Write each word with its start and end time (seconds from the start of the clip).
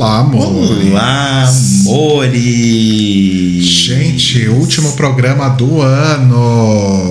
Olá, 0.00 0.20
amor. 0.20 0.46
Olá, 0.46 1.46
amores! 1.46 2.40
Gente, 3.66 4.48
último 4.48 4.94
programa 4.94 5.50
do 5.50 5.82
ano. 5.82 7.10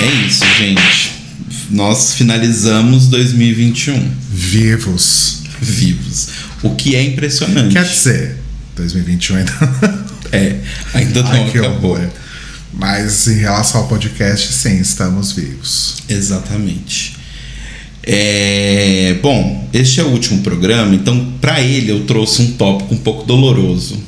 É 0.00 0.06
isso, 0.26 0.44
gente. 0.58 1.12
Nós 1.70 2.14
finalizamos 2.14 3.06
2021 3.06 4.10
Vivos. 4.32 5.44
vivos. 5.60 6.28
O 6.64 6.74
que 6.74 6.96
é 6.96 7.04
impressionante. 7.04 7.72
Quer 7.72 7.84
dizer, 7.84 8.36
2021 8.74 9.36
ainda. 9.36 9.52
É, 10.32 10.56
ainda 10.92 11.22
não 11.22 11.30
Ai, 11.30 11.50
acabou. 11.50 12.00
Mas 12.72 13.28
em 13.28 13.38
relação 13.38 13.82
ao 13.82 13.86
podcast, 13.86 14.52
sim, 14.52 14.80
estamos 14.80 15.30
vivos. 15.30 15.98
Exatamente. 16.08 17.22
É, 18.06 19.18
bom, 19.22 19.68
este 19.72 19.98
é 20.00 20.04
o 20.04 20.08
último 20.08 20.42
programa, 20.42 20.94
então 20.94 21.32
para 21.40 21.60
ele 21.60 21.90
eu 21.90 22.04
trouxe 22.04 22.42
um 22.42 22.52
tópico 22.52 22.94
um 22.94 22.98
pouco 22.98 23.24
doloroso. 23.24 23.98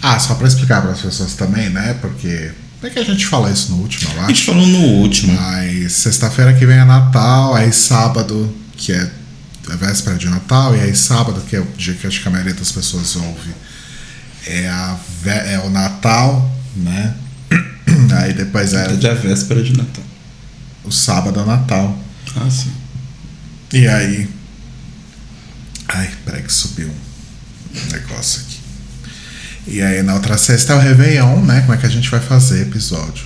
Ah, 0.00 0.18
só 0.18 0.34
pra 0.34 0.46
explicar 0.46 0.80
para 0.80 0.92
as 0.92 1.00
pessoas 1.00 1.34
também, 1.34 1.68
né? 1.68 1.94
Porque. 2.00 2.52
É 2.82 2.88
que 2.88 2.98
a 2.98 3.04
gente 3.04 3.26
fala 3.26 3.50
isso 3.50 3.72
no 3.72 3.82
último, 3.82 4.10
eu 4.14 4.22
A 4.22 4.28
gente 4.28 4.44
falou 4.44 4.66
no 4.66 4.78
último. 4.78 5.34
Mas 5.34 5.92
sexta-feira 5.92 6.54
que 6.54 6.64
vem 6.64 6.78
é 6.78 6.84
Natal, 6.84 7.54
aí 7.54 7.72
sábado, 7.72 8.54
que 8.76 8.92
é 8.92 9.10
a 9.68 9.76
véspera 9.76 10.16
de 10.16 10.28
Natal, 10.28 10.74
e 10.74 10.80
aí 10.80 10.94
sábado, 10.94 11.42
que 11.48 11.56
é 11.56 11.60
o 11.60 11.66
dia 11.76 11.92
que 11.94 12.06
acho 12.06 12.22
que 12.22 12.28
a 12.28 12.30
maioria 12.30 12.54
das 12.54 12.72
pessoas 12.72 13.16
ouve, 13.16 13.50
é, 14.46 14.68
a 14.68 14.96
é 15.26 15.60
o 15.66 15.70
Natal, 15.70 16.50
né? 16.76 17.14
Aí 18.22 18.32
depois 18.32 18.72
é 18.72 18.96
É 19.02 19.10
a 19.10 19.14
véspera 19.14 19.62
de 19.62 19.76
Natal. 19.76 20.04
o 20.84 20.90
sábado 20.90 21.40
é 21.40 21.42
o 21.42 21.46
Natal. 21.46 21.98
Ah, 22.36 22.48
sim. 22.48 22.70
E 23.72 23.86
aí. 23.86 24.28
Ai, 25.88 26.10
peraí 26.24 26.42
que 26.42 26.52
subiu 26.52 26.88
um 26.88 27.92
negócio 27.92 28.42
aqui. 28.42 28.60
E 29.66 29.82
aí 29.82 30.02
na 30.02 30.14
outra 30.14 30.36
sexta 30.38 30.72
é 30.72 30.76
o 30.76 30.80
Réveillon, 30.80 31.42
né? 31.42 31.60
Como 31.60 31.74
é 31.74 31.76
que 31.76 31.86
a 31.86 31.90
gente 31.90 32.08
vai 32.10 32.20
fazer 32.20 32.62
episódio? 32.62 33.24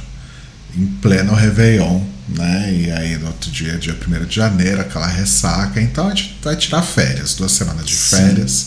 Em 0.77 0.87
pleno 0.87 1.35
Réveillon, 1.35 2.03
né? 2.29 2.73
E 2.73 2.91
aí 2.91 3.17
no 3.17 3.29
outro 3.29 3.51
dia, 3.51 3.79
dia 3.79 3.97
1 3.97 4.25
de 4.27 4.37
janeiro, 4.37 4.81
aquela 4.81 5.07
ressaca. 5.07 5.81
Então 5.81 6.09
a 6.09 6.11
gente 6.11 6.39
vai 6.43 6.57
tirar 6.57 6.83
férias, 6.83 7.35
duas 7.35 7.53
semanas 7.53 7.87
de 7.87 7.95
Sim. 7.95 8.17
férias. 8.17 8.67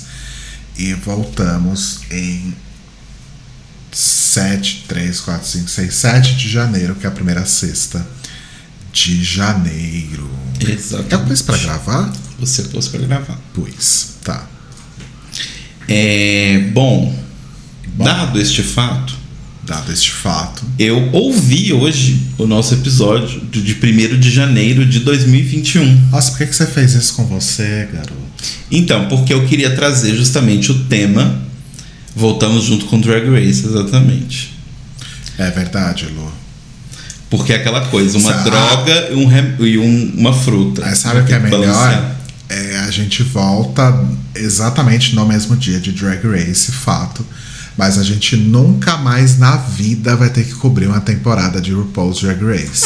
E 0.77 0.93
voltamos 0.93 2.01
em 2.11 2.55
7, 3.91 4.85
3, 4.87 5.19
4, 5.19 5.47
5, 5.47 5.69
6, 5.69 5.93
7 5.93 6.35
de 6.35 6.49
janeiro, 6.49 6.95
que 6.95 7.05
é 7.05 7.09
a 7.09 7.11
primeira 7.11 7.45
sexta 7.45 8.05
de 8.93 9.23
janeiro. 9.23 10.29
Exatamente. 10.59 11.13
Eu 11.13 11.19
pus 11.25 11.41
pra 11.41 11.57
gravar? 11.57 12.13
Você 12.39 12.63
pôs 12.63 12.87
pra 12.87 12.99
gravar. 13.01 13.39
Pus, 13.53 14.15
tá. 14.23 14.47
É, 15.87 16.69
bom, 16.73 17.17
dado 17.97 18.39
este 18.39 18.61
fato, 18.61 19.15
Dado 19.65 19.91
este 19.91 20.11
fato. 20.11 20.63
eu 20.79 21.09
ouvi 21.11 21.73
hoje 21.73 22.21
o 22.37 22.47
nosso 22.47 22.73
episódio 22.73 23.41
de 23.51 23.73
1 23.73 24.17
de 24.19 24.31
janeiro 24.31 24.85
de 24.85 24.99
2021. 24.99 26.09
Nossa, 26.09 26.31
por 26.31 26.37
que, 26.37 26.47
que 26.47 26.55
você 26.55 26.65
fez 26.65 26.93
isso 26.93 27.15
com 27.15 27.25
você, 27.25 27.87
garoto? 27.91 28.13
Então, 28.71 29.07
porque 29.07 29.33
eu 29.33 29.45
queria 29.45 29.75
trazer 29.75 30.15
justamente 30.15 30.71
o 30.71 30.85
tema. 30.85 31.41
Voltamos 32.15 32.63
junto 32.65 32.85
com 32.85 32.99
Drag 32.99 33.29
Race, 33.29 33.65
exatamente. 33.65 34.53
É 35.37 35.51
verdade, 35.51 36.05
Lu. 36.05 36.31
Porque 37.29 37.51
é 37.53 37.57
aquela 37.57 37.81
coisa, 37.87 38.17
uma 38.17 38.31
droga 38.33 39.09
e, 39.11 39.15
um 39.15 39.27
rem- 39.27 39.55
e 39.59 39.77
um- 39.77 40.13
uma 40.17 40.33
fruta. 40.33 40.85
Aí 40.85 40.95
sabe 40.95 41.19
o 41.21 41.25
que 41.25 41.33
é 41.33 41.39
melhor? 41.39 42.15
É 42.49 42.77
a 42.87 42.91
gente 42.91 43.21
volta 43.23 44.05
exatamente 44.33 45.13
no 45.13 45.25
mesmo 45.25 45.55
dia 45.57 45.79
de 45.79 45.91
Drag 45.91 46.21
Race, 46.25 46.71
fato. 46.71 47.25
Mas 47.77 47.97
a 47.97 48.03
gente 48.03 48.35
nunca 48.37 48.95
mais 48.97 49.37
na 49.37 49.57
vida 49.57 50.15
vai 50.15 50.29
ter 50.29 50.43
que 50.45 50.53
cobrir 50.55 50.87
uma 50.87 51.01
temporada 51.01 51.59
de 51.61 51.73
RuPaul's 51.73 52.21
Drag 52.21 52.41
Race. 52.43 52.85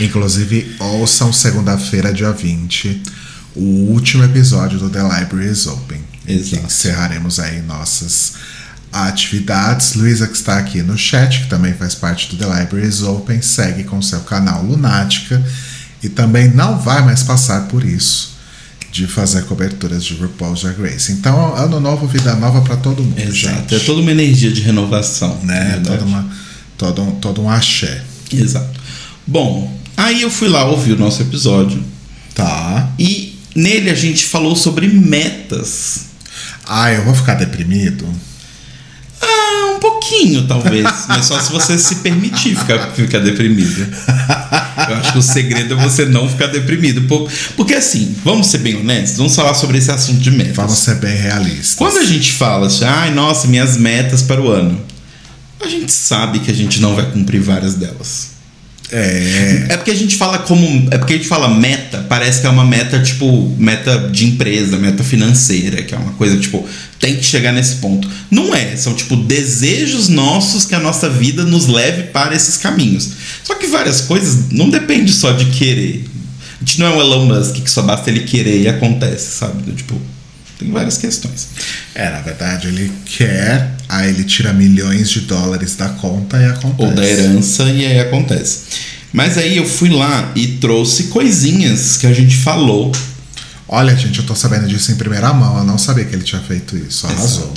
Inclusive, 0.00 0.76
ouçam 0.78 1.32
segunda-feira, 1.32 2.12
dia 2.12 2.30
20, 2.30 3.02
o 3.56 3.62
último 3.90 4.22
episódio 4.22 4.78
do 4.78 4.88
The 4.90 5.02
Library 5.02 5.50
is 5.50 5.66
Open. 5.66 5.98
Exato. 6.26 6.66
encerraremos 6.66 7.40
aí 7.40 7.62
nossas 7.62 8.34
atividades. 8.92 9.94
Luísa, 9.94 10.26
que 10.26 10.36
está 10.36 10.58
aqui 10.58 10.82
no 10.82 10.96
chat, 10.96 11.40
que 11.42 11.48
também 11.48 11.74
faz 11.74 11.94
parte 11.94 12.28
do 12.28 12.36
The 12.36 12.44
Library 12.60 12.86
is 12.88 13.02
Open, 13.02 13.40
segue 13.42 13.84
com 13.84 14.00
seu 14.02 14.20
canal 14.20 14.62
Lunática 14.62 15.42
e 16.02 16.08
também 16.08 16.48
não 16.50 16.78
vai 16.78 17.04
mais 17.04 17.22
passar 17.22 17.68
por 17.68 17.84
isso 17.84 18.36
de 18.90 19.06
fazer 19.06 19.42
coberturas 19.44 20.02
de 20.04 20.14
RuPaul's 20.14 20.62
Drag 20.62 20.80
Race. 20.80 21.12
Então, 21.12 21.54
ano 21.54 21.78
novo, 21.78 22.06
vida 22.06 22.34
nova 22.34 22.62
para 22.62 22.76
todo 22.76 23.02
mundo, 23.02 23.18
Exato. 23.18 23.34
gente. 23.36 23.74
É 23.74 23.78
toda 23.80 24.00
uma 24.00 24.10
energia 24.10 24.50
de 24.50 24.60
renovação. 24.62 25.38
né? 25.42 25.80
Toda 25.84 26.04
uma, 26.04 26.26
todo, 26.76 27.02
um, 27.02 27.10
todo 27.16 27.42
um 27.42 27.50
axé. 27.50 28.02
Exato. 28.32 28.80
Bom, 29.26 29.78
aí 29.96 30.22
eu 30.22 30.30
fui 30.30 30.48
lá 30.48 30.64
ouvir 30.64 30.92
o 30.92 30.98
nosso 30.98 31.20
episódio 31.20 31.82
Tá. 32.34 32.90
e 32.98 33.38
nele 33.54 33.90
a 33.90 33.94
gente 33.94 34.24
falou 34.24 34.56
sobre 34.56 34.88
metas. 34.88 36.06
Ah, 36.66 36.90
eu 36.92 37.04
vou 37.04 37.14
ficar 37.14 37.34
deprimido? 37.34 38.06
Ah, 39.20 39.74
um 39.76 39.78
pouquinho, 39.80 40.46
talvez. 40.46 40.84
mas 41.08 41.26
só 41.26 41.38
se 41.40 41.50
você 41.52 41.78
se 41.78 41.96
permitir 41.96 42.56
ficar, 42.56 42.90
ficar 42.92 43.18
deprimido. 43.20 43.86
Eu 44.88 44.96
acho 44.96 45.12
que 45.12 45.18
o 45.18 45.22
segredo 45.22 45.74
é 45.74 45.82
você 45.82 46.04
não 46.06 46.28
ficar 46.28 46.46
deprimido. 46.46 47.02
Por- 47.02 47.30
Porque 47.56 47.74
assim, 47.74 48.14
vamos 48.24 48.46
ser 48.46 48.58
bem 48.58 48.76
honestos, 48.76 49.18
vamos 49.18 49.34
falar 49.34 49.54
sobre 49.54 49.78
esse 49.78 49.90
assunto 49.90 50.20
de 50.20 50.30
metas. 50.30 50.56
Vamos 50.56 50.78
ser 50.78 50.94
bem 50.96 51.16
realistas. 51.16 51.74
Quando 51.74 51.98
a 51.98 52.04
gente 52.04 52.32
fala 52.32 52.66
assim, 52.68 52.84
ai, 52.84 53.10
nossa, 53.12 53.46
minhas 53.48 53.76
metas 53.76 54.22
para 54.22 54.40
o 54.40 54.48
ano, 54.50 54.80
a 55.60 55.68
gente 55.68 55.90
sabe 55.92 56.38
que 56.40 56.50
a 56.50 56.54
gente 56.54 56.80
não 56.80 56.94
vai 56.94 57.10
cumprir 57.10 57.40
várias 57.40 57.74
delas. 57.74 58.37
É. 58.90 59.66
É 59.70 59.76
porque 59.76 59.90
a 59.90 59.94
gente 59.94 60.16
fala 60.16 60.38
como. 60.38 60.88
É 60.90 60.98
porque 60.98 61.14
a 61.14 61.16
gente 61.16 61.28
fala 61.28 61.48
meta, 61.48 62.04
parece 62.08 62.40
que 62.40 62.46
é 62.46 62.50
uma 62.50 62.64
meta, 62.64 63.00
tipo, 63.02 63.54
meta 63.58 64.08
de 64.10 64.26
empresa, 64.26 64.78
meta 64.78 65.04
financeira, 65.04 65.82
que 65.82 65.94
é 65.94 65.98
uma 65.98 66.12
coisa, 66.12 66.38
tipo, 66.38 66.66
tem 66.98 67.16
que 67.16 67.24
chegar 67.24 67.52
nesse 67.52 67.76
ponto. 67.76 68.08
Não 68.30 68.54
é, 68.54 68.76
são, 68.76 68.94
tipo, 68.94 69.14
desejos 69.16 70.08
nossos 70.08 70.64
que 70.64 70.74
a 70.74 70.80
nossa 70.80 71.08
vida 71.08 71.44
nos 71.44 71.66
leve 71.66 72.04
para 72.04 72.34
esses 72.34 72.56
caminhos. 72.56 73.10
Só 73.44 73.54
que 73.54 73.66
várias 73.66 74.00
coisas 74.00 74.50
não 74.50 74.70
depende 74.70 75.12
só 75.12 75.32
de 75.32 75.46
querer. 75.46 76.04
A 76.60 76.64
gente 76.64 76.80
não 76.80 76.86
é 76.86 76.90
um 76.90 77.00
Elon 77.00 77.26
Musk 77.26 77.56
que 77.56 77.70
só 77.70 77.82
basta 77.82 78.10
ele 78.10 78.20
querer 78.20 78.62
e 78.62 78.68
acontece, 78.68 79.38
sabe? 79.38 79.70
Tipo, 79.72 80.00
tem 80.58 80.70
várias 80.72 80.98
questões. 80.98 81.48
É, 81.94 82.10
na 82.10 82.20
verdade, 82.20 82.66
ele 82.66 82.90
quer, 83.04 83.76
aí 83.88 84.10
ele 84.10 84.24
tira 84.24 84.52
milhões 84.52 85.10
de 85.10 85.20
dólares 85.20 85.76
da 85.76 85.88
conta 85.88 86.36
e 86.38 86.44
acontece. 86.44 86.82
ou 86.82 86.94
da 86.94 87.06
herança 87.06 87.64
e 87.64 87.86
aí 87.86 88.00
acontece. 88.00 88.60
Mas 89.12 89.38
aí 89.38 89.56
eu 89.56 89.66
fui 89.66 89.88
lá 89.88 90.32
e 90.36 90.46
trouxe 90.46 91.04
coisinhas 91.04 91.96
que 91.96 92.06
a 92.06 92.12
gente 92.12 92.36
falou. 92.36 92.92
Olha, 93.66 93.96
gente, 93.96 94.18
eu 94.18 94.24
tô 94.26 94.34
sabendo 94.34 94.66
disso 94.68 94.92
em 94.92 94.96
primeira 94.96 95.32
mão. 95.32 95.58
Eu 95.58 95.64
não 95.64 95.78
sabia 95.78 96.04
que 96.04 96.14
ele 96.14 96.24
tinha 96.24 96.40
feito 96.40 96.76
isso. 96.76 97.06
Arrasou. 97.06 97.52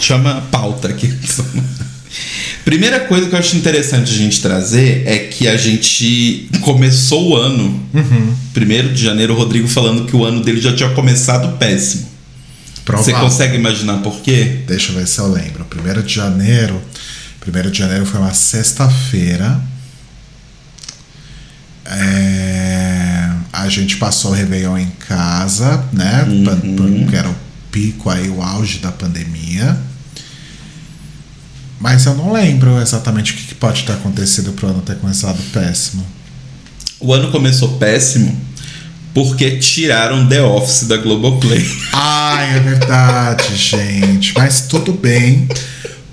Chama 0.00 0.42
pauta 0.50 0.88
aqui. 0.88 1.12
Primeira 2.64 3.00
coisa 3.00 3.28
que 3.28 3.34
eu 3.34 3.38
acho 3.38 3.56
interessante 3.56 4.12
a 4.12 4.16
gente 4.16 4.40
trazer 4.40 5.04
é 5.06 5.18
que 5.18 5.48
a 5.48 5.56
gente 5.56 6.48
começou 6.60 7.30
o 7.30 7.36
ano, 7.36 7.80
primeiro 8.52 8.92
de 8.92 9.02
janeiro, 9.02 9.32
o 9.32 9.36
Rodrigo 9.36 9.66
falando 9.66 10.06
que 10.06 10.14
o 10.14 10.24
ano 10.24 10.42
dele 10.42 10.60
já 10.60 10.74
tinha 10.74 10.90
começado 10.90 11.56
péssimo. 11.56 12.09
Você 12.98 13.10
Provável. 13.10 13.30
consegue 13.30 13.56
imaginar 13.56 13.98
por 13.98 14.20
quê? 14.20 14.62
Deixa 14.66 14.92
eu 14.92 14.96
ver 14.96 15.06
se 15.06 15.18
eu 15.18 15.30
lembro. 15.30 15.64
Primeiro 15.64 16.02
de 16.02 16.14
janeiro. 16.14 16.80
Primeiro 17.40 17.70
de 17.70 17.78
janeiro 17.78 18.04
foi 18.04 18.20
uma 18.20 18.34
sexta-feira. 18.34 19.60
É, 21.84 23.30
a 23.52 23.68
gente 23.68 23.96
passou 23.96 24.30
o 24.30 24.34
Réveillon 24.34 24.78
em 24.78 24.90
casa, 25.08 25.84
né? 25.92 26.24
Uhum. 26.24 27.06
Que 27.08 27.16
era 27.16 27.28
o 27.28 27.36
pico 27.72 28.10
aí, 28.10 28.28
o 28.28 28.42
auge 28.42 28.78
da 28.78 28.92
pandemia. 28.92 29.76
Mas 31.80 32.04
eu 32.04 32.14
não 32.14 32.32
lembro 32.32 32.80
exatamente 32.80 33.32
o 33.32 33.36
que 33.36 33.44
que 33.44 33.54
pode 33.54 33.84
ter 33.84 33.92
acontecido 33.92 34.52
pro 34.52 34.68
ano 34.68 34.82
ter 34.82 34.96
começado 34.96 35.42
péssimo. 35.50 36.06
O 37.00 37.14
ano 37.14 37.30
começou 37.30 37.78
péssimo 37.78 38.38
porque 39.14 39.58
tiraram 39.58 40.26
The 40.28 40.42
Office 40.42 40.84
da 40.84 40.96
Globoplay. 40.96 41.64
Ai, 41.92 42.56
é 42.56 42.60
verdade, 42.60 43.54
gente. 43.56 44.34
Mas 44.34 44.62
tudo 44.62 44.92
bem, 44.92 45.48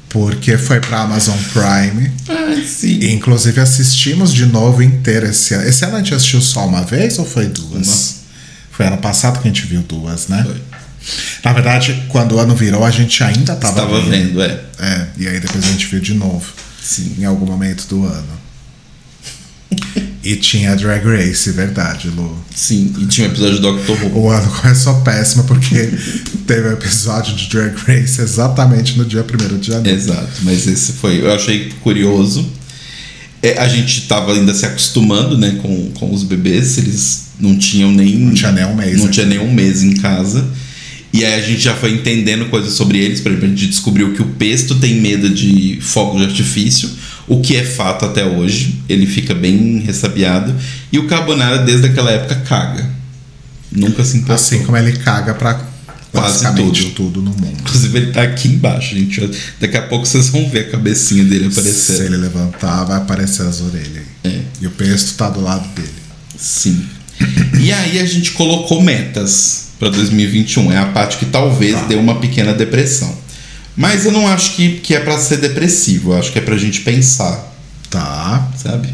porque 0.10 0.58
foi 0.58 0.80
pra 0.80 1.02
Amazon 1.02 1.38
Prime. 1.54 2.12
Ai, 2.28 2.64
sim. 2.64 3.00
E, 3.00 3.14
inclusive 3.14 3.60
assistimos 3.62 4.34
de 4.34 4.46
novo 4.46 4.82
inteiro 4.82 5.28
esse 5.28 5.54
ano. 5.54 5.68
Esse 5.68 5.86
ano 5.86 5.96
a 5.96 6.00
gente 6.00 6.14
assistiu 6.14 6.42
só 6.42 6.66
uma 6.66 6.82
vez 6.82 7.20
ou 7.20 7.26
foi 7.26 7.48
duas? 7.48 8.18
Foi 8.72 8.86
ano 8.86 8.98
passado 8.98 9.42
que 9.42 9.48
a 9.48 9.52
gente 9.52 9.66
viu 9.66 9.82
duas, 9.82 10.28
né? 10.28 10.44
Foi. 10.44 10.62
Na 11.44 11.54
verdade, 11.54 12.04
quando 12.10 12.36
o 12.36 12.40
ano 12.40 12.56
virou, 12.56 12.84
a 12.84 12.92
gente 12.92 13.24
ainda 13.24 13.56
tava 13.56 13.82
Estava 13.82 14.02
vendo, 14.02 14.42
é. 14.42 14.60
É, 14.80 15.08
e 15.18 15.28
aí 15.28 15.40
depois 15.40 15.64
a 15.64 15.68
gente 15.68 15.86
viu 15.88 16.00
de 16.00 16.14
novo. 16.14 16.46
Sim. 16.84 17.16
Em 17.20 17.26
algum 17.26 17.46
momento 17.46 17.88
do 17.88 18.06
ano. 18.06 18.38
E 20.28 20.36
tinha 20.36 20.76
Drag 20.76 21.06
Race, 21.06 21.50
verdade, 21.54 22.10
Lu. 22.10 22.38
Sim, 22.54 22.94
e 23.00 23.06
tinha 23.06 23.30
um 23.30 23.32
episódio 23.32 23.62
do 23.62 23.62
Doctor 23.62 23.98
Who. 24.04 24.24
O 24.24 24.30
ano 24.30 24.52
começou 24.62 24.96
péssimo 24.96 25.46
porque 25.46 25.90
teve 26.46 26.68
um 26.68 26.74
episódio 26.74 27.34
de 27.34 27.48
Drag 27.48 27.74
Race 27.88 28.20
exatamente 28.20 28.98
no 28.98 29.06
dia 29.06 29.24
1 29.24 29.58
de 29.58 29.68
janeiro. 29.68 29.98
Exato, 29.98 30.42
mas 30.42 30.68
esse 30.68 30.92
foi. 30.92 31.22
Eu 31.22 31.34
achei 31.34 31.72
curioso. 31.82 32.46
É, 33.42 33.58
a 33.58 33.70
gente 33.70 34.02
estava 34.02 34.34
ainda 34.34 34.54
se 34.54 34.66
acostumando 34.66 35.38
né, 35.38 35.60
com, 35.62 35.92
com 35.92 36.14
os 36.14 36.24
bebês, 36.24 36.78
eles 36.78 37.28
não 37.40 37.58
tinham 37.58 37.90
nem. 37.94 38.18
Não 38.18 38.34
tinha 38.34 38.52
nem 38.52 38.66
um 38.66 38.76
mês. 38.76 38.98
Não 38.98 39.06
né? 39.06 39.12
tinha 39.12 39.26
nem 39.26 39.40
um 39.40 39.54
mês 39.54 39.82
em 39.82 39.94
casa. 39.94 40.46
E 41.14 41.24
aí 41.24 41.36
a 41.36 41.42
gente 41.42 41.62
já 41.62 41.74
foi 41.74 41.94
entendendo 41.94 42.50
coisas 42.50 42.74
sobre 42.74 42.98
eles. 42.98 43.22
Por 43.22 43.32
exemplo, 43.32 43.48
a 43.48 43.50
gente 43.50 43.68
descobriu 43.68 44.12
que 44.12 44.22
o 44.22 44.26
pesto 44.26 44.76
tem 44.76 45.00
medo 45.00 45.30
de 45.30 45.80
fogo 45.80 46.18
de 46.18 46.26
artifício, 46.26 46.90
o 47.28 47.42
que 47.42 47.56
é 47.56 47.64
fato 47.64 48.06
até 48.06 48.26
hoje. 48.26 48.82
Ele 48.88 49.06
fica 49.06 49.36
bem 49.36 49.80
ressabiado. 49.80 50.56
E 50.92 50.98
o 51.00 51.08
carbonara, 51.08 51.60
desde 51.60 51.88
aquela 51.88 52.12
época, 52.12 52.36
caga. 52.48 52.90
Nunca 53.72 54.04
se 54.04 54.18
importou. 54.18 54.36
Assim 54.36 54.64
como 54.64 54.78
ele 54.78 54.94
caga 54.94 55.34
pra 55.34 55.60
Quase 56.12 56.46
tudo. 56.56 56.90
tudo 56.92 57.22
no 57.22 57.32
mundo. 57.32 57.58
Inclusive, 57.60 57.98
ele 57.98 58.12
tá 58.12 58.24
aqui 58.24 58.48
embaixo, 58.48 58.96
gente. 58.96 59.30
Daqui 59.60 59.76
a 59.78 59.82
pouco 59.84 60.06
vocês 60.06 60.30
vão 60.30 60.50
ver 60.50 60.60
a 60.62 60.70
cabecinha 60.72 61.24
dele 61.24 61.52
Se 61.52 61.60
aparecer. 61.60 62.06
ele 62.06 62.18
levantar, 62.18 62.86
vai 62.86 62.98
aparecer 62.98 63.46
as 63.46 63.62
orelhas. 63.62 64.04
aí. 64.24 64.32
É. 64.32 64.42
E 64.62 64.68
o 64.68 64.72
pesto 64.72 65.16
tá 65.18 65.30
do 65.30 65.42
lado 65.42 65.68
dele. 65.76 65.90
Sim. 66.38 66.82
E 67.60 67.72
aí 67.74 68.00
a 68.00 68.06
gente 68.06 68.32
colocou 68.32 68.82
metas 68.82 69.68
para 69.78 69.90
2021. 69.90 70.72
É 70.72 70.78
a 70.78 70.86
parte 70.88 71.18
que 71.18 71.26
talvez 71.26 71.74
Tá. 71.74 71.86
dê 71.88 71.96
uma 71.96 72.16
pequena 72.20 72.54
depressão. 72.54 73.14
Mas 73.78 74.06
eu 74.06 74.12
não 74.12 74.28
acho 74.28 74.54
que, 74.56 74.80
que 74.80 74.96
é 74.96 75.00
para 75.00 75.18
ser 75.20 75.38
depressivo. 75.38 76.12
Eu 76.14 76.18
acho 76.20 76.32
que 76.32 76.40
é 76.40 76.42
pra 76.42 76.58
gente 76.58 76.82
pensar, 76.82 77.54
Tá. 77.90 78.48
sabe? 78.62 78.90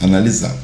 Analisar. 0.00 0.54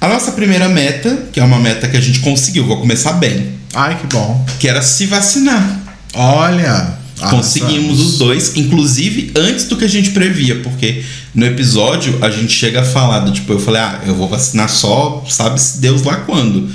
A 0.00 0.08
nossa 0.08 0.32
primeira 0.32 0.68
meta, 0.68 1.28
que 1.32 1.38
é 1.38 1.44
uma 1.44 1.58
meta 1.60 1.86
que 1.88 1.96
a 1.96 2.00
gente 2.00 2.20
conseguiu, 2.20 2.66
vou 2.66 2.78
começar 2.78 3.12
bem, 3.12 3.52
Ai, 3.74 3.98
que 3.98 4.06
bom. 4.06 4.44
que 4.58 4.66
era 4.68 4.82
se 4.82 5.06
vacinar. 5.06 5.80
Olha. 6.14 7.04
Conseguimos 7.30 8.00
os 8.00 8.18
dois, 8.18 8.56
inclusive 8.56 9.32
antes 9.36 9.66
do 9.66 9.76
que 9.76 9.84
a 9.84 9.88
gente 9.88 10.10
previa, 10.10 10.56
porque 10.62 11.02
no 11.34 11.46
episódio 11.46 12.18
a 12.22 12.28
gente 12.28 12.52
chega 12.52 12.80
a 12.80 12.84
falar 12.84 13.20
do 13.20 13.30
tipo, 13.32 13.52
eu 13.52 13.60
falei, 13.60 13.80
ah, 13.80 14.00
eu 14.04 14.14
vou 14.16 14.28
vacinar 14.28 14.68
só, 14.68 15.24
sabe-se 15.28 15.78
Deus 15.80 16.02
lá 16.02 16.16
quando. 16.16 16.68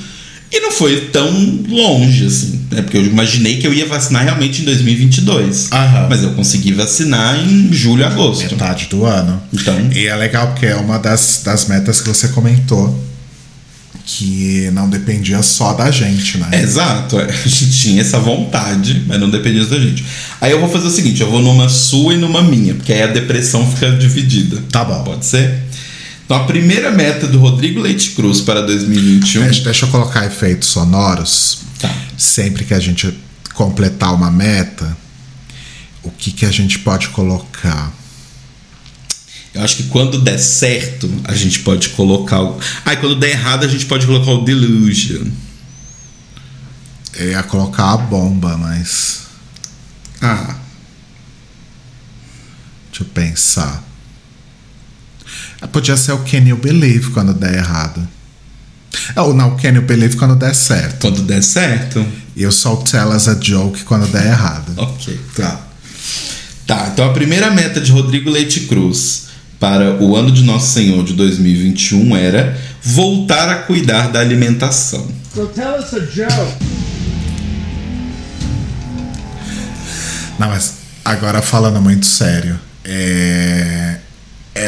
E 0.51 0.60
não 0.62 0.72
foi 0.72 1.10
tão 1.12 1.30
longe 1.68 2.25
assim, 2.25 2.60
né? 2.72 2.81
Porque 2.81 2.98
eu 2.98 3.06
imaginei 3.06 3.57
que 3.57 3.68
eu 3.68 3.74
ia 3.74 3.86
vacinar 3.86 4.24
realmente 4.24 4.62
em 4.62 4.66
2022. 4.66 5.72
Aham. 5.72 6.07
Mas 6.10 6.24
eu 6.24 6.31
consegui 6.31 6.74
vacinar 6.74 7.38
em 7.40 7.72
julho, 7.72 8.06
agosto. 8.06 8.44
Metade 8.51 8.88
do 8.90 9.06
ano. 9.06 9.40
Então, 9.54 9.75
E 9.94 10.07
é 10.07 10.16
legal 10.16 10.48
porque 10.48 10.66
é 10.66 10.75
uma 10.75 10.98
das, 10.98 11.42
das 11.46 11.68
metas 11.68 12.01
que 12.01 12.10
você 12.10 12.30
comentou. 12.30 13.07
Que 14.06 14.72
não 14.74 14.90
dependia 14.90 15.44
só 15.44 15.74
da 15.74 15.92
gente, 15.92 16.40
né? 16.40 16.48
exato, 16.60 17.19
a 17.19 17.31
gente 17.31 17.69
tinha 17.69 18.02
essa 18.02 18.18
vontade, 18.18 19.04
mas 19.06 19.19
não 19.19 19.30
dependia 19.30 19.63
da 19.66 19.78
gente. 19.80 20.04
Aí 20.42 20.52
eu 20.52 20.60
vou 20.60 20.68
fazer 20.68 20.88
o 20.88 20.90
seguinte, 20.90 21.22
eu 21.22 21.30
vou 21.30 21.44
numa 21.44 21.69
sua 21.69 22.16
e 22.16 22.18
numa 22.18 22.42
minha, 22.42 22.74
porque 22.74 22.92
aí 22.92 23.04
a 23.04 23.07
depressão 23.07 23.69
fica 23.69 23.92
dividida. 23.92 24.63
Tá 24.72 24.84
bom. 24.84 25.04
Pode 25.04 25.28
ser? 25.28 25.69
Então 26.30 26.38
a 26.38 26.44
primeira 26.44 26.92
meta 26.92 27.26
do 27.26 27.40
Rodrigo 27.40 27.80
Leite 27.80 28.12
Cruz 28.12 28.40
para 28.40 28.62
2021. 28.62 29.46
Deixa, 29.46 29.64
deixa 29.64 29.86
eu 29.88 29.90
colocar 29.90 30.28
efeitos 30.28 30.70
sonoros. 30.70 31.62
Tá. 31.80 31.92
Sempre 32.16 32.66
que 32.66 32.74
a 32.76 32.80
gente 32.80 33.18
completar 33.56 34.14
uma 34.14 34.30
meta, 34.30 34.96
o 36.04 36.12
que, 36.12 36.31
que 36.31 36.46
a 36.46 36.52
gente 36.52 36.78
pode 36.78 37.10
colocar? 37.10 37.92
Eu 39.56 39.64
acho 39.64 39.78
que 39.78 39.84
quando 39.86 40.22
der 40.22 40.38
certo, 40.38 41.12
a 41.24 41.34
gente 41.34 41.62
pode 41.62 41.90
colocar 41.90 42.44
o. 42.44 42.60
Ah, 42.86 42.94
e 42.94 42.98
quando 42.98 43.16
der 43.16 43.31
errado, 43.31 43.66
a 43.66 43.68
gente 43.68 43.88
pode 43.88 44.06
colocar 44.06 44.30
o 44.30 44.46
Delusion. 44.46 45.26
Eu 47.16 47.31
ia 47.31 47.42
colocar 47.42 47.94
a 47.94 47.98
bomba, 47.98 48.56
mas. 48.56 49.22
Ah. 50.22 50.58
Deixa 52.92 53.02
eu 53.02 53.08
pensar. 53.08 53.88
Podia 55.67 55.97
ser 55.97 56.13
o 56.13 56.19
Can 56.19 56.47
You 56.47 56.57
Believe 56.57 57.11
quando 57.11 57.33
der 57.33 57.56
errado. 57.56 58.07
Ah, 59.15 59.23
Ou 59.23 59.33
não, 59.33 59.50
o 59.50 59.57
Can 59.57 59.69
You 59.69 59.81
Believe 59.81 60.15
quando 60.15 60.35
der 60.35 60.56
certo. 60.56 61.01
Quando 61.01 61.21
der 61.23 61.44
certo. 61.44 62.06
E 62.35 62.44
eu 62.44 62.51
só 62.51 62.75
Tell 62.77 63.11
as 63.11 63.27
a 63.27 63.38
Joke 63.39 63.83
quando 63.83 64.07
der 64.07 64.27
errado. 64.27 64.73
Ok. 64.77 65.19
Tá. 65.35 65.59
Tá, 66.65 66.89
então 66.94 67.09
a 67.09 67.13
primeira 67.13 67.50
meta 67.50 67.81
de 67.81 67.91
Rodrigo 67.91 68.29
Leite 68.29 68.61
Cruz 68.61 69.29
para 69.59 69.95
o 70.01 70.15
ano 70.15 70.31
de 70.31 70.44
Nosso 70.44 70.71
Senhor 70.71 71.03
de 71.03 71.13
2021 71.13 72.15
era 72.15 72.57
voltar 72.81 73.50
a 73.50 73.56
cuidar 73.56 74.09
da 74.09 74.19
alimentação. 74.19 75.07
So 75.33 75.47
tell 75.47 75.79
us 75.79 75.94
a 75.94 76.00
joke. 76.00 76.53
Não, 80.38 80.47
mas 80.47 80.75
agora 81.03 81.41
falando 81.41 81.81
muito 81.81 82.06
sério, 82.06 82.57
é... 82.85 83.38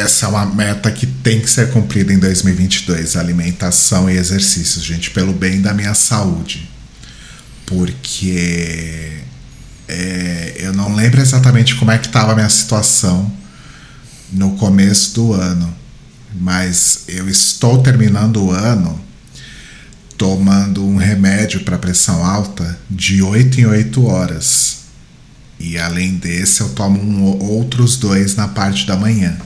essa 0.02 0.26
é 0.26 0.28
uma 0.28 0.44
meta 0.44 0.90
que 0.90 1.06
tem 1.06 1.40
que 1.40 1.48
ser 1.48 1.70
cumprida 1.70 2.12
em 2.12 2.18
2022, 2.18 3.16
alimentação 3.16 4.10
e 4.10 4.16
exercícios, 4.16 4.84
gente, 4.84 5.10
pelo 5.10 5.32
bem 5.32 5.60
da 5.60 5.72
minha 5.72 5.94
saúde. 5.94 6.68
Porque 7.64 9.20
é, 9.88 10.54
eu 10.56 10.72
não 10.72 10.94
lembro 10.94 11.20
exatamente 11.20 11.76
como 11.76 11.92
é 11.92 11.98
que 11.98 12.08
estava 12.08 12.32
a 12.32 12.34
minha 12.34 12.48
situação 12.48 13.32
no 14.32 14.56
começo 14.56 15.14
do 15.14 15.32
ano, 15.32 15.72
mas 16.34 17.04
eu 17.06 17.28
estou 17.28 17.82
terminando 17.82 18.44
o 18.44 18.50
ano 18.50 19.00
tomando 20.18 20.84
um 20.84 20.96
remédio 20.96 21.60
para 21.60 21.78
pressão 21.78 22.24
alta 22.24 22.78
de 22.90 23.22
8 23.22 23.60
em 23.60 23.66
8 23.66 24.04
horas. 24.04 24.78
E 25.58 25.78
além 25.78 26.16
desse, 26.16 26.60
eu 26.60 26.70
tomo 26.70 27.00
um, 27.00 27.22
outros 27.40 27.96
dois 27.96 28.34
na 28.34 28.48
parte 28.48 28.86
da 28.86 28.96
manhã. 28.96 29.36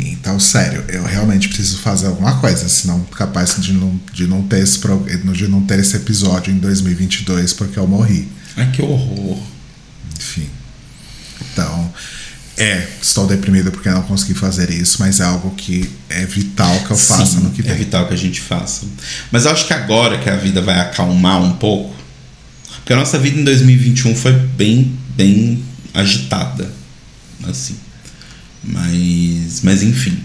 Então, 0.00 0.38
sério, 0.38 0.84
eu 0.88 1.02
realmente 1.04 1.48
preciso 1.48 1.78
fazer 1.78 2.06
alguma 2.06 2.38
coisa, 2.40 2.68
senão 2.68 3.00
capaz 3.04 3.56
de 3.58 3.72
não, 3.72 3.98
de 4.12 4.26
não, 4.26 4.42
ter, 4.42 4.62
esse, 4.62 4.78
de 5.32 5.48
não 5.48 5.62
ter 5.62 5.78
esse 5.78 5.96
episódio 5.96 6.52
em 6.52 6.58
2022 6.58 7.52
porque 7.54 7.78
eu 7.78 7.86
morri. 7.86 8.28
Ai, 8.56 8.70
que 8.70 8.82
horror. 8.82 9.38
Enfim. 10.18 10.48
Então, 11.52 11.92
é, 12.56 12.86
estou 13.00 13.26
deprimido 13.26 13.70
porque 13.70 13.88
não 13.88 14.02
consegui 14.02 14.34
fazer 14.34 14.70
isso, 14.70 14.98
mas 15.00 15.20
é 15.20 15.24
algo 15.24 15.54
que 15.54 15.90
é 16.10 16.26
vital 16.26 16.78
que 16.80 16.90
eu 16.90 16.96
faça 16.96 17.38
Sim, 17.38 17.40
no 17.40 17.50
que 17.50 17.62
é 17.62 17.64
vem. 17.64 17.76
vital 17.76 18.06
que 18.06 18.12
a 18.12 18.16
gente 18.16 18.40
faça. 18.40 18.84
Mas 19.30 19.46
eu 19.46 19.52
acho 19.52 19.66
que 19.66 19.72
agora 19.72 20.18
que 20.18 20.28
a 20.28 20.36
vida 20.36 20.60
vai 20.60 20.78
acalmar 20.78 21.40
um 21.42 21.54
pouco, 21.54 21.94
porque 22.76 22.92
a 22.92 22.96
nossa 22.96 23.18
vida 23.18 23.40
em 23.40 23.44
2021 23.44 24.14
foi 24.14 24.32
bem, 24.32 24.94
bem 25.16 25.64
agitada, 25.94 26.70
assim. 27.48 27.76
Mas, 28.62 29.60
mas 29.62 29.82
enfim, 29.82 30.16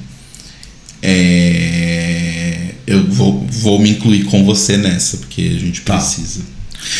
É, 1.01 2.71
eu 2.87 3.05
vou, 3.09 3.45
vou 3.49 3.79
me 3.79 3.91
incluir 3.91 4.23
com 4.25 4.43
você 4.43 4.77
nessa, 4.77 5.17
porque 5.17 5.41
a 5.55 5.59
gente 5.59 5.81
Tá. 5.81 5.97
precisa. 5.97 6.41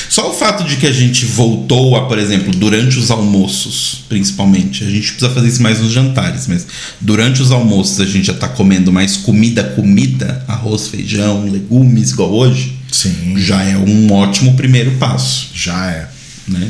Só 0.10 0.32
o 0.32 0.34
fato 0.34 0.64
de 0.64 0.78
que 0.78 0.88
a 0.88 0.92
gente 0.92 1.26
voltou 1.26 1.96
a, 1.96 2.08
por 2.08 2.18
exemplo, 2.18 2.52
durante 2.52 2.98
os 2.98 3.12
almoços, 3.12 4.04
principalmente, 4.10 4.84
a 4.84 4.90
gente 4.90 5.12
precisa 5.12 5.30
fazer 5.30 5.48
isso 5.48 5.62
mais 5.62 5.80
nos 5.80 5.92
jantares, 5.92 6.48
mas 6.48 6.66
durante 7.00 7.42
os 7.42 7.52
almoços 7.52 8.00
a 8.00 8.06
gente 8.06 8.26
já 8.26 8.34
tá 8.34 8.48
comendo 8.48 8.92
mais 8.92 9.18
comida, 9.18 9.64
comida, 9.64 10.44
arroz, 10.48 10.88
feijão, 10.88 11.46
legumes, 11.46 12.12
igual 12.12 12.32
hoje, 12.34 12.76
Sim, 12.92 13.36
já 13.38 13.62
é 13.64 13.78
um 13.78 14.12
ótimo 14.12 14.56
primeiro 14.56 14.92
passo, 14.94 15.50
já 15.54 15.92
é. 15.92 16.08
né? 16.48 16.68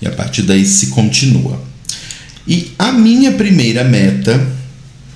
E 0.00 0.06
a 0.06 0.10
partir 0.10 0.42
daí 0.42 0.64
se 0.64 0.86
continua. 0.86 1.62
E 2.46 2.72
a 2.78 2.92
minha 2.92 3.32
primeira 3.32 3.84
meta 3.84 4.40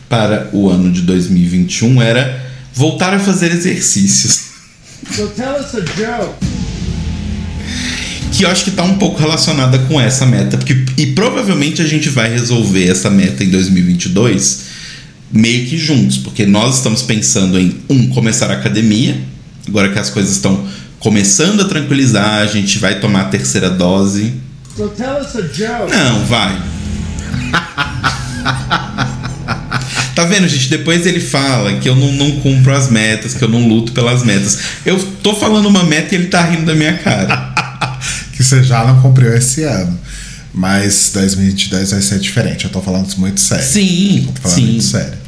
para 0.08 0.48
o 0.52 0.68
ano 0.68 0.92
de 0.92 1.02
2021 1.02 2.02
era 2.02 2.44
voltar 2.72 3.14
a 3.14 3.18
fazer 3.18 3.50
exercícios. 3.52 4.52
So 5.12 5.28
tell 5.28 5.54
us 5.54 5.74
a 5.74 5.80
joke. 5.80 6.34
que 8.32 8.44
eu 8.44 8.50
acho 8.50 8.64
que 8.64 8.70
tá 8.72 8.82
um 8.82 8.98
pouco 8.98 9.20
relacionada 9.20 9.78
com 9.80 10.00
essa 10.00 10.26
meta, 10.26 10.56
porque 10.56 10.84
e 10.96 11.06
provavelmente 11.08 11.80
a 11.80 11.86
gente 11.86 12.08
vai 12.08 12.28
resolver 12.30 12.88
essa 12.88 13.08
meta 13.10 13.44
em 13.44 13.50
2022 13.50 14.74
meio 15.30 15.66
que 15.66 15.76
juntos, 15.76 16.18
porque 16.18 16.46
nós 16.46 16.76
estamos 16.76 17.02
pensando 17.02 17.58
em 17.58 17.76
um 17.88 18.08
começar 18.08 18.50
a 18.50 18.54
academia, 18.54 19.16
agora 19.66 19.92
que 19.92 19.98
as 19.98 20.10
coisas 20.10 20.32
estão 20.32 20.66
começando 21.00 21.60
a 21.60 21.64
tranquilizar, 21.64 22.40
a 22.40 22.46
gente 22.46 22.78
vai 22.78 23.00
tomar 23.00 23.22
a 23.22 23.24
terceira 23.24 23.68
dose. 23.68 24.32
So 24.76 24.88
tell 24.88 25.16
us 25.20 25.34
a 25.36 25.42
joke. 25.42 25.90
Não, 25.90 26.24
vai. 26.26 26.73
Tá 30.14 30.24
vendo, 30.24 30.46
gente? 30.46 30.68
Depois 30.68 31.06
ele 31.06 31.18
fala 31.18 31.74
que 31.80 31.88
eu 31.88 31.96
não, 31.96 32.12
não 32.12 32.30
cumpro 32.40 32.72
as 32.72 32.88
metas, 32.88 33.34
que 33.34 33.42
eu 33.42 33.48
não 33.48 33.66
luto 33.66 33.92
pelas 33.92 34.22
metas. 34.22 34.58
Eu 34.86 34.96
tô 35.22 35.34
falando 35.34 35.66
uma 35.66 35.82
meta 35.82 36.14
e 36.14 36.18
ele 36.18 36.26
tá 36.28 36.44
rindo 36.44 36.64
da 36.64 36.74
minha 36.74 36.96
cara. 36.98 37.52
que 38.32 38.42
você 38.42 38.62
já 38.62 38.84
não 38.84 39.00
cumpriu 39.00 39.34
esse 39.36 39.64
ano. 39.64 39.98
Mas 40.52 41.10
2022 41.12 41.90
vai 41.90 42.00
ser 42.00 42.20
diferente. 42.20 42.64
Eu 42.64 42.70
tô 42.70 42.80
falando 42.80 43.08
isso 43.08 43.18
muito 43.18 43.40
sério. 43.40 43.64
Sim, 43.64 44.28
Tô 44.32 44.42
falando 44.42 44.56
sim. 44.56 44.66
muito 44.66 44.84
sério. 44.84 45.18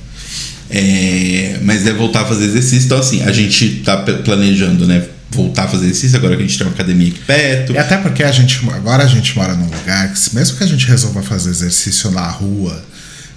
É, 0.71 1.59
mas 1.63 1.87
é 1.87 1.93
voltar 1.93 2.23
a 2.23 2.25
fazer 2.25 2.45
exercício. 2.45 2.87
Então, 2.87 2.99
assim, 2.99 3.23
a 3.23 3.33
gente 3.33 3.83
tá 3.85 3.97
planejando, 3.97 4.87
né? 4.87 5.03
Voltar 5.31 5.65
a 5.65 5.69
fazer 5.69 5.87
exercício 5.87 6.17
agora 6.17 6.37
que 6.37 6.45
a 6.45 6.47
gente 6.47 6.57
tem 6.57 6.67
uma 6.67 6.73
academia 6.73 7.09
aqui 7.09 7.19
perto. 7.21 7.73
E 7.73 7.79
até 7.79 7.97
porque 7.97 8.23
a 8.23 8.31
gente 8.31 8.61
agora 8.73 9.03
a 9.03 9.09
gente 9.09 9.37
mora 9.37 9.55
num 9.55 9.67
lugar 9.67 10.13
que, 10.13 10.35
mesmo 10.35 10.57
que 10.57 10.63
a 10.63 10.67
gente 10.67 10.87
resolva 10.87 11.23
fazer 11.23 11.51
exercício 11.51 12.13
na 12.13 12.29
rua, 12.29 12.85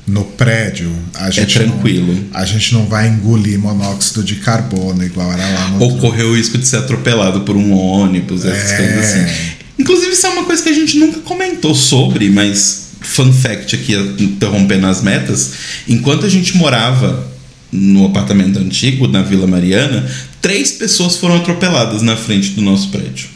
no 0.08 0.24
prédio, 0.24 0.92
a 1.14 1.30
gente 1.30 1.58
É 1.58 1.64
tranquilo. 1.64 2.14
Não, 2.14 2.40
a 2.40 2.46
gente 2.46 2.74
não 2.74 2.86
vai 2.88 3.08
engolir 3.08 3.60
monóxido 3.60 4.24
de 4.24 4.36
carbono 4.38 5.04
igual 5.04 5.32
era 5.32 5.48
lá 5.48 5.68
no 5.70 5.84
Ou 5.84 5.98
correr 6.00 6.24
o 6.24 6.36
risco 6.36 6.58
de 6.58 6.68
ser 6.68 6.78
atropelado 6.78 7.42
por 7.42 7.56
um 7.56 7.72
ônibus, 7.74 8.44
essas 8.44 8.72
É. 8.72 8.78
coisas 8.78 9.06
assim. 9.06 9.56
Inclusive, 9.78 10.12
isso 10.12 10.26
é 10.26 10.30
uma 10.30 10.44
coisa 10.44 10.62
que 10.64 10.70
a 10.70 10.74
gente 10.74 10.98
nunca 10.98 11.20
comentou 11.22 11.74
sobre, 11.76 12.30
mas 12.30 12.90
fun 13.02 13.32
fact 13.32 13.76
aqui, 13.76 13.94
interrompendo 14.20 14.88
as 14.88 15.02
metas, 15.02 15.54
enquanto 15.88 16.26
a 16.26 16.30
gente 16.30 16.58
morava 16.58 17.28
no 17.72 18.06
apartamento 18.06 18.58
antigo, 18.60 19.08
na 19.08 19.22
Vila 19.22 19.46
Mariana, 19.48 20.10
três 20.42 20.72
pessoas 20.72 21.16
foram 21.18 21.36
atropeladas 21.38 22.02
na 22.02 22.18
frente 22.18 22.50
do 22.52 22.62
nosso 22.62 22.90
prédio. 22.90 23.30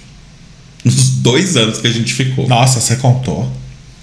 Nos 0.83 1.09
dois 1.11 1.55
anos 1.55 1.77
que 1.77 1.87
a 1.87 1.91
gente 1.91 2.13
ficou. 2.13 2.47
Nossa, 2.47 2.81
você 2.81 2.95
contou. 2.97 3.49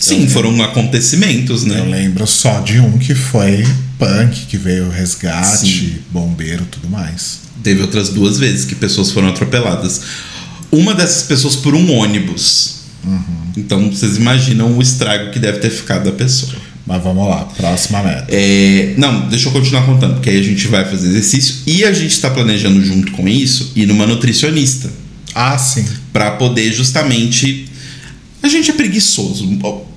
Sim, 0.00 0.26
foram 0.28 0.60
acontecimentos, 0.62 1.62
Eu 1.66 1.68
né? 1.68 1.80
lembro 1.82 2.26
só 2.26 2.60
de 2.60 2.80
um 2.80 2.98
que 2.98 3.14
foi 3.14 3.64
punk, 3.98 4.46
que 4.46 4.56
veio 4.56 4.88
resgate, 4.88 5.56
Sim. 5.58 5.94
bombeiro 6.10 6.64
tudo 6.70 6.88
mais. 6.88 7.40
Teve 7.62 7.82
outras 7.82 8.08
duas 8.08 8.38
vezes 8.38 8.64
que 8.64 8.74
pessoas 8.74 9.10
foram 9.12 9.28
atropeladas. 9.28 10.00
Uma 10.72 10.94
dessas 10.94 11.24
pessoas 11.24 11.54
por 11.56 11.74
um 11.74 11.92
ônibus. 11.92 12.80
Então 13.56 13.90
vocês 13.90 14.16
imaginam 14.16 14.76
o 14.78 14.82
estrago 14.82 15.30
que 15.30 15.38
deve 15.38 15.58
ter 15.58 15.70
ficado 15.70 16.04
da 16.04 16.12
pessoa. 16.12 16.52
Mas 16.86 17.02
vamos 17.02 17.28
lá, 17.28 17.44
próxima 17.44 18.02
meta. 18.02 18.26
É, 18.28 18.94
não, 18.96 19.28
deixa 19.28 19.48
eu 19.48 19.52
continuar 19.52 19.84
contando, 19.84 20.14
porque 20.14 20.30
aí 20.30 20.40
a 20.40 20.42
gente 20.42 20.66
vai 20.66 20.84
fazer 20.84 21.08
exercício 21.08 21.56
e 21.66 21.84
a 21.84 21.92
gente 21.92 22.12
está 22.12 22.30
planejando 22.30 22.82
junto 22.84 23.12
com 23.12 23.28
isso 23.28 23.72
ir 23.76 23.86
numa 23.86 24.06
nutricionista 24.06 24.90
Ah, 25.34 25.56
sim. 25.58 25.84
para 26.12 26.32
poder 26.32 26.72
justamente. 26.72 27.66
A 28.42 28.48
gente 28.48 28.70
é 28.70 28.74
preguiçoso. 28.74 29.46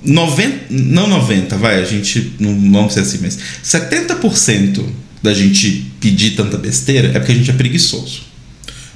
90, 0.02 0.66
não 0.70 1.08
90, 1.08 1.56
vai, 1.56 1.80
a 1.80 1.84
gente. 1.84 2.34
Não 2.38 2.72
vamos 2.72 2.92
ser 2.92 3.00
assim, 3.00 3.18
mas 3.22 3.38
70% 3.64 4.84
da 5.22 5.32
gente 5.32 5.90
pedir 6.00 6.32
tanta 6.32 6.58
besteira 6.58 7.08
é 7.08 7.18
porque 7.18 7.32
a 7.32 7.34
gente 7.34 7.50
é 7.50 7.54
preguiçoso. 7.54 8.22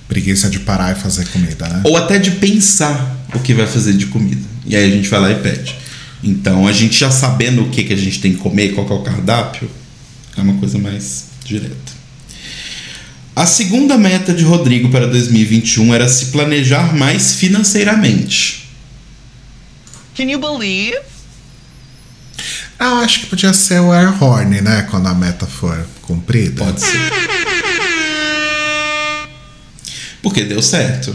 Preguiça 0.07 0.49
de 0.50 0.61
parar 0.61 0.97
e 0.97 1.00
fazer 1.00 1.26
comida, 1.28 1.69
né? 1.69 1.83
Ou 1.85 1.97
até 1.97 2.19
de 2.19 2.33
pensar 2.33 3.26
o 3.35 3.38
que 3.40 3.55
vai 3.55 3.67
fazer 3.67 3.95
de 3.95 4.07
comida. 4.07 4.43
E 4.67 4.76
aí 4.76 4.90
a 4.90 4.95
gente 4.95 5.09
vai 5.09 5.21
lá 5.21 5.31
e 5.33 5.37
pede. 5.37 5.75
Então 6.23 6.67
a 6.67 6.73
gente 6.73 6.99
já 6.99 7.11
sabendo 7.11 7.62
o 7.62 7.71
que, 7.71 7.85
que 7.85 7.93
a 7.93 7.97
gente 7.97 8.21
tem 8.21 8.33
que 8.33 8.38
comer, 8.38 8.75
qual 8.75 8.87
que 8.87 8.93
é 8.93 8.97
o 8.97 9.02
cardápio, 9.02 9.71
é 10.37 10.40
uma 10.40 10.55
coisa 10.55 10.78
mais 10.78 11.26
direta. 11.45 11.99
A 13.35 13.47
segunda 13.47 13.97
meta 13.97 14.35
de 14.35 14.45
Rodrigo 14.45 14.88
para 14.88 15.07
2021 15.07 15.95
era 15.95 16.09
se 16.09 16.26
planejar 16.26 16.95
mais 16.95 17.35
financeiramente. 17.35 18.67
Can 20.18 20.28
you 20.28 20.40
believe? 20.40 20.98
Ah, 22.76 23.02
acho 23.04 23.20
que 23.20 23.26
podia 23.26 23.52
ser 23.52 23.78
o 23.78 23.92
air 23.92 24.20
horn, 24.20 24.60
né? 24.60 24.82
Quando 24.90 25.06
a 25.06 25.14
meta 25.14 25.46
for 25.46 25.87
cumprida. 26.02 26.64
Pode 26.64 26.80
ser. 26.80 27.12
Porque 30.20 30.42
deu 30.42 30.60
certo. 30.60 31.14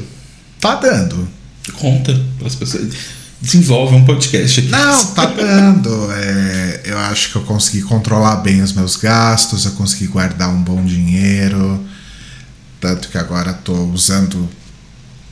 Tá 0.57 0.75
dando. 0.75 1.27
Conta 1.74 2.17
para 2.38 2.48
as 2.48 2.55
pessoas. 2.55 2.93
Desenvolve 3.41 3.93
um 3.93 4.05
podcast 4.05 4.62
aqui. 4.62 4.69
Não, 4.69 5.05
tá 5.07 5.25
dando. 5.25 6.10
É, 6.13 6.83
eu 6.86 6.98
acho 7.00 7.33
que 7.33 7.36
eu 7.36 7.43
consegui 7.43 7.81
controlar 7.81 8.38
bem 8.38 8.62
os 8.62 8.72
meus 8.72 8.95
gastos, 8.95 9.65
eu 9.65 9.74
consegui 9.74 10.07
guardar 10.07 10.48
um 10.48 10.62
bom 10.63 10.81
dinheiro. 10.81 11.86
Tanto 12.79 13.10
que 13.10 13.17
agora 13.17 13.51
tô 13.51 13.74
usando 13.88 14.50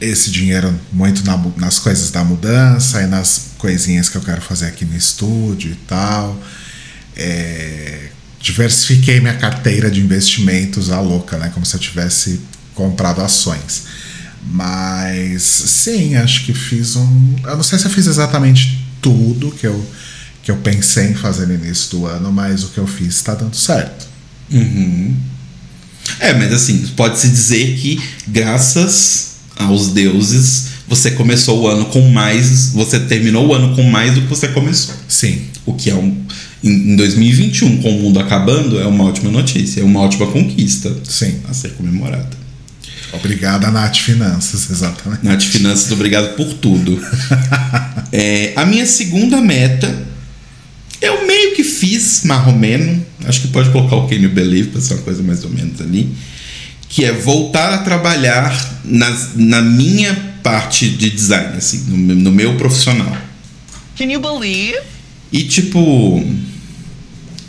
esse 0.02 0.32
dinheiro 0.32 0.78
muito 0.92 1.24
na 1.24 1.38
nas 1.56 1.78
coisas 1.78 2.10
da 2.10 2.24
mudança 2.24 3.04
e 3.04 3.06
nas 3.06 3.52
coisinhas 3.60 4.10
que 4.10 4.16
eu 4.18 4.22
quero 4.22 4.42
fazer 4.42 4.66
aqui 4.66 4.84
no 4.84 4.98
estúdio 4.98 5.72
e 5.72 5.76
tal. 5.88 6.38
É, 7.16 8.10
diversifiquei 8.40 9.20
minha 9.20 9.36
carteira 9.36 9.92
de 9.92 10.02
investimentos 10.02 10.90
à 10.90 11.00
louca, 11.00 11.38
né? 11.38 11.52
Como 11.54 11.64
se 11.66 11.76
eu 11.76 11.80
tivesse 11.80 12.42
comprado 12.74 13.22
ações. 13.22 13.84
Mas 14.44 15.44
sim, 15.44 16.16
acho 16.16 16.46
que 16.46 16.54
fiz 16.54 16.96
um. 16.96 17.36
Eu 17.44 17.56
não 17.56 17.64
sei 17.64 17.78
se 17.78 17.86
eu 17.86 17.92
fiz 17.92 18.08
exatamente 18.08 18.84
tudo 19.00 19.52
que 19.52 19.68
eu, 19.68 19.86
que 20.42 20.50
eu 20.50 20.58
pensei 20.58 21.12
em 21.12 21.14
fazer 21.14 21.46
no 21.46 21.54
início 21.54 21.92
do 21.92 22.08
ano, 22.08 22.32
mas 22.32 22.64
o 22.64 22.70
que 22.70 22.80
eu 22.80 22.88
fiz 22.88 23.16
está 23.16 23.36
dando 23.36 23.56
certo. 23.56 24.08
Uhum. 24.50 25.16
É, 26.20 26.34
mas 26.34 26.52
assim, 26.52 26.88
pode-se 26.96 27.30
dizer 27.30 27.78
que 27.78 28.02
graças 28.28 29.31
aos 29.58 29.90
deuses 29.90 30.72
você 30.92 31.12
começou 31.12 31.62
o 31.62 31.68
ano 31.70 31.86
com 31.86 32.02
mais. 32.10 32.72
Você 32.74 33.00
terminou 33.00 33.48
o 33.48 33.54
ano 33.54 33.74
com 33.78 33.84
mais 33.84 34.14
do 34.14 34.22
que 34.22 34.28
você 34.28 34.50
começou. 34.50 34.94
Sim. 35.08 35.44
O 35.66 35.74
que 35.74 35.90
é 35.90 35.96
um. 35.96 36.18
Em 36.62 36.92
em 36.92 36.96
2021, 36.98 37.82
com 37.82 37.90
o 37.90 38.02
mundo 38.02 38.20
acabando, 38.20 38.78
é 38.78 38.86
uma 38.86 39.06
ótima 39.06 39.32
notícia, 39.32 39.80
é 39.80 39.84
uma 39.86 40.02
ótima 40.02 40.28
conquista 40.28 40.94
Sim. 41.06 41.36
a 41.50 41.54
ser 41.54 41.70
comemorada. 41.72 42.42
Obrigada, 43.14 43.72
Nath 43.72 43.98
Finanças, 43.98 44.70
exatamente. 44.70 45.26
Nath 45.26 45.44
Finanças, 45.44 45.92
obrigado 45.92 46.36
por 46.36 46.54
tudo. 46.56 47.00
É, 48.14 48.52
a 48.58 48.66
minha 48.66 48.86
segunda 48.86 49.40
meta, 49.40 50.06
eu 51.02 51.26
meio 51.26 51.56
que 51.56 51.64
fiz, 51.64 52.24
menos. 52.60 53.04
Acho 53.24 53.40
que 53.40 53.48
pode 53.48 53.70
colocar 53.70 53.96
o 53.96 54.08
Can 54.10 54.16
You 54.16 54.32
Believe 54.32 54.68
para 54.68 54.82
ser 54.82 54.96
uma 54.96 55.04
coisa 55.04 55.24
mais 55.24 55.46
ou 55.46 55.50
menos 55.50 55.80
ali. 55.80 56.14
Que 56.92 57.06
é 57.06 57.12
voltar 57.14 57.74
a 57.74 57.78
trabalhar 57.80 58.82
nas, 58.84 59.30
na 59.36 59.62
minha 59.62 60.14
parte 60.44 60.90
de 60.90 61.10
design, 61.10 61.56
assim, 61.58 61.86
no, 61.88 61.98
meu- 61.98 62.16
no 62.16 62.32
meu 62.32 62.56
profissional. 62.58 63.16
Can 63.98 64.06
you 64.12 64.20
believe? 64.20 64.78
E 65.32 65.44
tipo. 65.44 65.80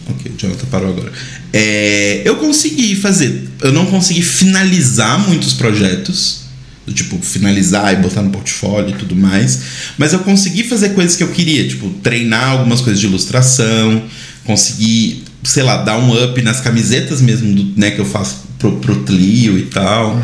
Ok, 0.08 0.32
o 0.32 0.36
Jonathan 0.40 0.66
parou 0.70 0.90
agora. 0.90 1.12
É, 1.52 2.22
eu 2.24 2.36
consegui 2.36 2.94
fazer. 2.94 3.48
Eu 3.60 3.72
não 3.72 3.86
consegui 3.86 4.22
finalizar 4.22 5.18
muitos 5.28 5.54
projetos. 5.54 6.42
do 6.86 6.92
Tipo, 6.92 7.18
finalizar 7.20 7.92
e 7.92 7.96
botar 7.96 8.22
no 8.22 8.30
portfólio 8.30 8.90
e 8.94 8.98
tudo 8.98 9.14
mais. 9.16 9.60
Mas 9.98 10.12
eu 10.12 10.20
consegui 10.20 10.64
fazer 10.64 10.90
coisas 10.90 11.16
que 11.16 11.22
eu 11.22 11.28
queria. 11.32 11.66
Tipo, 11.66 11.90
treinar 12.02 12.50
algumas 12.50 12.80
coisas 12.80 13.00
de 13.00 13.06
ilustração. 13.06 14.04
Consegui, 14.44 15.22
sei 15.42 15.62
lá, 15.62 15.78
dar 15.82 15.98
um 15.98 16.12
up 16.24 16.40
nas 16.42 16.60
camisetas 16.60 17.20
mesmo 17.20 17.54
do, 17.54 17.78
né, 17.80 17.90
que 17.90 18.00
eu 18.00 18.04
faço 18.04 18.44
pro, 18.58 18.76
pro 18.78 19.02
Tlio 19.04 19.58
e 19.58 19.66
tal. 19.66 20.22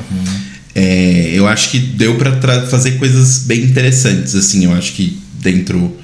É, 0.74 1.32
eu 1.34 1.46
acho 1.48 1.70
que 1.70 1.78
deu 1.78 2.16
pra 2.16 2.36
tra- 2.36 2.66
fazer 2.66 2.92
coisas 2.98 3.40
bem 3.40 3.62
interessantes, 3.64 4.34
assim. 4.34 4.64
Eu 4.64 4.72
acho 4.74 4.92
que 4.92 5.18
dentro 5.40 5.96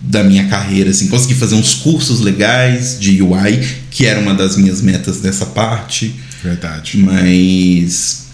da 0.00 0.24
minha 0.24 0.46
carreira, 0.48 0.90
assim, 0.90 1.08
consegui 1.08 1.34
fazer 1.34 1.54
uns 1.54 1.74
cursos 1.74 2.20
legais 2.20 2.96
de 2.98 3.20
UI, 3.22 3.62
que 3.90 4.06
era 4.06 4.18
uma 4.18 4.32
das 4.32 4.56
minhas 4.56 4.80
metas 4.80 5.20
dessa 5.20 5.44
parte, 5.44 6.14
Verdade. 6.42 6.96
mas 6.96 8.24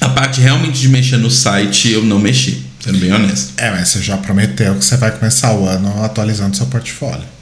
a 0.00 0.08
parte 0.08 0.40
realmente 0.40 0.80
de 0.80 0.88
mexer 0.88 1.18
no 1.18 1.30
site 1.30 1.90
eu 1.90 2.02
não 2.02 2.18
mexi, 2.18 2.62
sendo 2.80 2.98
bem 2.98 3.12
honesto. 3.12 3.52
É, 3.58 3.70
mas 3.70 3.88
você 3.90 4.00
já 4.00 4.16
prometeu 4.16 4.74
que 4.76 4.84
você 4.84 4.96
vai 4.96 5.10
começar 5.10 5.52
o 5.54 5.66
ano 5.68 6.02
atualizando 6.02 6.56
seu 6.56 6.64
portfólio. 6.66 7.33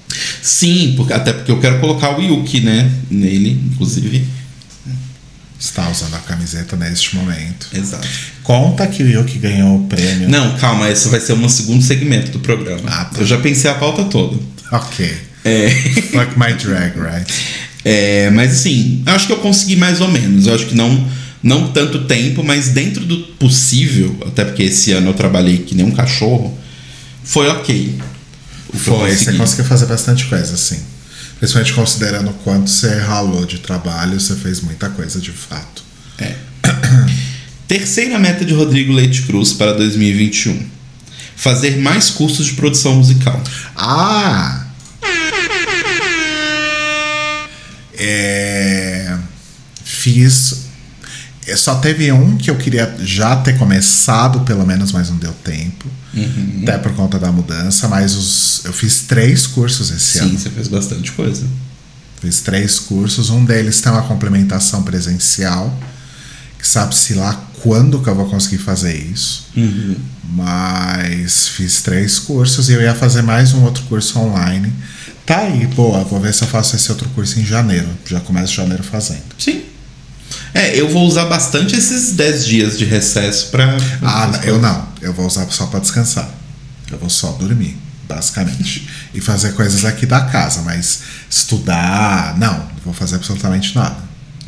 Sim, 0.43 0.95
porque, 0.97 1.13
até 1.13 1.33
porque 1.33 1.53
eu 1.53 1.61
quero 1.61 1.79
colocar 1.79 2.19
o 2.19 2.21
Yuki, 2.21 2.61
né, 2.61 2.91
nele, 3.09 3.51
inclusive. 3.73 4.27
Está 5.59 5.89
usando 5.89 6.15
a 6.17 6.19
camiseta 6.19 6.75
neste 6.75 7.15
momento. 7.15 7.69
Exato. 7.73 8.09
Conta 8.43 8.85
que 8.89 9.05
o 9.05 9.09
Yuki 9.09 9.39
ganhou 9.39 9.77
o 9.77 9.87
prêmio. 9.87 10.29
Não, 10.29 10.57
calma, 10.59 10.91
esse 10.91 11.09
vai 11.09 11.21
ser 11.21 11.35
um 11.35 11.49
segundo 11.49 11.81
segmento 11.81 12.33
do 12.33 12.41
programa. 12.41 12.83
Ah, 12.87 13.05
tá. 13.05 13.21
Eu 13.21 13.27
já 13.27 13.39
pensei 13.39 13.71
a 13.71 13.75
pauta 13.75 14.03
toda. 14.05 14.37
Ok. 14.73 15.17
É. 15.45 15.71
Fuck 15.71 16.37
my 16.37 16.55
drag, 16.55 16.99
right? 16.99 17.33
É, 17.85 18.31
mas 18.31 18.53
assim, 18.53 19.03
acho 19.07 19.29
que 19.29 19.33
eu 19.33 19.39
consegui 19.39 19.77
mais 19.77 20.01
ou 20.01 20.09
menos. 20.09 20.49
Eu 20.49 20.55
acho 20.57 20.67
que 20.67 20.75
não, 20.75 21.09
não 21.41 21.69
tanto 21.69 22.07
tempo, 22.07 22.43
mas 22.43 22.71
dentro 22.71 23.05
do 23.05 23.19
possível, 23.39 24.17
até 24.27 24.45
porque 24.45 24.65
esse 24.65 24.91
ano 24.91 25.11
eu 25.11 25.15
trabalhei 25.15 25.59
que 25.59 25.77
nem 25.77 25.87
um 25.87 25.93
cachorro, 25.93 26.59
foi 27.23 27.49
ok. 27.49 27.95
O 28.73 28.79
que 28.79 28.89
eu 28.89 28.95
Foi, 28.99 29.11
você 29.11 29.17
consegui. 29.17 29.39
conseguiu 29.39 29.65
fazer 29.67 29.87
bastante 29.87 30.27
coisa, 30.27 30.55
assim. 30.55 30.81
Principalmente 31.39 31.73
considerando 31.73 32.31
o 32.31 32.35
quanto 32.35 32.71
você 32.71 32.99
ralou 33.01 33.45
de 33.45 33.59
trabalho, 33.59 34.19
você 34.21 34.35
fez 34.37 34.61
muita 34.61 34.89
coisa 34.91 35.21
de 35.21 35.33
fato. 35.33 35.83
É. 36.19 36.35
Terceira 37.67 38.19
meta 38.19 38.45
de 38.45 38.55
Rodrigo 38.55 38.93
Leite 38.93 39.23
Cruz 39.23 39.53
para 39.53 39.73
2021. 39.73 40.69
Fazer 41.37 41.79
mais 41.79 42.11
cursos 42.11 42.47
de 42.47 42.53
produção 42.53 42.97
musical. 42.97 43.43
Ah! 43.77 44.67
É, 48.05 49.17
fiz. 49.85 50.62
É, 51.53 51.57
Só 51.57 51.77
teve 51.77 52.11
um 52.13 52.37
que 52.37 52.51
eu 52.51 52.57
queria 52.57 52.95
já 53.01 53.37
ter 53.37 53.59
começado, 53.59 54.41
pelo 54.41 54.67
menos, 54.67 54.93
mas 54.93 55.11
não 55.11 55.17
deu 55.17 55.33
tempo. 55.33 55.87
Até 56.63 56.79
por 56.79 56.95
conta 56.95 57.19
da 57.19 57.33
mudança, 57.33 57.89
mas 57.89 58.15
os, 58.15 58.65
eu 58.65 58.73
fiz 58.73 59.03
três 59.03 59.47
cursos 59.47 59.91
esse 59.91 60.19
Sim, 60.19 60.25
ano. 60.25 60.39
você 60.39 60.51
fez 60.51 60.69
bastante 60.69 61.13
coisa. 61.13 61.47
Fiz 62.21 62.41
três 62.41 62.79
cursos. 62.79 63.31
Um 63.31 63.45
deles 63.45 63.81
tem 63.81 63.91
uma 63.91 64.03
complementação 64.03 64.83
presencial, 64.83 65.75
que 66.59 66.67
sabe-se 66.69 67.15
lá 67.15 67.35
quando 67.63 68.01
que 68.01 68.09
eu 68.09 68.15
vou 68.15 68.27
conseguir 68.29 68.59
fazer 68.59 68.95
isso. 68.95 69.47
Mas 70.25 71.49
fiz 71.49 71.83
três 71.83 72.19
cursos 72.19 72.69
e 72.69 72.73
eu 72.73 72.83
ia 72.83 72.95
fazer 72.95 73.23
mais 73.23 73.53
um 73.55 73.63
outro 73.65 73.83
curso 73.85 74.19
online. 74.19 74.73
Tá 75.25 75.39
aí, 75.39 75.67
boa. 75.69 76.05
Vou 76.05 76.21
ver 76.21 76.35
se 76.35 76.43
eu 76.43 76.49
faço 76.49 76.77
esse 76.77 76.91
outro 76.91 77.09
curso 77.11 77.39
em 77.41 77.45
janeiro. 77.45 77.89
Já 78.05 78.21
começo 78.21 78.53
janeiro 78.53 78.83
fazendo. 78.83 79.23
Sim. 79.39 79.63
É, 80.55 80.79
eu 80.79 80.89
vou 80.89 81.07
usar 81.07 81.25
bastante 81.27 81.75
esses 81.75 82.13
10 82.13 82.47
dias 82.47 82.79
de 82.79 82.85
recesso 82.85 83.51
pra. 83.51 83.77
Ah, 84.03 84.27
não, 84.27 84.43
eu 84.43 84.59
não. 84.61 84.87
Eu 85.01 85.13
vou 85.13 85.27
usar 85.27 85.47
só 85.51 85.67
pra 85.67 85.81
descansar. 85.81 86.29
Eu 86.91 86.99
vou 86.99 87.09
só 87.09 87.33
dormir, 87.33 87.77
basicamente. 88.07 88.89
e 89.15 89.21
fazer 89.21 89.53
coisas 89.53 89.85
aqui 89.85 90.05
da 90.05 90.23
casa, 90.23 90.63
mas 90.63 91.03
estudar, 91.29 92.37
não. 92.39 92.53
Não 92.59 92.85
vou 92.85 92.95
fazer 92.95 93.17
absolutamente 93.17 93.75
nada. 93.75 93.97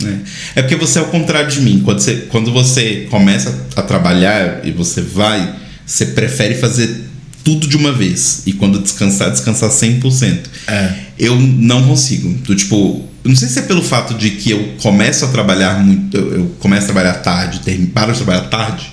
É. 0.03 0.61
É 0.61 0.63
porque 0.63 0.77
você 0.77 0.99
é 0.99 1.03
o 1.03 1.07
contrário 1.07 1.51
de 1.51 1.61
mim. 1.61 1.81
Quando 1.85 2.01
você, 2.01 2.17
quando 2.31 2.53
você 2.53 3.07
começa 3.11 3.67
a 3.77 3.83
trabalhar 3.83 4.67
e 4.67 4.73
você 4.73 5.01
vai, 5.01 5.55
você 5.87 6.07
prefere 6.07 6.55
fazer 6.55 7.04
tudo 7.45 7.69
de 7.69 7.77
uma 7.77 7.93
vez. 7.93 8.43
E 8.47 8.55
quando 8.55 8.81
descansar, 8.81 9.31
descansar 9.31 9.69
100%. 9.69 10.39
É. 10.67 10.95
Eu 11.19 11.39
não 11.39 11.87
consigo. 11.87 12.31
Do 12.43 12.57
tipo, 12.57 13.07
não 13.23 13.37
sei 13.37 13.49
se 13.49 13.59
é 13.59 13.63
pelo 13.63 13.83
fato 13.83 14.15
de 14.15 14.31
que 14.31 14.51
eu 14.51 14.75
começo 14.83 15.25
a 15.25 15.29
trabalhar 15.29 15.79
muito, 15.85 16.17
eu, 16.17 16.33
eu 16.33 16.47
começo 16.59 16.85
a 16.85 16.93
trabalhar 16.93 17.15
tarde, 17.15 17.61
termino, 17.61 17.91
paro 17.91 18.13
de 18.13 18.19
trabalhar 18.19 18.49
tarde. 18.49 18.93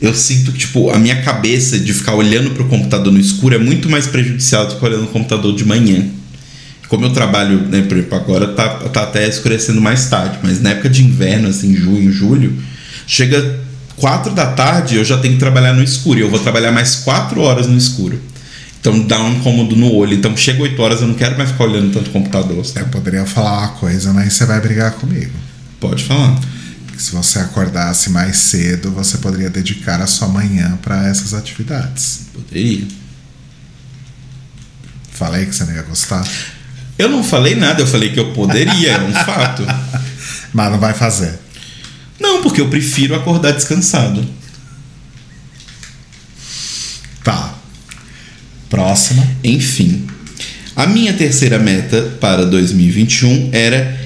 Eu 0.00 0.14
sinto 0.14 0.52
que, 0.52 0.58
tipo, 0.58 0.90
a 0.90 0.98
minha 0.98 1.22
cabeça 1.22 1.78
de 1.78 1.92
ficar 1.92 2.14
olhando 2.14 2.50
pro 2.50 2.66
computador 2.66 3.12
no 3.12 3.20
escuro 3.20 3.54
é 3.54 3.58
muito 3.58 3.88
mais 3.88 4.06
prejudicial 4.06 4.66
do 4.66 4.76
que 4.76 4.84
olhando 4.84 5.02
no 5.02 5.08
computador 5.08 5.54
de 5.54 5.64
manhã. 5.64 6.06
Como 6.88 7.04
eu 7.04 7.10
trabalho, 7.10 7.60
né, 7.68 7.82
por 7.82 7.96
exemplo, 7.96 8.16
agora 8.16 8.48
tá, 8.48 8.68
tá 8.68 9.02
até 9.02 9.28
escurecendo 9.28 9.80
mais 9.80 10.06
tarde, 10.06 10.38
mas 10.42 10.60
na 10.60 10.70
época 10.70 10.88
de 10.88 11.04
inverno, 11.04 11.48
assim, 11.48 11.76
junho, 11.76 12.10
julho, 12.10 12.56
chega 13.06 13.60
quatro 14.00 14.32
da 14.34 14.46
tarde 14.46 14.96
eu 14.96 15.04
já 15.04 15.18
tenho 15.18 15.34
que 15.34 15.40
trabalhar 15.40 15.72
no 15.72 15.82
escuro. 15.82 16.18
E 16.18 16.22
eu 16.22 16.30
vou 16.30 16.40
trabalhar 16.40 16.72
mais 16.72 16.96
quatro 16.96 17.40
horas 17.42 17.66
no 17.66 17.76
escuro. 17.76 18.20
Então 18.80 18.98
dá 19.06 19.22
um 19.22 19.34
incômodo 19.34 19.76
no 19.76 19.92
olho. 19.92 20.14
Então 20.14 20.34
chega 20.36 20.62
8 20.62 20.80
horas, 20.82 21.00
eu 21.02 21.06
não 21.08 21.14
quero 21.14 21.36
mais 21.36 21.50
ficar 21.50 21.64
olhando 21.64 21.92
tanto 21.92 22.10
computador. 22.10 22.64
sabe? 22.64 22.86
Eu 22.86 22.88
poderia 22.88 23.26
falar 23.26 23.58
uma 23.58 23.68
coisa, 23.68 24.12
mas 24.12 24.32
você 24.32 24.46
vai 24.46 24.58
brigar 24.60 24.92
comigo. 24.92 25.32
Pode 25.78 26.02
falar. 26.04 26.38
Se 26.96 27.12
você 27.12 27.38
acordasse 27.38 28.10
mais 28.10 28.36
cedo, 28.36 28.90
você 28.90 29.18
poderia 29.18 29.48
dedicar 29.50 30.00
a 30.00 30.06
sua 30.06 30.28
manhã 30.28 30.78
para 30.82 31.08
essas 31.08 31.32
atividades. 31.34 32.22
Poderia. 32.32 32.86
Falei 35.12 35.46
que 35.46 35.54
você 35.54 35.64
não 35.64 35.74
ia 35.74 35.82
gostar, 35.82 36.26
Eu 36.98 37.08
não 37.08 37.24
falei 37.24 37.54
nada, 37.54 37.80
eu 37.80 37.86
falei 37.86 38.12
que 38.12 38.20
eu 38.20 38.32
poderia, 38.32 38.92
é 38.92 39.00
um 39.00 39.12
fato. 39.24 39.62
mas 40.52 40.70
não 40.70 40.78
vai 40.78 40.92
fazer. 40.92 41.38
Não, 42.20 42.42
porque 42.42 42.60
eu 42.60 42.68
prefiro 42.68 43.14
acordar 43.14 43.52
descansado. 43.52 44.24
Tá. 47.24 47.54
Próxima. 48.68 49.26
Enfim, 49.42 50.06
a 50.76 50.86
minha 50.86 51.12
terceira 51.12 51.58
meta 51.58 52.16
para 52.20 52.44
2021 52.44 53.50
era 53.52 53.98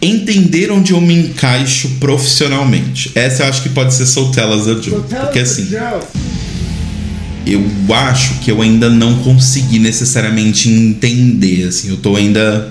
entender 0.00 0.70
onde 0.70 0.92
eu 0.92 1.00
me 1.00 1.14
encaixo 1.14 1.88
profissionalmente. 1.98 3.10
Essa 3.14 3.42
eu 3.42 3.48
acho 3.48 3.62
que 3.62 3.70
pode 3.70 3.94
ser 3.94 4.06
So 4.06 4.30
Tell 4.30 4.50
Us 4.50 4.68
a 4.68 4.74
So 4.74 4.82
Joke. 4.82 5.08
tell 5.08 5.20
Porque 5.20 5.40
assim, 5.40 5.68
eu 7.46 7.94
acho 7.94 8.34
que 8.40 8.50
eu 8.50 8.62
ainda 8.62 8.88
não 8.88 9.18
consegui 9.22 9.78
necessariamente 9.78 10.68
entender, 10.68 11.68
assim, 11.68 11.88
eu 11.88 11.96
tô 11.96 12.14
ainda 12.14 12.70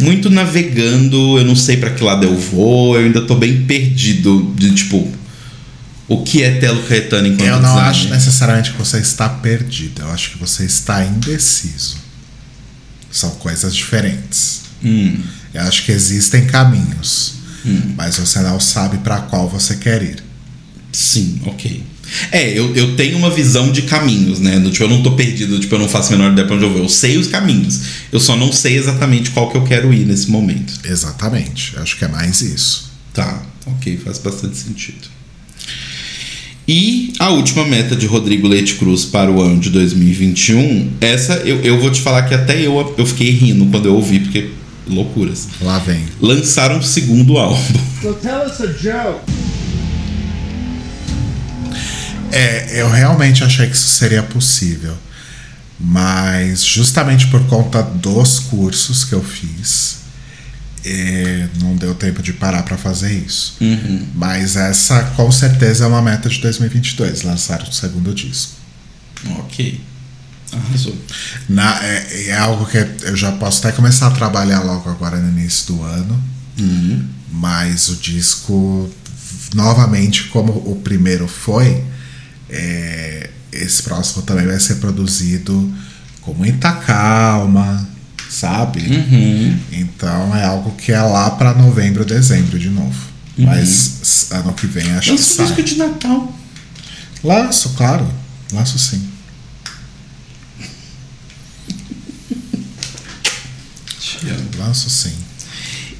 muito 0.00 0.30
navegando, 0.30 1.38
eu 1.38 1.44
não 1.44 1.54
sei 1.56 1.76
pra 1.76 1.90
que 1.90 2.02
lado 2.02 2.24
eu 2.24 2.36
vou, 2.36 2.96
eu 2.98 3.04
ainda 3.06 3.20
tô 3.22 3.34
bem 3.34 3.64
perdido 3.64 4.52
de 4.56 4.74
tipo 4.74 5.12
o 6.08 6.22
que 6.24 6.42
é 6.42 6.58
Telo 6.58 6.82
Caetano 6.84 7.26
enquanto 7.28 7.46
Eu 7.46 7.60
não 7.60 7.68
designer. 7.74 7.88
acho 7.90 8.08
necessariamente 8.08 8.72
que 8.72 8.78
você 8.78 8.98
está 8.98 9.28
perdido. 9.28 10.02
Eu 10.02 10.10
acho 10.10 10.32
que 10.32 10.38
você 10.38 10.64
está 10.64 11.04
indeciso. 11.04 11.96
São 13.12 13.30
coisas 13.36 13.74
diferentes. 13.74 14.62
Hum, 14.82 15.18
Eu 15.54 15.62
acho 15.62 15.84
que 15.84 15.92
existem 15.92 16.46
caminhos, 16.46 17.34
mas 17.96 18.16
você 18.18 18.40
não 18.40 18.58
sabe 18.58 18.98
para 18.98 19.20
qual 19.22 19.48
você 19.48 19.76
quer 19.76 20.02
ir. 20.02 20.22
sim, 20.92 21.40
ok. 21.46 21.84
É, 22.32 22.58
eu, 22.58 22.74
eu 22.74 22.96
tenho 22.96 23.16
uma 23.16 23.30
visão 23.30 23.70
de 23.70 23.82
caminhos, 23.82 24.40
né? 24.40 24.58
Do, 24.58 24.70
tipo, 24.70 24.84
eu 24.84 24.88
não 24.88 25.02
tô 25.02 25.12
perdido, 25.12 25.58
tipo, 25.58 25.74
eu 25.74 25.78
não 25.78 25.88
faço 25.88 26.12
a 26.12 26.16
menor 26.16 26.32
ideia 26.32 26.46
pra 26.46 26.56
onde 26.56 26.64
eu 26.64 26.72
vou. 26.72 26.82
Eu 26.82 26.88
sei 26.88 27.16
os 27.16 27.26
caminhos. 27.26 27.80
Eu 28.12 28.20
só 28.20 28.36
não 28.36 28.52
sei 28.52 28.76
exatamente 28.76 29.30
qual 29.30 29.50
que 29.50 29.56
eu 29.56 29.64
quero 29.64 29.92
ir 29.92 30.04
nesse 30.04 30.30
momento. 30.30 30.72
Exatamente. 30.84 31.74
Acho 31.78 31.96
que 31.96 32.04
é 32.04 32.08
mais 32.08 32.40
isso. 32.40 32.90
Tá, 33.12 33.42
ok, 33.66 33.98
faz 34.04 34.18
bastante 34.18 34.56
sentido. 34.56 35.08
E 36.66 37.12
a 37.18 37.30
última 37.30 37.64
meta 37.64 37.96
de 37.96 38.06
Rodrigo 38.06 38.46
Leite 38.46 38.74
Cruz 38.74 39.04
para 39.04 39.28
o 39.28 39.40
ano 39.40 39.58
de 39.58 39.70
2021, 39.70 40.92
essa 41.00 41.34
eu, 41.38 41.60
eu 41.62 41.80
vou 41.80 41.90
te 41.90 42.00
falar 42.00 42.22
que 42.22 42.34
até 42.34 42.64
eu, 42.64 42.94
eu 42.96 43.06
fiquei 43.06 43.30
rindo 43.30 43.66
quando 43.66 43.86
eu 43.86 43.96
ouvi, 43.96 44.20
porque 44.20 44.50
loucuras. 44.86 45.48
Lá 45.60 45.78
vem. 45.80 46.04
Lançaram 46.20 46.78
um 46.78 46.82
segundo 46.82 47.38
álbum. 47.38 47.60
So 48.00 48.14
tell 48.14 48.46
us 48.46 48.60
a 48.60 48.66
joke. 48.72 49.39
É, 52.32 52.80
eu 52.80 52.90
realmente 52.90 53.42
achei 53.44 53.66
que 53.66 53.76
isso 53.76 53.88
seria 53.88 54.22
possível. 54.22 54.96
Mas 55.78 56.62
justamente 56.64 57.26
por 57.28 57.46
conta 57.46 57.82
dos 57.82 58.38
cursos 58.38 59.04
que 59.04 59.14
eu 59.14 59.24
fiz, 59.24 60.00
é, 60.84 61.48
não 61.60 61.74
deu 61.76 61.94
tempo 61.94 62.22
de 62.22 62.32
parar 62.32 62.62
para 62.62 62.76
fazer 62.76 63.12
isso. 63.12 63.56
Mas 64.14 64.56
essa 64.56 65.02
com 65.16 65.30
certeza 65.32 65.84
é 65.84 65.86
uma 65.86 66.02
meta 66.02 66.28
de 66.28 66.38
2022, 66.40 67.22
lançar 67.22 67.62
o 67.62 67.72
segundo 67.72 68.14
disco. 68.14 68.52
ok. 69.38 69.80
Arrasou. 70.52 70.96
Na, 71.48 71.82
é, 71.84 72.26
é 72.28 72.36
algo 72.36 72.66
que 72.66 72.76
eu 72.76 73.16
já 73.16 73.32
posso 73.32 73.60
até 73.60 73.74
começar 73.74 74.08
a 74.08 74.10
trabalhar 74.10 74.60
logo 74.60 74.90
agora 74.90 75.16
no 75.16 75.28
início 75.38 75.74
do 75.74 75.82
ano. 75.82 76.22
Mas 77.30 77.88
o 77.88 77.96
disco, 77.96 78.90
novamente, 79.54 80.24
como 80.24 80.52
o 80.52 80.80
primeiro 80.82 81.28
foi, 81.28 81.84
é, 82.50 83.30
esse 83.52 83.82
próximo 83.82 84.22
também 84.22 84.46
vai 84.46 84.58
ser 84.60 84.76
produzido 84.76 85.72
com 86.20 86.34
muita 86.34 86.72
calma, 86.72 87.88
sabe? 88.28 88.82
Então 89.72 90.36
é 90.36 90.44
algo 90.44 90.72
que 90.76 90.92
é 90.92 91.00
lá 91.00 91.30
para 91.30 91.54
novembro, 91.54 92.04
dezembro 92.04 92.58
de 92.58 92.68
novo. 92.68 93.10
Mas 93.38 93.98
s- 94.02 94.34
ano 94.34 94.52
que 94.52 94.66
vem 94.66 94.90
acho 94.92 95.10
que 95.12 95.16
Lança 95.16 95.42
um 95.42 95.46
sai. 95.46 95.46
disco 95.46 95.62
de 95.62 95.76
Natal. 95.78 96.36
Laço, 97.24 97.70
claro. 97.70 98.06
Laço 98.52 98.78
sim. 98.78 99.08
Lanço 104.58 104.90
sim. 104.90 105.12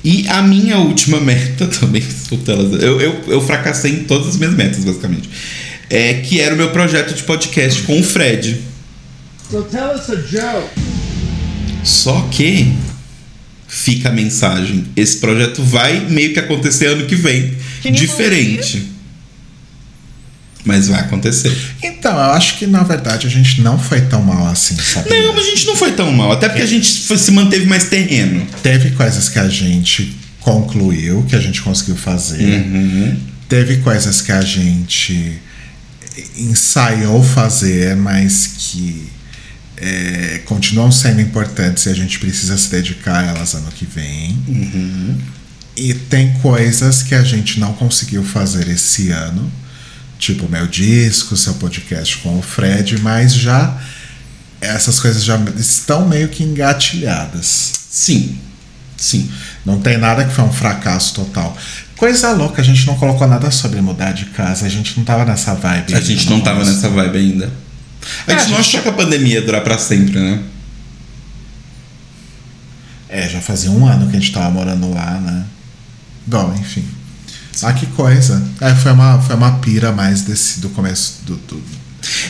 E 0.03 0.27
a 0.29 0.43
minha 0.43 0.79
última 0.79 1.21
meta 1.21 1.67
também, 1.69 2.03
eu, 2.81 3.01
eu, 3.01 3.25
eu 3.27 3.41
fracassei 3.41 3.93
em 3.93 4.05
todas 4.05 4.29
as 4.29 4.37
minhas 4.37 4.55
metas, 4.55 4.85
basicamente. 4.85 5.29
É 5.91 6.15
que 6.15 6.41
era 6.41 6.55
o 6.55 6.57
meu 6.57 6.71
projeto 6.71 7.13
de 7.15 7.23
podcast 7.25 7.83
com 7.83 7.99
o 7.99 8.03
Fred. 8.03 8.61
So 9.51 9.63
tell 9.65 9.93
us 9.95 10.09
a 10.09 10.15
joke. 10.17 10.69
Só 11.83 12.29
que 12.31 12.73
fica 13.67 14.09
a 14.09 14.13
mensagem: 14.13 14.87
esse 14.97 15.19
projeto 15.19 15.63
vai 15.65 15.99
meio 16.09 16.33
que 16.33 16.39
acontecer 16.39 16.87
ano 16.87 17.07
que 17.07 17.17
vem. 17.17 17.57
You 17.85 17.91
Diferente. 17.93 18.87
Mas 20.63 20.89
vai 20.89 21.01
acontecer. 21.01 21.51
Então, 21.83 22.13
eu 22.13 22.31
acho 22.33 22.59
que 22.59 22.67
na 22.67 22.83
verdade 22.83 23.27
a 23.27 23.31
gente 23.31 23.63
não 23.63 23.79
foi 23.79 24.03
tão 24.03 24.23
mal 24.23 24.47
assim, 24.47 24.77
sabe? 24.77 25.09
Não, 25.09 25.35
mas 25.35 25.47
a 25.47 25.49
gente 25.51 25.67
não 25.67 25.75
foi 25.75 25.93
tão 25.93 26.13
mal. 26.13 26.33
Até 26.33 26.49
porque 26.51 26.63
a 26.63 26.67
gente 26.67 27.01
foi- 27.01 27.17
se 27.17 27.31
manteve 27.33 27.65
mais 27.65 27.85
terreno. 27.89 28.47
Teve 28.63 28.91
coisas 28.91 29.29
que 29.31 29.39
a 29.39 29.49
gente 29.49 30.15
concluiu, 30.39 31.25
que 31.29 31.35
a 31.35 31.41
gente 31.41 31.63
conseguiu 31.63 31.97
fazer. 31.97 32.63
Teve 33.49 33.79
coisas 33.79 34.21
que 34.21 34.31
a 34.31 34.43
gente 34.43 35.33
ensaiou 36.37 37.23
fazer, 37.23 37.97
mas 37.97 38.47
que 38.47 39.11
é, 39.77 40.43
continuam 40.45 40.93
sendo 40.93 41.21
importantes 41.21 41.87
e 41.87 41.89
a 41.89 41.95
gente 41.95 42.19
precisa 42.19 42.57
se 42.57 42.71
dedicar 42.71 43.25
a 43.25 43.27
elas 43.29 43.55
ano 43.55 43.71
que 43.73 43.87
vem. 43.87 44.39
E 45.77 45.95
tem 45.95 46.33
coisas 46.41 47.03
que 47.03 47.15
a 47.15 47.23
gente 47.23 47.59
não 47.59 47.73
conseguiu 47.73 48.23
fazer 48.23 48.69
esse 48.69 49.11
ano, 49.11 49.51
tipo 50.19 50.49
meu 50.49 50.67
disco, 50.67 51.37
seu 51.37 51.55
podcast 51.55 52.19
com 52.19 52.39
o 52.39 52.43
Fred, 52.43 53.01
mas 53.01 53.35
já 53.35 53.81
essas 54.61 55.01
coisas 55.01 55.25
já 55.25 55.39
estão 55.57 56.07
meio 56.07 56.29
que 56.29 56.45
engatilhadas. 56.45 57.73
Sim. 57.91 58.39
Sim. 58.97 59.31
Não 59.65 59.81
tem 59.81 59.97
nada 59.97 60.25
que 60.25 60.35
foi 60.35 60.45
um 60.45 60.53
fracasso 60.53 61.15
total. 61.15 61.57
Coisa 62.01 62.33
louca, 62.33 62.63
a 62.63 62.65
gente 62.65 62.87
não 62.87 62.97
colocou 62.97 63.27
nada 63.29 63.51
sobre 63.51 63.79
mudar 63.83 64.13
de 64.13 64.25
casa, 64.25 64.65
a 64.65 64.69
gente 64.71 64.97
não 64.97 65.05
tava 65.05 65.27
nessa 65.27 65.53
vibe. 65.55 65.95
A 65.95 66.01
gente 66.01 66.31
não 66.31 66.41
tava 66.41 66.65
nessa 66.65 66.89
vibe 66.89 67.19
ainda. 67.19 67.53
A 68.27 68.33
É, 68.33 68.39
gente 68.39 68.47
a 68.47 68.49
não 68.49 68.57
gente- 68.57 68.61
achou 68.69 68.81
que 68.83 68.89
a 68.89 68.93
pandemia 68.93 69.35
ia 69.35 69.43
durar 69.43 69.63
pra 69.63 69.77
sempre, 69.77 70.19
né? 70.19 70.43
É, 73.07 73.29
já 73.29 73.41
fazia 73.43 73.71
um 73.71 73.85
ano 73.87 74.09
que 74.09 74.17
a 74.17 74.19
gente 74.19 74.33
tava 74.33 74.49
morando 74.51 74.91
lá, 74.95 75.21
né? 75.21 75.45
Bom, 76.27 76.55
enfim. 76.59 76.85
Ah, 77.63 77.73
que 77.75 77.85
coisa. 77.89 78.43
É, 78.63 78.75
foi 78.75 78.93
uma, 78.93 79.21
foi 79.21 79.37
uma 79.37 79.59
pira 79.59 79.93
mais 79.93 80.23
desse, 80.23 80.61
do 80.61 80.71
começo 80.71 81.19
do, 81.27 81.37
do- 81.37 81.63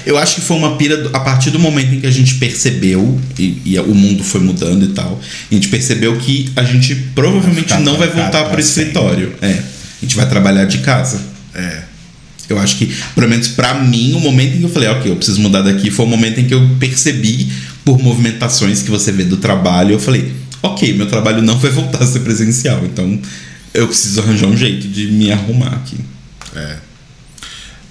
Eu 0.05 0.17
acho 0.17 0.37
que 0.37 0.41
foi 0.41 0.57
uma 0.57 0.77
pira 0.77 1.11
a 1.13 1.21
partir 1.21 1.51
do 1.51 1.59
momento 1.59 1.95
em 1.95 2.01
que 2.01 2.07
a 2.07 2.11
gente 2.11 2.35
percebeu, 2.37 3.21
e, 3.39 3.61
e 3.65 3.79
o 3.79 3.95
mundo 3.95 4.25
foi 4.25 4.41
mudando 4.41 4.85
e 4.85 4.89
tal, 4.89 5.21
e 5.51 5.55
a 5.55 5.59
gente 5.59 5.69
percebeu 5.69 6.17
que 6.17 6.51
a 6.57 6.63
gente 6.63 6.95
provavelmente 7.15 7.69
Vai 7.69 7.83
não 7.83 7.97
vai 7.97 8.09
voltar 8.09 8.45
para 8.45 8.57
o 8.57 8.61
escritório. 8.61 9.35
É. 9.41 9.53
A 9.53 10.03
gente 10.03 10.17
vai 10.17 10.29
trabalhar 10.29 10.65
de 10.65 10.79
casa. 10.79 11.21
É. 11.55 11.83
Eu 12.49 12.59
acho 12.59 12.77
que, 12.79 12.93
pelo 13.15 13.29
menos 13.29 13.49
pra 13.49 13.75
mim, 13.75 14.13
o 14.15 14.21
momento 14.21 14.57
em 14.57 14.59
que 14.59 14.65
eu 14.65 14.71
falei, 14.71 14.89
ok, 14.89 15.13
eu 15.13 15.17
preciso 15.17 15.41
mudar 15.41 15.63
daqui, 15.63 15.91
foi 15.91 16.05
o 16.05 16.09
momento 16.09 16.41
em 16.41 16.47
que 16.47 16.55
eu 16.55 16.69
percebi, 16.81 17.49
por 17.85 18.03
movimentações 18.03 18.83
que 18.83 18.91
você 18.91 19.13
vê 19.13 19.25
do 19.25 19.37
trabalho, 19.37 19.93
eu 19.93 20.01
falei, 20.01 20.33
ok, 20.63 20.93
meu 20.95 21.07
trabalho 21.07 21.43
não 21.43 21.59
vai 21.59 21.71
voltar 21.71 22.03
a 22.03 22.07
ser 22.07 22.21
presencial, 22.21 22.85
então 22.85 23.21
eu 23.73 23.87
preciso 23.87 24.21
arranjar 24.21 24.47
um 24.47 24.57
jeito 24.57 24.89
de 24.89 25.07
me 25.07 25.31
arrumar 25.31 25.75
aqui. 25.75 25.97
É. 26.57 26.77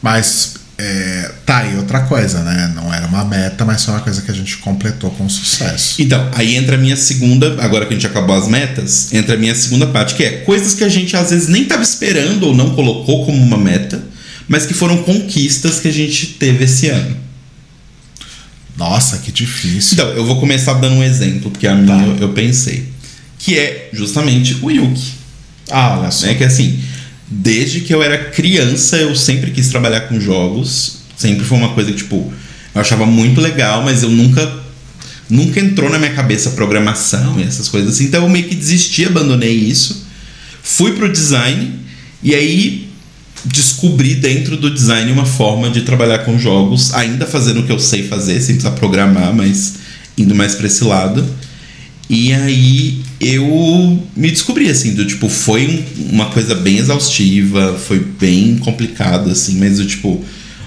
Mas 0.02 0.56
é, 0.82 1.32
tá 1.46 1.58
aí 1.58 1.76
outra 1.76 2.00
coisa, 2.04 2.42
né? 2.42 2.72
Não 2.74 2.94
era 2.94 3.06
uma 3.06 3.26
meta, 3.26 3.66
mas 3.66 3.84
foi 3.84 3.94
uma 3.94 4.00
coisa 4.00 4.22
que 4.22 4.32
a 4.32 4.34
gente 4.34 4.58
completou 4.60 5.12
com 5.12 5.28
sucesso. 5.28 6.02
Então, 6.02 6.30
aí 6.34 6.56
entra 6.56 6.76
a 6.76 6.80
minha 6.80 6.96
segunda, 6.96 7.62
agora 7.62 7.86
que 7.86 7.94
a 7.94 7.98
gente 7.98 8.08
acabou 8.08 8.34
as 8.34 8.48
metas, 8.48 9.12
entra 9.12 9.36
a 9.36 9.38
minha 9.38 9.54
segunda 9.54 9.88
parte, 9.88 10.16
que 10.16 10.24
é 10.24 10.32
coisas 10.38 10.74
que 10.74 10.86
a 10.86 10.88
gente 10.88 11.18
às 11.18 11.32
vezes 11.32 11.50
nem 11.50 11.64
estava 11.64 11.84
esperando 11.84 12.44
ou 12.44 12.56
não 12.56 12.70
colocou 12.70 13.26
como 13.26 13.44
uma 13.44 13.58
meta, 13.58 14.02
mas 14.48 14.66
que 14.66 14.74
foram 14.74 15.04
conquistas 15.04 15.82
que 15.82 15.90
a 15.90 15.94
gente 15.94 16.28
teve 16.28 16.64
esse 16.64 16.88
ano. 16.88 17.18
Nossa, 18.78 19.18
que 19.18 19.34
difícil. 19.34 19.96
Então, 19.96 20.08
eu 20.12 20.26
vou 20.26 20.40
começar 20.40 20.76
dando 20.76 20.96
um 20.96 21.04
exemplo, 21.04 21.52
porque 21.52 21.68
a 21.68 21.76
minha 21.76 22.06
eu, 22.06 22.18
eu 22.20 22.30
pensei. 22.30 22.88
Que 23.38 23.60
é 23.60 23.90
justamente 23.92 24.58
o 24.62 24.72
Yuki. 24.72 25.12
Ah, 25.70 26.00
olha 26.00 26.12
só. 26.12 26.26
Né? 26.26 26.36
Que 26.36 26.46
assim, 26.46 26.82
desde 27.30 27.82
que 27.82 27.94
eu 27.94 28.02
era 28.02 28.18
criança, 28.32 28.98
eu 28.98 29.16
sempre 29.16 29.52
quis 29.52 29.70
trabalhar 29.70 30.02
com 30.02 30.20
jogos. 30.20 31.00
Sempre 31.16 31.46
foi 31.46 31.58
uma 31.58 31.74
coisa 31.74 31.92
que, 31.92 31.98
tipo, 31.98 32.34
eu 32.74 32.82
achava 32.82 33.06
muito 33.06 33.40
legal, 33.42 33.84
mas 33.84 34.04
eu 34.04 34.10
nunca. 34.10 34.60
Nunca 35.30 35.60
entrou 35.60 35.92
na 35.92 36.00
minha 36.00 36.14
cabeça 36.14 36.50
programação 36.52 37.40
e 37.40 37.44
essas 37.44 37.68
coisas 37.68 37.94
assim. 37.94 38.06
Então 38.06 38.24
eu 38.24 38.30
meio 38.30 38.46
que 38.46 38.56
desisti, 38.56 39.06
abandonei 39.06 39.54
isso. 39.54 40.08
Fui 40.64 40.94
pro 40.94 41.12
design 41.12 41.72
e 42.24 42.34
aí 42.34 42.90
descobri 43.46 44.16
dentro 44.16 44.58
do 44.58 44.74
design 44.74 45.12
uma 45.12 45.28
forma 45.28 45.70
de 45.70 45.82
trabalhar 45.82 46.20
com 46.20 46.40
jogos, 46.40 46.96
ainda 46.96 47.28
fazendo 47.28 47.60
o 47.60 47.64
que 47.64 47.72
eu 47.72 47.78
sei 47.78 48.08
fazer, 48.08 48.42
sem 48.42 48.56
precisar 48.56 48.72
programar, 48.72 49.32
mas 49.32 49.76
indo 50.18 50.34
mais 50.34 50.56
para 50.56 50.66
esse 50.66 50.84
lado. 50.84 51.24
E 52.10 52.34
aí 52.34 53.02
eu 53.20 54.02
me 54.16 54.32
descobri 54.32 54.68
assim, 54.70 54.96
do 54.96 55.06
tipo, 55.06 55.30
foi 55.30 55.68
um- 55.68 56.10
uma 56.16 56.26
coisa 56.32 56.56
bem 56.56 56.78
exaustiva, 56.78 57.78
foi 57.78 58.00
bem 58.00 58.58
complicado 58.58 59.30
assim, 59.30 59.60
mas 59.60 59.78
do 59.78 59.86
tipo, 59.86 60.24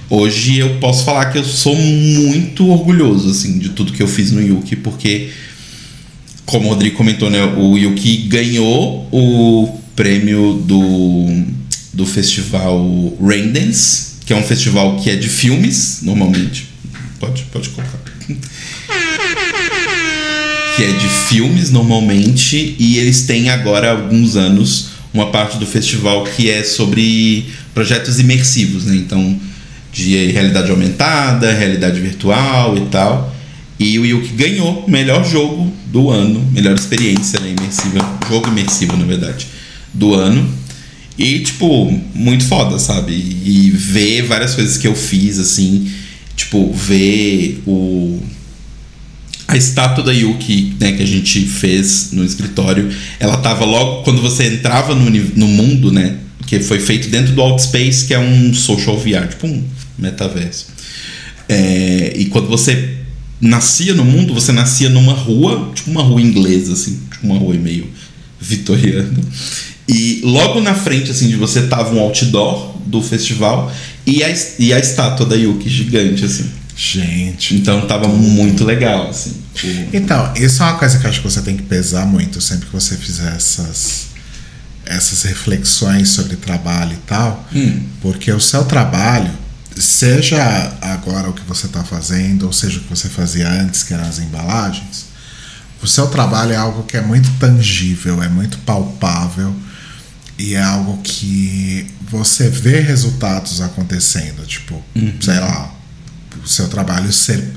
hoje 0.09 0.59
eu 0.59 0.77
posso 0.79 1.05
falar 1.05 1.27
que 1.33 1.39
eu 1.39 1.45
sou 1.45 1.75
muito 1.75 2.69
orgulhoso 2.69 3.31
assim 3.31 3.59
de 3.59 3.71
tudo 3.71 3.93
que 3.93 4.03
eu 4.03 4.07
fiz 4.07 4.31
no 4.31 4.41
Yuki, 4.41 4.77
porque 4.77 5.31
como 6.47 6.67
o 6.67 6.71
Rodrigo 6.71 6.97
comentou, 6.97 7.29
né, 7.29 7.45
o 7.57 7.77
Yuki 7.77 8.19
ganhou 8.29 9.09
o 9.11 9.81
prêmio 9.97 10.63
do, 10.65 11.43
do 11.93 12.07
festival 12.07 13.17
Raindance, 13.21 14.13
que 14.25 14.33
é 14.33 14.37
um 14.37 14.43
festival 14.45 14.97
que 14.97 15.11
é 15.11 15.17
de 15.17 15.29
filmes, 15.29 16.01
normalmente. 16.03 16.69
Pode, 17.19 17.43
pode 17.53 17.69
colocar. 17.71 17.99
Que 20.77 20.85
é 20.85 20.93
de 20.93 21.09
filmes, 21.29 21.71
normalmente, 21.71 22.77
e 22.79 22.99
eles 22.99 23.23
têm 23.23 23.51
agora, 23.51 23.89
há 23.89 23.91
alguns 23.93 24.37
anos, 24.37 24.89
uma 25.13 25.31
parte 25.31 25.59
do 25.59 25.67
festival 25.67 26.25
que 26.25 26.51
é 26.51 26.65
sobre 26.65 27.47
projetos 27.75 28.19
imersivos, 28.19 28.87
né? 28.87 28.97
Então, 28.97 29.39
de 29.93 30.27
realidade 30.33 30.71
aumentada, 30.71 31.53
realidade 31.53 32.01
virtual 32.01 32.77
e 32.77 32.87
tal. 32.87 33.35
E 33.79 33.99
o 33.99 34.07
Yuki 34.07 34.29
ganhou 34.35 34.85
o 34.87 34.91
melhor 34.91 35.29
jogo 35.29 35.73
do 35.87 36.11
ano, 36.11 36.41
melhor 36.53 36.75
experiência 36.75 37.41
né, 37.41 37.55
imersiva, 37.59 37.99
jogo 38.29 38.49
imersivo 38.49 38.97
na 38.97 39.05
verdade, 39.05 39.47
do 39.93 40.15
ano. 40.15 40.49
E, 41.19 41.41
tipo, 41.41 41.91
muito 42.15 42.45
foda, 42.45 42.79
sabe? 42.79 43.13
E 43.13 43.71
ver 43.71 44.23
várias 44.23 44.55
coisas 44.55 44.79
que 44.79 44.87
eu 44.87 44.95
fiz, 44.95 45.39
assim, 45.39 45.91
tipo, 46.35 46.73
ver 46.73 47.63
o. 47.67 48.19
A 49.53 49.57
estátua 49.59 50.03
da 50.03 50.13
Yuki, 50.13 50.75
né, 50.81 50.93
que 50.93 51.03
a 51.03 51.07
gente 51.07 51.43
fez 51.43 52.09
no 52.13 52.25
escritório, 52.25 52.89
ela 53.21 53.37
tava 53.37 53.67
logo 53.67 54.03
quando 54.03 54.23
você 54.23 54.47
entrava 54.47 54.95
no, 54.95 55.11
no 55.11 55.47
mundo, 55.47 55.93
né? 55.93 56.17
Que 56.47 56.59
foi 56.61 56.79
feito 56.79 57.11
dentro 57.11 57.35
do 57.35 57.43
Outspace, 57.43 58.07
que 58.07 58.15
é 58.15 58.19
um 58.19 58.55
social 58.55 58.97
VR, 58.97 59.29
tipo 59.29 59.47
um 59.47 59.63
metaverso. 59.99 60.69
É, 61.47 62.15
e 62.17 62.25
quando 62.31 62.49
você 62.49 62.95
nascia 63.39 63.93
no 63.93 64.07
mundo, 64.07 64.33
você 64.33 64.53
nascia 64.53 64.89
numa 64.89 65.13
rua, 65.13 65.71
tipo 65.75 65.91
uma 65.91 66.03
rua 66.03 66.23
inglesa, 66.23 66.73
assim, 66.73 66.99
tipo 67.11 67.27
uma 67.27 67.37
rua 67.37 67.53
meio 67.53 67.87
vitoriana. 68.41 69.21
E 69.87 70.23
logo 70.25 70.63
na 70.63 70.73
frente, 70.75 71.11
assim, 71.11 71.29
de 71.29 71.37
você 71.37 71.65
tava 71.67 71.95
um 71.95 72.01
outdoor 72.01 72.79
do 72.87 73.03
festival 73.03 73.71
e 74.07 74.25
a, 74.25 74.35
e 74.59 74.73
a 74.73 74.79
estátua 74.79 75.27
da 75.27 75.37
Yuki 75.37 75.69
gigante, 75.69 76.25
assim. 76.25 76.47
Gente. 76.75 77.55
Então 77.55 77.83
tava 77.83 78.09
muito 78.09 78.65
legal, 78.65 79.11
assim. 79.11 79.42
Então, 79.93 80.33
isso 80.35 80.63
é 80.63 80.67
uma 80.67 80.79
coisa 80.79 80.99
que 80.99 81.05
eu 81.05 81.11
acho 81.11 81.21
que 81.21 81.31
você 81.31 81.43
tem 81.43 81.57
que 81.57 81.63
pesar 81.63 82.07
muito 82.07 82.41
sempre 82.41 82.67
que 82.67 82.73
você 82.73 82.97
fizer 82.97 83.35
essas, 83.35 84.07
essas 84.85 85.23
reflexões 85.23 86.11
sobre 86.11 86.37
trabalho 86.37 86.95
e 86.95 87.07
tal. 87.07 87.49
Hum. 87.55 87.83
Porque 88.01 88.33
o 88.33 88.41
seu 88.41 88.65
trabalho, 88.65 89.31
seja 89.77 90.43
agora 90.81 91.29
o 91.29 91.33
que 91.33 91.43
você 91.43 91.67
está 91.67 91.85
fazendo, 91.85 92.47
ou 92.47 92.53
seja 92.53 92.79
o 92.79 92.83
que 92.83 92.91
você 92.91 93.09
fazia 93.09 93.49
antes, 93.49 93.83
que 93.83 93.93
eram 93.95 94.05
as 94.05 94.19
embalagens, 94.19 95.07
o 95.83 95.87
seu 95.87 96.07
trabalho 96.07 96.53
é 96.53 96.57
algo 96.57 96.85
que 96.85 96.97
é 96.97 97.01
muito 97.01 97.31
tangível, 97.39 98.23
é 98.23 98.29
muito 98.29 98.57
palpável 98.59 99.55
e 100.39 100.55
é 100.55 100.63
algo 100.63 100.99
que 101.03 101.87
você 102.09 102.49
vê 102.49 102.81
resultados 102.81 103.61
acontecendo. 103.61 104.47
Tipo, 104.47 104.81
sei 105.21 105.41
lá, 105.41 105.75
o 106.43 106.47
seu 106.47 106.69
trabalho 106.69 107.13
ser 107.13 107.53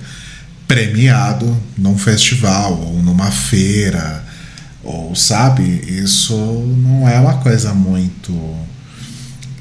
premiado 0.67 1.55
num 1.77 1.97
festival 1.97 2.73
ou 2.79 3.01
numa 3.01 3.29
feira, 3.31 4.23
ou 4.83 5.15
sabe, 5.15 5.63
isso 5.87 6.35
não 6.35 7.07
é 7.07 7.19
uma 7.19 7.37
coisa 7.37 7.73
muito. 7.73 8.33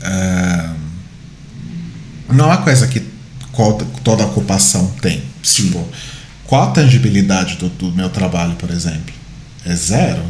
ah, 0.03 0.73
não 2.29 2.47
é 2.47 2.49
uma 2.49 2.63
coisa 2.63 2.87
que 2.87 3.03
toda 4.03 4.25
ocupação 4.25 4.89
tem. 5.01 5.23
Tipo, 5.43 5.87
qual 6.47 6.65
a 6.65 6.73
tangibilidade 6.73 7.57
do, 7.57 7.69
do 7.69 7.93
meu 7.93 8.09
trabalho, 8.11 8.55
por 8.57 8.71
exemplo? 8.71 9.15
É 9.65 9.75
zero. 9.75 10.23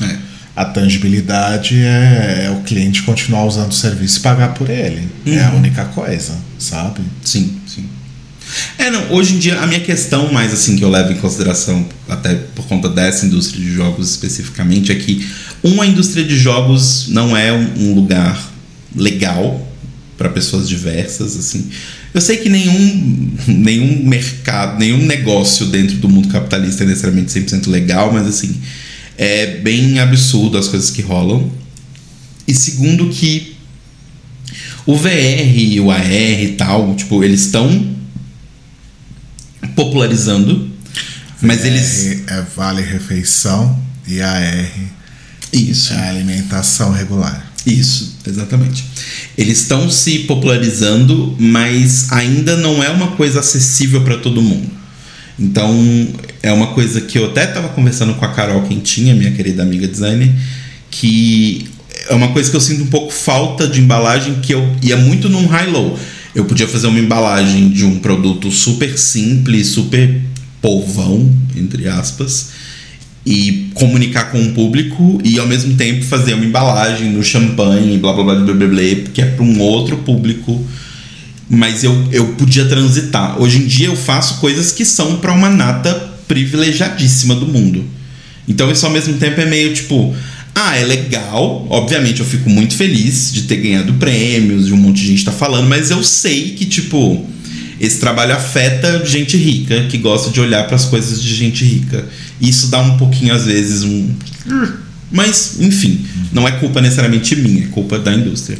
É. 0.00 0.16
A 0.56 0.64
tangibilidade 0.64 1.76
é, 1.80 2.44
é 2.46 2.50
o 2.50 2.62
cliente 2.62 3.02
continuar 3.02 3.44
usando 3.44 3.70
o 3.70 3.74
serviço 3.74 4.18
e 4.18 4.22
pagar 4.22 4.54
por 4.54 4.70
ele. 4.70 5.08
É 5.26 5.42
a 5.44 5.50
Uhum. 5.50 5.58
única 5.58 5.84
coisa, 5.86 6.36
sabe? 6.58 7.00
Sim, 7.24 7.58
sim. 7.66 7.88
É, 8.78 8.90
não, 8.90 9.12
hoje 9.12 9.34
em 9.34 9.38
dia 9.38 9.60
a 9.60 9.66
minha 9.66 9.80
questão 9.80 10.32
mais 10.32 10.52
assim 10.52 10.76
que 10.76 10.84
eu 10.84 10.90
levo 10.90 11.12
em 11.12 11.16
consideração, 11.16 11.86
até 12.08 12.34
por 12.34 12.66
conta 12.66 12.88
dessa 12.88 13.26
indústria 13.26 13.62
de 13.62 13.72
jogos 13.72 14.10
especificamente, 14.10 14.92
é 14.92 14.94
que 14.94 15.26
uma 15.62 15.86
indústria 15.86 16.24
de 16.24 16.36
jogos 16.36 17.08
não 17.08 17.36
é 17.36 17.52
um, 17.52 17.94
lugar 17.94 18.52
legal 18.94 19.66
para 20.16 20.28
pessoas 20.28 20.68
diversas, 20.68 21.36
assim. 21.36 21.68
Eu 22.12 22.20
sei 22.20 22.36
que 22.36 22.48
nenhum, 22.48 23.32
nenhum 23.48 24.08
mercado, 24.08 24.78
nenhum 24.78 25.04
negócio 25.04 25.66
dentro 25.66 25.96
do 25.96 26.08
mundo 26.08 26.28
capitalista 26.28 26.84
é 26.84 26.86
necessariamente 26.86 27.32
100% 27.32 27.68
legal, 27.68 28.12
mas 28.12 28.26
assim, 28.26 28.60
é 29.18 29.58
bem 29.58 29.98
absurdo 29.98 30.58
as 30.58 30.68
coisas 30.68 30.90
que 30.90 31.02
rolam. 31.02 31.50
E 32.46 32.54
segundo 32.54 33.08
que 33.08 33.54
o 34.86 34.96
VR 34.96 35.56
e 35.56 35.80
o 35.80 35.90
AR 35.90 36.12
e 36.12 36.54
tal, 36.58 36.94
tipo, 36.94 37.24
eles 37.24 37.40
estão 37.40 37.93
popularizando, 39.74 40.70
mas 41.40 41.64
eles. 41.64 42.06
R 42.06 42.24
é 42.28 42.44
vale 42.56 42.82
refeição 42.82 43.78
e 44.06 44.20
a 44.20 44.40
R 44.40 44.70
Isso. 45.52 45.92
é 45.92 46.08
alimentação 46.08 46.92
regular. 46.92 47.52
Isso, 47.66 48.18
exatamente. 48.26 48.84
Eles 49.38 49.62
estão 49.62 49.90
se 49.90 50.20
popularizando, 50.20 51.34
mas 51.38 52.12
ainda 52.12 52.56
não 52.56 52.82
é 52.82 52.90
uma 52.90 53.12
coisa 53.12 53.40
acessível 53.40 54.02
para 54.02 54.18
todo 54.18 54.42
mundo. 54.42 54.68
Então, 55.38 55.74
é 56.42 56.52
uma 56.52 56.68
coisa 56.68 57.00
que 57.00 57.18
eu 57.18 57.26
até 57.26 57.44
estava 57.44 57.68
conversando 57.70 58.14
com 58.14 58.24
a 58.24 58.28
Carol 58.28 58.62
Quentinha, 58.62 59.14
minha 59.14 59.32
querida 59.32 59.62
amiga 59.62 59.88
designer, 59.88 60.30
que 60.90 61.68
é 62.08 62.14
uma 62.14 62.28
coisa 62.28 62.50
que 62.50 62.56
eu 62.56 62.60
sinto 62.60 62.84
um 62.84 62.88
pouco 62.88 63.10
falta 63.10 63.66
de 63.66 63.80
embalagem, 63.80 64.40
que 64.40 64.52
eu 64.52 64.76
ia 64.82 64.96
muito 64.96 65.28
num 65.28 65.46
high-low. 65.46 65.98
Eu 66.34 66.44
podia 66.44 66.66
fazer 66.66 66.88
uma 66.88 66.98
embalagem 66.98 67.68
de 67.68 67.84
um 67.84 67.98
produto 67.98 68.50
super 68.50 68.98
simples, 68.98 69.68
super 69.68 70.20
polvão, 70.60 71.32
entre 71.54 71.86
aspas, 71.86 72.50
e 73.24 73.70
comunicar 73.74 74.32
com 74.32 74.42
o 74.42 74.52
público 74.52 75.20
e 75.22 75.38
ao 75.38 75.46
mesmo 75.46 75.74
tempo 75.76 76.04
fazer 76.04 76.34
uma 76.34 76.44
embalagem 76.44 77.10
no 77.10 77.22
champanhe, 77.22 77.98
blá 77.98 78.12
blá 78.12 78.24
blá 78.24 78.34
blá 78.34 78.54
blá, 78.54 78.66
blá 78.66 79.10
que 79.12 79.22
é 79.22 79.26
para 79.26 79.44
um 79.44 79.60
outro 79.60 79.98
público. 79.98 80.66
Mas 81.48 81.84
eu, 81.84 82.08
eu 82.10 82.28
podia 82.34 82.64
transitar. 82.64 83.40
Hoje 83.40 83.58
em 83.58 83.66
dia 83.66 83.86
eu 83.86 83.96
faço 83.96 84.40
coisas 84.40 84.72
que 84.72 84.84
são 84.84 85.18
para 85.18 85.32
uma 85.32 85.48
nata 85.48 85.94
privilegiadíssima 86.26 87.34
do 87.34 87.46
mundo. 87.46 87.84
Então 88.48 88.70
isso 88.70 88.84
ao 88.84 88.92
mesmo 88.92 89.14
tempo 89.14 89.40
é 89.40 89.46
meio 89.46 89.72
tipo, 89.72 90.14
ah, 90.54 90.76
é 90.76 90.84
legal. 90.84 91.66
Obviamente 91.68 92.20
eu 92.20 92.26
fico 92.26 92.48
muito 92.48 92.76
feliz 92.76 93.32
de 93.32 93.42
ter 93.42 93.56
ganhado 93.56 93.94
prêmios, 93.94 94.66
de 94.66 94.72
um 94.72 94.76
monte 94.76 95.00
de 95.00 95.08
gente 95.08 95.24
tá 95.24 95.32
falando, 95.32 95.68
mas 95.68 95.90
eu 95.90 96.02
sei 96.02 96.52
que 96.54 96.64
tipo 96.64 97.26
esse 97.80 97.98
trabalho 97.98 98.32
afeta 98.34 99.04
gente 99.04 99.36
rica 99.36 99.86
que 99.88 99.98
gosta 99.98 100.30
de 100.30 100.40
olhar 100.40 100.64
para 100.66 100.76
as 100.76 100.84
coisas 100.84 101.20
de 101.22 101.34
gente 101.34 101.64
rica. 101.64 102.06
Isso 102.40 102.68
dá 102.68 102.80
um 102.80 102.96
pouquinho 102.96 103.34
às 103.34 103.46
vezes 103.46 103.82
um 103.82 104.14
mas, 105.10 105.60
enfim, 105.60 106.04
não 106.32 106.46
é 106.46 106.52
culpa 106.52 106.80
necessariamente 106.80 107.36
minha, 107.36 107.64
é 107.64 107.68
culpa 107.68 107.98
da 107.98 108.12
indústria. 108.12 108.58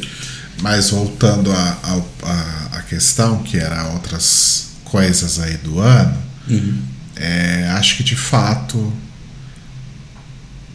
Mas 0.61 0.89
voltando 0.89 1.51
à 1.51 2.81
questão, 2.89 3.39
que 3.39 3.57
era 3.57 3.89
outras 3.89 4.67
coisas 4.85 5.39
aí 5.39 5.57
do 5.57 5.79
ano, 5.79 6.25
Uhum. 6.47 6.75
é, 7.15 7.67
acho 7.71 7.97
que 7.97 8.03
de 8.03 8.15
fato, 8.15 8.93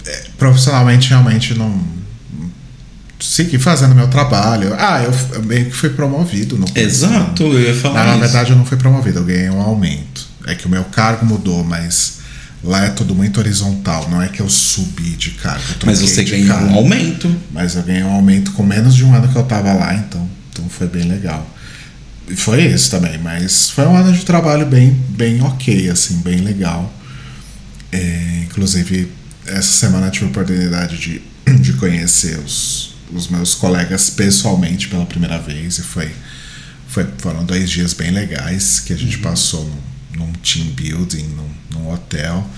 é, 0.07 0.23
profissionalmente, 0.39 1.09
realmente 1.09 1.55
não. 1.55 2.01
Segui 3.19 3.59
fazendo 3.59 3.95
meu 3.95 4.09
trabalho. 4.09 4.75
Ah, 4.79 5.03
eu, 5.03 5.13
eu 5.35 5.43
meio 5.43 5.67
que 5.67 5.73
fui 5.77 5.91
promovido 5.91 6.57
no. 6.57 6.67
Exato, 6.75 7.43
eu 7.43 7.61
ia 7.61 7.75
falar 7.75 8.01
Na, 8.01 8.05
na 8.05 8.11
isso. 8.13 8.21
verdade, 8.21 8.51
eu 8.53 8.57
não 8.57 8.65
fui 8.65 8.79
promovido, 8.79 9.19
eu 9.19 9.25
ganhei 9.25 9.51
um 9.51 9.61
aumento. 9.61 10.27
É 10.47 10.55
que 10.55 10.67
o 10.67 10.71
meu 10.71 10.85
cargo 10.85 11.27
mudou, 11.27 11.63
mas 11.63 12.21
lá 12.65 12.87
é 12.87 12.91
tudo 12.91 13.15
muito 13.15 13.39
horizontal. 13.39 14.09
Não 14.09 14.23
é 14.23 14.29
que 14.29 14.41
eu 14.41 14.49
subi 14.49 15.11
de 15.11 15.33
cargo. 15.33 15.63
Mas 15.85 16.01
você 16.01 16.25
ganhou 16.25 16.57
um 16.57 16.75
aumento. 16.75 17.35
Mas 17.53 17.77
eu 17.77 17.83
ganhei 17.83 18.03
um 18.03 18.13
aumento 18.13 18.53
com 18.53 18.63
menos 18.63 18.95
de 18.95 19.05
um 19.05 19.15
ano 19.15 19.29
que 19.29 19.37
eu 19.37 19.43
tava 19.43 19.73
lá, 19.75 19.95
então, 19.95 20.27
então 20.51 20.67
foi 20.71 20.89
bem 20.89 21.03
legal. 21.03 21.47
E 22.27 22.37
foi 22.37 22.65
isso 22.65 22.91
também, 22.91 23.19
mas 23.19 23.71
foi 23.71 23.85
um 23.87 23.97
ano 23.97 24.13
de 24.13 24.25
trabalho 24.25 24.65
bem, 24.65 24.93
bem 25.11 25.43
ok, 25.43 25.91
assim, 25.91 26.19
bem 26.19 26.37
legal. 26.37 26.91
É, 27.93 28.45
inclusive, 28.45 29.11
essa 29.51 29.73
semana 29.73 30.07
eu 30.07 30.11
tive 30.11 30.27
a 30.27 30.29
oportunidade 30.29 30.99
de, 30.99 31.23
de 31.61 31.73
conhecer 31.75 32.39
os, 32.39 32.95
os 33.13 33.29
meus 33.29 33.55
colegas 33.55 34.11
pessoalmente 34.11 34.89
pela 34.89 35.05
primeira 35.07 35.39
vez 35.39 35.79
e 35.79 35.83
foi, 35.83 36.11
foi, 36.89 37.07
foram 37.19 37.45
dois 37.45 37.71
dias 37.71 37.93
bem 37.93 38.11
legais 38.11 38.81
que 38.81 38.93
a 38.93 38.97
gente 38.97 39.19
passou 39.19 39.65
num, 39.65 40.25
num 40.25 40.33
team 40.35 40.67
building, 40.67 41.25
num, 41.25 41.51
num 41.79 41.93
hotel. 41.93 42.49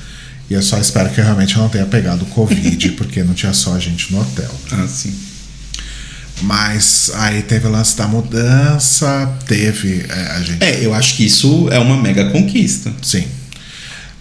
E 0.50 0.54
eu 0.54 0.62
só 0.62 0.78
espero 0.78 1.08
que 1.10 1.20
realmente 1.20 1.56
eu 1.56 1.62
não 1.62 1.68
tenha 1.68 1.86
pegado 1.86 2.26
Covid, 2.26 2.90
porque 2.98 3.22
não 3.22 3.34
tinha 3.34 3.52
só 3.52 3.74
a 3.74 3.78
gente 3.78 4.12
no 4.12 4.20
hotel. 4.20 4.50
Ah, 4.70 4.86
sim. 4.86 5.14
Mas 6.42 7.10
aí 7.14 7.42
teve 7.42 7.66
o 7.66 7.70
lance 7.70 7.96
da 7.96 8.08
mudança, 8.08 9.32
teve 9.46 10.04
é, 10.08 10.32
a 10.32 10.42
gente. 10.42 10.64
É, 10.64 10.84
eu 10.84 10.92
acho 10.92 11.16
que 11.16 11.24
isso 11.24 11.68
é 11.70 11.78
uma 11.78 11.96
mega 11.96 12.30
conquista. 12.30 12.92
Sim. 13.02 13.24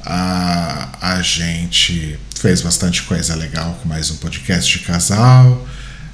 A, 0.04 0.90
a 1.16 1.22
gente 1.22 2.18
fez 2.36 2.62
bastante 2.62 3.04
coisa 3.04 3.36
legal 3.36 3.80
com 3.82 3.90
mais 3.90 4.10
um 4.12 4.16
podcast 4.18 4.80
de 4.80 4.84
casal. 4.86 5.68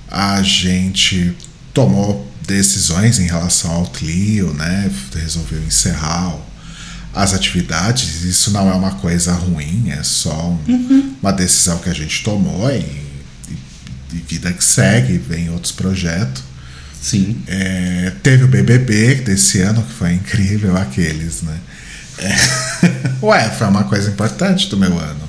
A 0.09 0.41
gente 0.41 1.35
tomou 1.73 2.29
decisões 2.45 3.19
em 3.19 3.27
relação 3.27 3.71
ao 3.71 3.85
Clio, 3.87 4.53
né? 4.53 4.91
Resolveu 5.15 5.61
encerrar 5.63 6.35
as 7.13 7.33
atividades. 7.33 8.23
Isso 8.23 8.51
não 8.51 8.69
é 8.69 8.73
uma 8.73 8.91
coisa 8.95 9.33
ruim, 9.33 9.89
é 9.89 10.03
só 10.03 10.49
um- 10.51 11.15
uma 11.21 11.31
decisão 11.33 11.79
que 11.79 11.89
a 11.89 11.93
gente 11.93 12.23
tomou 12.23 12.69
e, 12.69 12.79
e, 13.49 13.57
e 14.13 14.17
vida 14.27 14.51
que 14.51 14.63
segue, 14.63 15.17
vem 15.17 15.49
outros 15.49 15.71
projetos. 15.71 16.43
Sim. 17.01 17.41
É, 17.47 18.11
teve 18.23 18.43
o 18.43 18.47
BBB 18.47 19.15
desse 19.15 19.61
ano, 19.61 19.81
que 19.83 19.93
foi 19.93 20.13
incrível, 20.13 20.75
aqueles, 20.75 21.41
né? 21.41 21.57
É. 22.19 22.35
Ué, 23.25 23.49
foi 23.51 23.67
uma 23.67 23.83
coisa 23.85 24.09
importante 24.09 24.67
do 24.69 24.77
meu 24.77 24.97
ano. 24.97 25.27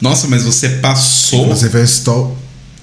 Nossa, 0.00 0.26
mas 0.28 0.42
você 0.44 0.68
passou. 0.68 1.44
Inclusive, 1.44 1.78
eu 1.78 1.84
estou 1.84 2.38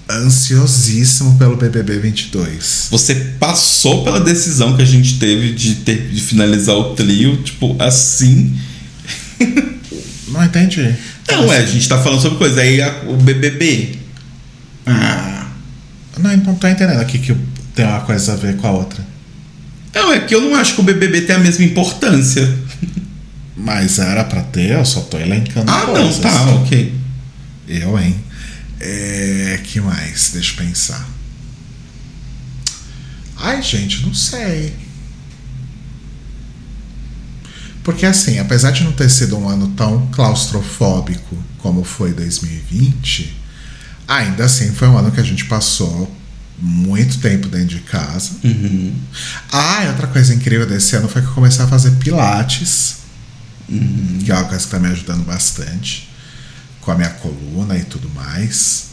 ansiosíssimo 0.09 1.37
pelo 1.37 1.55
BBB 1.55 1.99
22. 1.99 2.87
Você 2.91 3.15
passou 3.39 4.03
pela 4.03 4.19
decisão 4.19 4.75
que 4.75 4.81
a 4.81 4.85
gente 4.85 5.17
teve 5.19 5.53
de, 5.53 5.75
ter, 5.75 6.09
de 6.09 6.21
finalizar 6.21 6.75
o 6.75 6.95
trio, 6.95 7.37
tipo, 7.43 7.75
assim. 7.79 8.57
Não 10.27 10.43
entendi. 10.43 10.95
Não, 11.29 11.51
é, 11.53 11.57
a 11.59 11.65
gente 11.65 11.87
tá 11.87 12.01
falando 12.01 12.21
sobre 12.21 12.37
coisa. 12.37 12.61
Aí 12.61 12.81
a- 12.81 13.03
o 13.07 13.15
BBB. 13.17 13.99
Ah. 14.85 15.47
Não, 16.17 16.35
não 16.37 16.55
tô 16.55 16.67
entendendo 16.67 16.99
aqui 16.99 17.17
que 17.19 17.35
tem 17.75 17.85
uma 17.85 18.01
coisa 18.01 18.33
a 18.33 18.35
ver 18.35 18.57
com 18.57 18.67
a 18.67 18.71
outra. 18.71 19.05
Não, 19.93 20.11
é 20.11 20.19
que 20.21 20.33
eu 20.33 20.41
não 20.41 20.55
acho 20.55 20.73
que 20.75 20.81
o 20.81 20.83
BBB 20.83 21.21
tem 21.21 21.35
a 21.35 21.39
mesma 21.39 21.63
importância. 21.63 22.51
Mas 23.55 23.99
era 23.99 24.23
pra 24.23 24.41
ter, 24.41 24.71
eu 24.71 24.85
só 24.85 25.01
tô 25.01 25.17
elencando 25.17 25.71
Ah, 25.71 25.85
não, 25.87 26.19
tá, 26.19 26.45
ok. 26.55 26.93
Eu, 27.67 27.99
hein? 27.99 28.15
É, 28.79 29.59
que 29.63 29.79
mais? 29.79 30.31
Deixa 30.33 30.53
eu 30.53 30.65
pensar. 30.65 31.07
Ai, 33.37 33.61
gente, 33.61 34.05
não 34.05 34.13
sei. 34.13 34.75
Porque 37.83 38.05
assim, 38.05 38.39
apesar 38.39 38.71
de 38.71 38.83
não 38.83 38.93
ter 38.93 39.09
sido 39.09 39.37
um 39.37 39.47
ano 39.47 39.67
tão 39.69 40.07
claustrofóbico 40.07 41.37
como 41.59 41.83
foi 41.83 42.13
2020, 42.13 43.33
ainda 44.07 44.45
assim 44.45 44.71
foi 44.71 44.87
um 44.87 44.97
ano 44.97 45.11
que 45.11 45.19
a 45.19 45.23
gente 45.23 45.45
passou 45.45 46.09
muito 46.59 47.19
tempo 47.19 47.47
dentro 47.47 47.67
de 47.67 47.79
casa. 47.79 48.31
Uhum. 48.43 48.93
Ah, 49.51 49.83
e 49.85 49.87
outra 49.87 50.07
coisa 50.07 50.33
incrível 50.33 50.67
desse 50.67 50.95
ano 50.95 51.07
foi 51.07 51.21
que 51.21 51.27
eu 51.27 51.33
comecei 51.33 51.63
a 51.63 51.67
fazer 51.67 51.91
pilates, 51.91 52.97
que 54.23 54.31
é 54.31 54.35
uma 54.35 54.45
coisa 54.45 54.63
que 54.63 54.71
tá 54.71 54.79
me 54.79 54.87
ajudando 54.87 55.25
bastante, 55.25 56.09
com 56.81 56.91
a 56.91 56.95
minha 56.95 57.09
coluna 57.09 57.77
e 57.77 57.83
tudo 57.83 58.09
mais. 58.13 58.87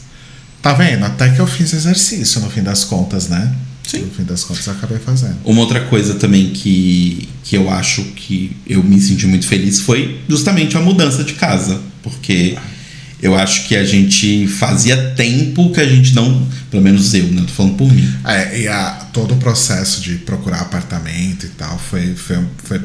Tá 0.61 0.73
vendo? 0.73 1.05
Até 1.05 1.29
que 1.29 1.39
eu 1.39 1.47
fiz 1.47 1.73
exercício 1.73 2.39
no 2.41 2.49
fim 2.49 2.61
das 2.61 2.83
contas, 2.83 3.27
né? 3.27 3.55
Sim. 3.83 4.01
No 4.01 4.11
fim 4.11 4.23
das 4.23 4.43
contas 4.43 4.65
eu 4.67 4.73
acabei 4.73 4.99
fazendo. 4.99 5.37
Uma 5.43 5.61
outra 5.61 5.81
coisa 5.85 6.15
também 6.15 6.51
que, 6.51 7.27
que 7.43 7.57
eu 7.57 7.69
acho 7.69 8.03
que 8.03 8.55
eu 8.67 8.83
me 8.83 9.01
senti 9.01 9.25
muito 9.25 9.47
feliz 9.47 9.79
foi 9.79 10.21
justamente 10.29 10.77
a 10.77 10.79
mudança 10.79 11.23
de 11.23 11.33
casa. 11.33 11.81
Porque 12.03 12.57
eu 13.21 13.35
acho 13.35 13.67
que 13.67 13.75
a 13.75 13.85
gente 13.85 14.47
fazia 14.47 14.97
tempo 15.11 15.71
que 15.71 15.79
a 15.79 15.87
gente 15.87 16.15
não. 16.15 16.47
Pelo 16.69 16.83
menos 16.83 17.13
eu, 17.13 17.27
né? 17.27 17.43
Tô 17.45 17.53
falando 17.53 17.75
por 17.75 17.91
mim. 17.91 18.11
É, 18.25 18.61
e 18.61 18.67
a, 18.67 18.91
todo 19.13 19.33
o 19.33 19.37
processo 19.37 20.01
de 20.01 20.15
procurar 20.15 20.61
apartamento 20.61 21.45
e 21.45 21.49
tal 21.49 21.77
foi, 21.77 22.15
foi, 22.15 22.39
foi 22.63 22.81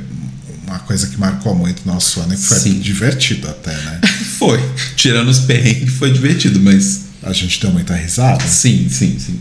uma 0.66 0.78
coisa 0.80 1.06
que 1.06 1.18
marcou 1.18 1.54
muito 1.54 1.82
o 1.84 1.86
nosso 1.86 2.20
ano 2.20 2.34
e 2.34 2.36
foi 2.36 2.58
Sim. 2.58 2.78
divertido 2.78 3.48
até, 3.48 3.72
né? 3.72 4.00
Foi. 4.36 4.60
Tirando 4.96 5.30
os 5.30 5.38
perrengues, 5.38 5.94
foi 5.94 6.12
divertido, 6.12 6.60
mas. 6.60 7.06
A 7.22 7.32
gente 7.32 7.58
deu 7.60 7.72
muita 7.72 7.94
risada. 7.94 8.46
Sim, 8.46 8.86
sim, 8.90 9.18
sim. 9.18 9.40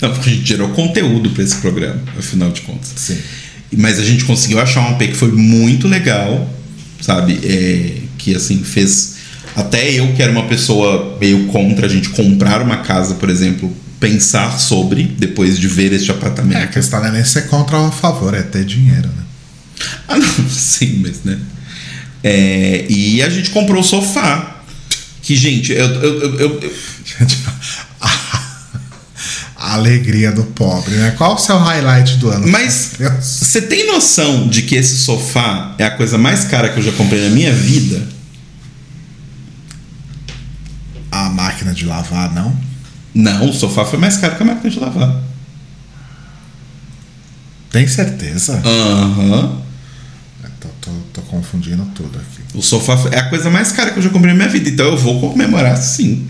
Não, 0.00 0.12
porque 0.12 0.28
a 0.28 0.32
gente 0.32 0.46
gerou 0.46 0.68
conteúdo 0.70 1.30
para 1.30 1.44
esse 1.44 1.56
programa, 1.56 2.02
afinal 2.18 2.50
de 2.50 2.60
contas. 2.62 2.90
Sim. 2.96 3.18
Mas 3.76 4.00
a 4.00 4.04
gente 4.04 4.24
conseguiu 4.24 4.58
achar 4.60 4.80
um 4.80 4.94
AP 4.94 4.98
que 4.98 5.14
foi 5.14 5.30
muito 5.30 5.86
legal, 5.86 6.52
sabe? 7.00 7.38
É, 7.44 8.02
que 8.18 8.34
assim 8.34 8.62
fez. 8.62 9.11
Até 9.54 9.90
eu, 9.92 10.12
que 10.14 10.22
era 10.22 10.32
uma 10.32 10.46
pessoa 10.46 11.16
meio 11.20 11.46
contra 11.48 11.86
a 11.86 11.88
gente 11.88 12.08
comprar 12.10 12.62
uma 12.62 12.78
casa, 12.78 13.14
por 13.16 13.28
exemplo, 13.28 13.74
pensar 14.00 14.58
sobre, 14.58 15.04
depois 15.04 15.58
de 15.58 15.68
ver 15.68 15.92
este 15.92 16.10
É, 16.10 16.14
a 16.14 16.16
apartamento. 16.16 16.70
questão 16.72 17.00
não 17.00 17.08
é 17.08 17.12
nem 17.12 17.24
ser 17.24 17.48
contra 17.48 17.78
ou 17.78 17.86
a 17.88 17.92
favor, 17.92 18.34
é 18.34 18.42
ter 18.42 18.64
dinheiro, 18.64 19.08
né? 19.08 19.22
Ah, 20.08 20.16
não, 20.16 20.48
sim, 20.50 21.00
mas 21.02 21.22
né? 21.24 21.38
É, 22.24 22.86
e 22.88 23.22
a 23.22 23.28
gente 23.28 23.50
comprou 23.50 23.80
o 23.80 23.84
sofá. 23.84 24.62
Que, 25.20 25.36
gente, 25.36 25.72
eu, 25.72 25.86
eu, 25.86 26.20
eu- 26.38 26.38
eu- 26.60 26.72
Gente, 27.04 27.38
a, 28.00 29.74
alegria 29.74 30.32
do 30.32 30.42
pobre, 30.44 30.94
né? 30.96 31.14
Qual 31.16 31.34
o 31.34 31.38
seu 31.38 31.56
highlight 31.58 32.16
do 32.16 32.28
ano? 32.30 32.46
Mas 32.48 32.92
você 33.20 33.62
tem 33.62 33.86
noção 33.86 34.48
de 34.48 34.62
que 34.62 34.74
esse 34.74 34.98
sofá 34.98 35.74
é 35.78 35.84
a 35.84 35.90
coisa 35.90 36.18
mais 36.18 36.44
cara 36.44 36.68
que 36.70 36.78
eu 36.80 36.82
já 36.82 36.92
comprei 36.92 37.22
na 37.22 37.30
minha 37.30 37.52
vida? 37.52 38.02
A 41.10 41.21
máquina 41.32 41.72
de 41.74 41.84
lavar, 41.86 42.32
não? 42.32 42.56
Não, 43.14 43.50
o 43.50 43.52
sofá 43.52 43.84
foi 43.84 43.98
mais 43.98 44.16
caro 44.16 44.36
que 44.36 44.42
a 44.42 44.46
máquina 44.46 44.70
de 44.70 44.78
lavar. 44.78 45.20
Tem 47.70 47.86
certeza? 47.88 48.60
Aham. 48.64 49.60
Tô, 50.60 50.68
tô- 50.80 50.90
tô 51.14 51.22
confundindo 51.22 51.84
tudo 51.94 52.18
aqui. 52.18 52.42
O 52.56 52.62
sofá 52.62 52.96
é 53.10 53.18
a 53.18 53.28
coisa 53.28 53.50
mais 53.50 53.72
cara 53.72 53.90
que 53.90 53.98
eu 53.98 54.02
já 54.02 54.10
comprei 54.10 54.32
na 54.32 54.38
minha 54.38 54.48
vida, 54.48 54.68
então 54.68 54.86
eu 54.86 54.96
vou 54.96 55.20
comemorar 55.20 55.76
sim. 55.76 56.26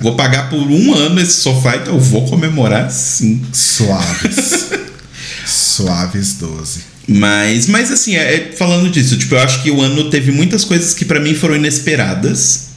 Vou 0.00 0.14
pagar 0.16 0.50
por 0.50 0.58
um 0.60 0.92
ano 0.94 1.20
esse 1.20 1.40
sofá, 1.40 1.76
então 1.76 1.94
eu 1.94 2.00
vou 2.00 2.26
comemorar 2.28 2.90
sim. 2.90 3.42
Suaves. 3.52 4.68
Suaves 5.46 6.34
12. 6.34 6.80
Mas, 7.08 7.66
mas 7.68 7.90
assim, 7.90 8.14
é, 8.16 8.34
é- 8.34 8.52
falando 8.56 8.90
disso, 8.90 9.16
tipo, 9.16 9.34
eu 9.34 9.40
acho 9.40 9.62
que 9.62 9.70
o 9.70 9.80
ano 9.80 10.10
teve 10.10 10.30
muitas 10.30 10.64
coisas 10.64 10.92
que 10.94 11.04
pra 11.04 11.18
mim 11.20 11.34
foram 11.34 11.56
inesperadas. 11.56 12.71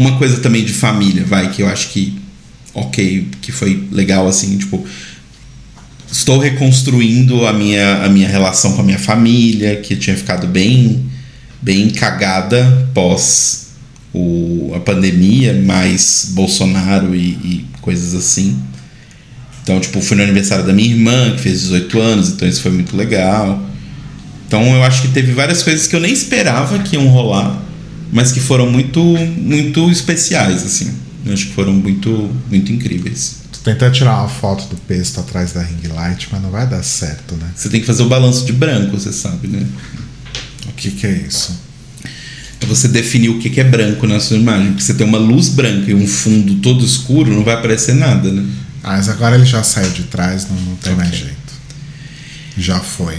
Uma 0.00 0.16
coisa 0.18 0.38
também 0.40 0.64
de 0.64 0.72
família, 0.72 1.24
vai, 1.24 1.50
que 1.50 1.62
eu 1.62 1.68
acho 1.68 1.90
que 1.90 2.18
ok, 2.72 3.28
que 3.42 3.52
foi 3.52 3.88
legal 3.90 4.26
assim, 4.28 4.56
tipo, 4.56 4.84
estou 6.10 6.38
reconstruindo 6.38 7.46
a 7.46 7.52
minha, 7.52 8.04
a 8.04 8.08
minha 8.08 8.28
relação 8.28 8.72
com 8.72 8.80
a 8.80 8.84
minha 8.84 8.98
família, 8.98 9.76
que 9.76 9.96
tinha 9.96 10.16
ficado 10.16 10.46
bem 10.46 11.08
bem 11.62 11.90
cagada 11.90 12.88
pós 12.94 13.68
o, 14.14 14.72
a 14.74 14.80
pandemia, 14.80 15.52
mais 15.52 16.30
Bolsonaro 16.30 17.14
e, 17.14 17.28
e 17.44 17.66
coisas 17.82 18.14
assim. 18.14 18.58
Então, 19.62 19.78
tipo, 19.78 20.00
fui 20.00 20.16
no 20.16 20.22
aniversário 20.22 20.64
da 20.64 20.72
minha 20.72 20.88
irmã, 20.88 21.32
que 21.32 21.42
fez 21.42 21.60
18 21.60 22.00
anos, 22.00 22.28
então 22.30 22.48
isso 22.48 22.62
foi 22.62 22.72
muito 22.72 22.96
legal. 22.96 23.62
Então, 24.46 24.62
eu 24.74 24.82
acho 24.82 25.02
que 25.02 25.08
teve 25.08 25.32
várias 25.32 25.62
coisas 25.62 25.86
que 25.86 25.94
eu 25.94 26.00
nem 26.00 26.12
esperava 26.12 26.78
que 26.80 26.96
iam 26.96 27.06
rolar, 27.08 27.62
mas 28.12 28.32
que 28.32 28.40
foram 28.40 28.70
muito 28.70 29.00
muito 29.02 29.90
especiais, 29.90 30.64
assim. 30.64 30.92
Eu 31.24 31.32
acho 31.32 31.46
que 31.48 31.52
foram 31.52 31.72
muito 31.72 32.30
muito 32.50 32.72
incríveis. 32.72 33.36
Tu 33.52 33.60
tenta 33.60 33.90
tirar 33.90 34.18
uma 34.20 34.28
foto 34.28 34.68
do 34.68 34.76
pesto 34.76 35.20
atrás 35.20 35.52
da 35.52 35.62
ring 35.62 35.86
light, 35.88 36.28
mas 36.32 36.42
não 36.42 36.50
vai 36.50 36.66
dar 36.66 36.82
certo, 36.82 37.34
né? 37.36 37.46
Você 37.54 37.68
tem 37.68 37.80
que 37.80 37.86
fazer 37.86 38.02
o 38.02 38.08
balanço 38.08 38.44
de 38.46 38.52
branco, 38.52 38.98
você 38.98 39.12
sabe, 39.12 39.48
né? 39.48 39.66
O 40.68 40.72
que 40.72 40.90
que 40.90 41.06
é 41.06 41.24
isso? 41.28 41.58
É 42.60 42.66
você 42.66 42.88
definir 42.88 43.28
o 43.30 43.38
que 43.38 43.48
que 43.50 43.60
é 43.60 43.64
branco 43.64 44.06
na 44.06 44.20
sua 44.20 44.36
imagem. 44.36 44.68
Porque 44.68 44.82
você 44.82 44.94
tem 44.94 45.06
uma 45.06 45.18
luz 45.18 45.48
branca 45.48 45.90
e 45.90 45.94
um 45.94 46.06
fundo 46.06 46.56
todo 46.56 46.84
escuro, 46.84 47.32
não 47.34 47.44
vai 47.44 47.54
aparecer 47.54 47.94
nada, 47.94 48.30
né? 48.30 48.44
Ah, 48.82 48.92
mas 48.96 49.08
agora 49.08 49.36
ele 49.36 49.44
já 49.46 49.62
saiu 49.62 49.90
de 49.90 50.04
trás, 50.04 50.46
não, 50.48 50.56
não 50.56 50.76
tem 50.76 50.94
mais 50.94 51.08
Ok. 51.08 51.18
jeito. 51.20 51.36
Já 52.56 52.80
foi. 52.80 53.18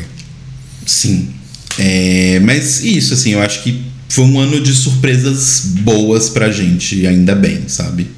Sim. 0.86 1.30
É, 1.77 2.39
mas 2.43 2.84
isso, 2.84 3.13
assim, 3.13 3.32
eu 3.32 3.41
acho 3.41 3.62
que 3.63 3.90
foi 4.12 4.26
um 4.26 4.39
ano 4.39 4.60
de 4.60 4.74
surpresas 4.74 5.62
boas 5.82 6.30
pra 6.30 6.52
gente, 6.52 7.08
ainda 7.08 7.34
bem, 7.34 7.67
sabe? 7.67 8.12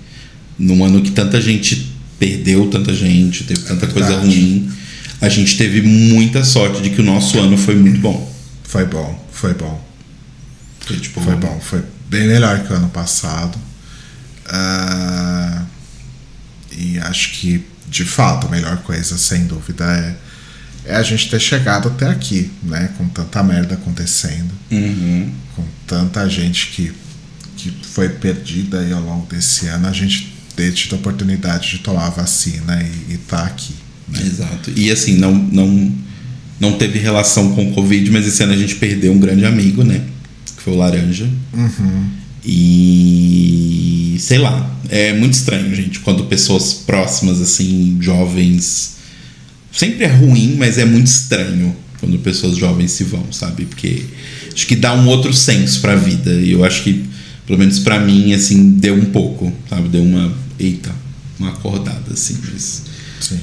Num 0.58 0.84
ano 0.84 1.02
que 1.02 1.12
tanta 1.12 1.40
gente 1.40 1.92
perdeu, 2.18 2.68
tanta 2.68 2.94
gente, 2.94 3.44
teve 3.44 3.62
tanta 3.62 3.86
coisa 3.88 4.08
É 4.10 4.12
verdade. 4.12 4.36
ruim. 4.36 4.72
A 5.22 5.30
gente 5.30 5.56
teve 5.58 5.82
muita 5.82 6.44
sorte 6.44 6.82
de 6.82 6.90
que 6.90 7.02
o 7.02 7.04
nosso 7.04 7.40
ano 7.40 7.58
foi 7.58 7.76
muito 7.76 8.00
bom. 8.00 8.34
Foi 8.64 8.86
bom, 8.86 9.28
foi 9.32 9.54
bom. 9.54 9.84
Foi, 10.80 10.98
tipo, 10.98 11.22
Foi 11.22 11.36
bom, 11.36 11.60
foi 11.62 11.82
bem 12.10 12.28
melhor 12.28 12.60
que 12.64 12.74
o 12.74 12.76
ano 12.76 12.90
passado. 12.90 13.58
Ah, 14.48 15.64
e 16.72 16.98
acho 17.00 17.34
que, 17.34 17.64
de 17.88 18.04
fato, 18.04 18.48
a 18.48 18.50
melhor 18.50 18.78
coisa, 18.78 19.18
sem 19.18 19.46
dúvida, 19.46 19.86
é, 19.86 20.16
é 20.86 20.96
a 20.96 21.04
gente 21.04 21.30
ter 21.30 21.39
chegado 21.39 21.88
até 21.88 22.08
aqui, 22.08 22.52
né? 22.63 22.89
Com 22.98 23.08
tanta 23.08 23.41
merda 23.43 23.76
acontecendo, 23.76 24.52
Uhum. 24.72 25.30
com 25.56 25.63
tanta 25.88 26.28
gente 26.30 26.67
que, 26.67 26.91
que 27.58 27.72
foi 27.84 28.10
perdida 28.10 28.80
aí 28.80 28.91
ao 28.91 29.02
longo 29.02 29.26
desse 29.28 29.67
ano, 29.67 29.88
a 29.88 29.91
gente 29.93 30.34
ter 30.56 30.72
tido 30.74 30.93
a 30.96 30.98
oportunidade 30.98 31.69
de 31.72 31.78
tomar 31.80 32.08
a 32.08 32.10
vacina 32.10 32.82
e, 32.82 33.13
e 33.13 33.17
tá 33.17 33.43
aqui. 33.46 33.74
Né? 34.08 34.22
Exato. 34.26 34.72
E 34.76 34.91
assim, 34.91 35.17
não, 35.17 35.34
não, 35.34 35.91
não 36.60 36.74
teve 36.78 37.00
relação 37.00 37.54
com 37.56 37.69
o 37.69 37.74
Covid, 37.74 38.12
mas 38.12 38.28
esse 38.28 38.43
ano 38.43 38.54
a 38.54 38.58
gente 38.58 38.76
perdeu 38.76 39.12
um 39.13 39.19
grande 39.19 39.46
amigo, 39.46 39.84
né? 39.84 40.02
Que 40.56 40.62
foi 40.62 40.74
o 40.74 40.78
Laranja. 40.78 41.28
Uhum. 41.54 42.10
E 42.46 44.17
sei 44.19 44.38
lá, 44.38 44.69
é 44.89 45.13
muito 45.13 45.34
estranho, 45.34 45.74
gente, 45.76 46.00
quando 46.02 46.26
pessoas 46.26 46.74
próximas, 46.74 47.41
assim, 47.41 47.98
jovens. 48.02 48.93
Sempre 49.76 50.06
é 50.06 50.08
ruim, 50.08 50.56
mas 50.58 50.78
é 50.78 50.86
muito 50.86 51.08
estranho 51.08 51.76
quando 52.00 52.18
pessoas 52.20 52.58
jovens 52.58 52.92
se 52.92 53.04
vão, 53.04 53.26
sabe? 53.32 53.66
Porque 53.66 54.06
acho 54.54 54.68
que 54.68 54.76
dá 54.76 54.94
um 54.94 55.08
outro 55.08 55.34
senso 55.34 55.82
pra 55.82 55.96
vida. 55.96 56.32
E 56.34 56.52
eu 56.52 56.64
acho 56.64 56.84
que, 56.84 57.06
pelo 57.48 57.58
menos 57.60 57.80
pra 57.80 58.00
mim, 58.00 58.34
assim, 58.34 58.72
deu 58.74 58.94
um 58.96 59.06
pouco, 59.06 59.52
sabe? 59.70 59.90
Deu 59.90 60.04
uma. 60.04 60.32
Eita, 60.60 60.92
uma 61.40 61.50
acordada, 61.50 62.12
assim. 62.14 62.38
Mas... 62.54 62.84
Sim. 63.20 63.40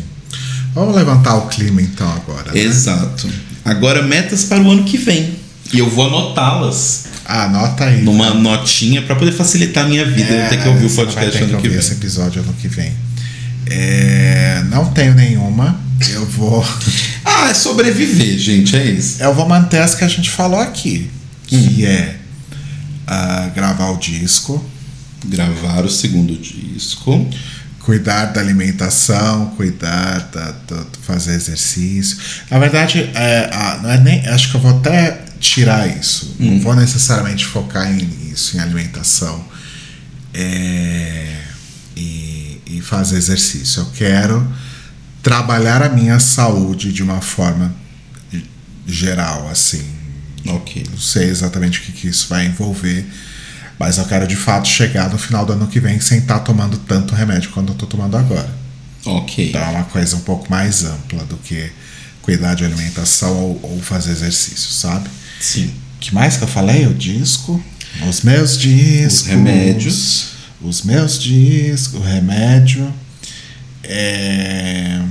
Vamos 0.74 0.94
levantar 0.94 1.34
o 1.36 1.48
clima 1.48 1.82
então 1.82 2.08
agora. 2.12 2.52
né? 2.52 2.60
Exato. 2.60 3.28
Agora, 3.64 4.02
metas 4.02 4.44
para 4.44 4.62
o 4.62 4.70
ano 4.70 4.84
que 4.84 4.96
vem. 4.96 5.34
E 5.72 5.78
eu 5.80 5.88
vou 5.90 6.06
anotá-las 6.06 7.04
Ah, 7.24 7.44
anota 7.44 7.84
aí. 7.84 8.02
numa 8.02 8.32
notinha 8.34 9.02
pra 9.02 9.14
poder 9.16 9.32
facilitar 9.32 9.84
a 9.84 9.88
minha 9.88 10.04
vida. 10.04 10.30
eu 10.32 10.40
vou 10.40 10.48
ter 10.48 10.62
que 10.62 10.68
ouvir 10.68 10.84
o 10.86 10.90
É, 10.90 10.94
podcast 10.94 11.30
que 11.32 11.38
ano 11.38 11.48
que 11.48 11.54
ouvir 11.56 11.68
vem. 11.70 11.78
esse 11.78 11.92
episódio 11.92 12.42
ano 12.42 12.54
que 12.60 12.68
vem. 12.68 12.92
É, 13.68 14.62
não 14.70 14.86
tenho 14.86 15.14
nenhuma. 15.14 15.78
Eu 16.08 16.24
vou, 16.26 16.64
Ah, 17.24 17.50
é 17.50 17.54
sobreviver, 17.54 18.38
gente, 18.38 18.74
é 18.76 18.84
isso. 18.84 19.22
eu 19.22 19.34
vou 19.34 19.46
manter 19.48 19.78
as 19.82 19.94
que 19.94 20.04
a 20.04 20.08
gente 20.08 20.30
falou 20.30 20.58
aqui, 20.60 21.10
que 21.46 21.56
Hum. 21.56 21.84
é 21.86 22.16
ah, 23.06 23.50
gravar 23.54 23.90
o 23.90 23.96
disco, 23.98 24.64
Gravar 25.26 25.84
o 25.84 25.90
segundo 25.90 26.34
disco. 26.36 27.28
cuidar 27.80 28.26
da 28.26 28.40
alimentação, 28.40 29.46
cuidar 29.56 30.30
da, 30.32 30.52
da- 30.66 30.86
fazer 31.02 31.34
exercício. 31.34 32.16
Na 32.50 32.58
verdade, 32.58 33.10
é, 33.14 33.50
ah, 33.52 33.80
não 33.82 33.90
é 33.90 33.98
nem, 34.00 34.26
acho 34.28 34.50
que 34.50 34.56
eu 34.56 34.60
vou 34.60 34.70
até 34.78 35.22
tirar 35.40 35.86
isso. 35.88 36.36
Não 36.38 36.54
Hum. 36.54 36.60
vou 36.60 36.74
necessariamente 36.74 37.44
focar 37.44 37.90
em 37.92 38.08
isso, 38.32 38.56
em 38.56 38.60
alimentação 38.60 39.44
é, 40.32 41.36
e, 41.96 42.60
e 42.66 42.80
fazer 42.80 43.16
exercício. 43.16 43.80
Eu 43.82 43.86
quero 43.96 44.46
trabalhar 45.22 45.82
a 45.82 45.88
minha 45.88 46.18
saúde 46.18 46.92
de 46.92 47.02
uma 47.02 47.20
forma 47.20 47.74
geral, 48.86 49.48
assim. 49.50 49.82
Ok. 50.46 50.86
Não 50.90 50.98
sei 50.98 51.28
exatamente 51.28 51.78
o 51.78 51.82
que, 51.82 51.92
que 51.92 52.08
isso 52.08 52.26
vai 52.28 52.46
envolver, 52.46 53.06
mas 53.78 53.98
eu 53.98 54.04
quero 54.06 54.26
de 54.26 54.36
fato 54.36 54.66
chegar 54.68 55.10
no 55.10 55.18
final 55.18 55.44
do 55.44 55.52
ano 55.52 55.66
que 55.66 55.78
vem 55.80 56.00
sem 56.00 56.18
estar 56.18 56.40
tomando 56.40 56.78
tanto 56.78 57.14
remédio 57.14 57.50
quanto 57.50 57.72
eu 57.72 57.76
tô 57.76 57.86
tomando 57.86 58.16
agora. 58.16 58.50
Ok. 59.04 59.48
Então 59.50 59.60
é 59.60 59.68
uma 59.68 59.84
coisa 59.84 60.16
um 60.16 60.20
pouco 60.20 60.50
mais 60.50 60.84
ampla 60.84 61.24
do 61.24 61.36
que 61.36 61.70
cuidar 62.22 62.54
de 62.54 62.64
alimentação 62.64 63.34
ou, 63.36 63.60
ou 63.62 63.80
fazer 63.80 64.12
exercício, 64.12 64.70
sabe? 64.70 65.08
Sim. 65.40 65.72
que 65.98 66.14
mais 66.14 66.36
que 66.36 66.44
eu 66.44 66.48
falei? 66.48 66.86
O 66.86 66.94
disco, 66.94 67.62
os 68.08 68.22
meus 68.22 68.58
discos, 68.58 69.20
Os 69.22 69.26
remédios. 69.26 70.26
os 70.60 70.82
meus 70.82 71.18
discos, 71.18 71.94
o 72.00 72.02
remédio. 72.02 72.92
É... 73.90 75.02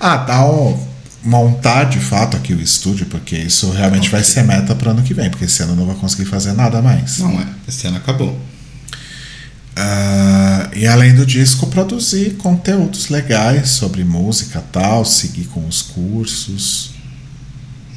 Ah, 0.00 0.16
dá 0.16 0.44
um, 0.44 0.78
montar 1.24 1.84
de 1.84 1.98
fato 1.98 2.36
aqui 2.36 2.52
o 2.52 2.60
estúdio, 2.60 3.06
porque 3.06 3.36
isso 3.36 3.70
realmente 3.70 4.10
vai 4.10 4.22
ser 4.22 4.42
meta 4.42 4.74
para 4.74 4.90
ano 4.90 5.02
que 5.02 5.14
vem, 5.14 5.30
porque 5.30 5.46
esse 5.46 5.62
ano 5.62 5.72
eu 5.72 5.76
não 5.76 5.86
vou 5.86 5.94
conseguir 5.94 6.26
fazer 6.26 6.52
nada 6.52 6.82
mais. 6.82 7.18
Não 7.18 7.40
é. 7.40 7.46
Esse 7.66 7.86
ano 7.86 7.96
acabou. 7.96 8.38
Ah, 9.76 10.70
e 10.74 10.86
além 10.86 11.14
do 11.14 11.24
disco, 11.24 11.66
produzir 11.66 12.36
conteúdos 12.36 13.08
legais 13.08 13.70
sobre 13.70 14.04
música 14.04 14.62
tal, 14.70 15.04
seguir 15.04 15.46
com 15.46 15.66
os 15.66 15.82
cursos. 15.82 16.92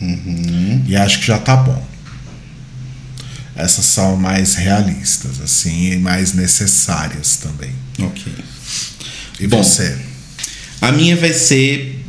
Uhum. 0.02 0.84
E 0.88 0.96
acho 0.96 1.20
que 1.20 1.28
já 1.28 1.38
tá 1.38 1.56
bom. 1.56 1.86
Essas 3.56 3.86
são 3.86 4.16
mais 4.16 4.54
realistas, 4.56 5.42
assim, 5.42 5.94
e 5.94 5.98
mais 5.98 6.34
necessárias 6.34 7.38
também. 7.38 7.74
Ok. 8.00 8.32
E 9.40 9.48
Bom. 9.48 9.64
você? 9.64 9.98
A 10.82 10.92
minha 10.92 11.16
vai 11.16 11.34
ser 11.34 12.04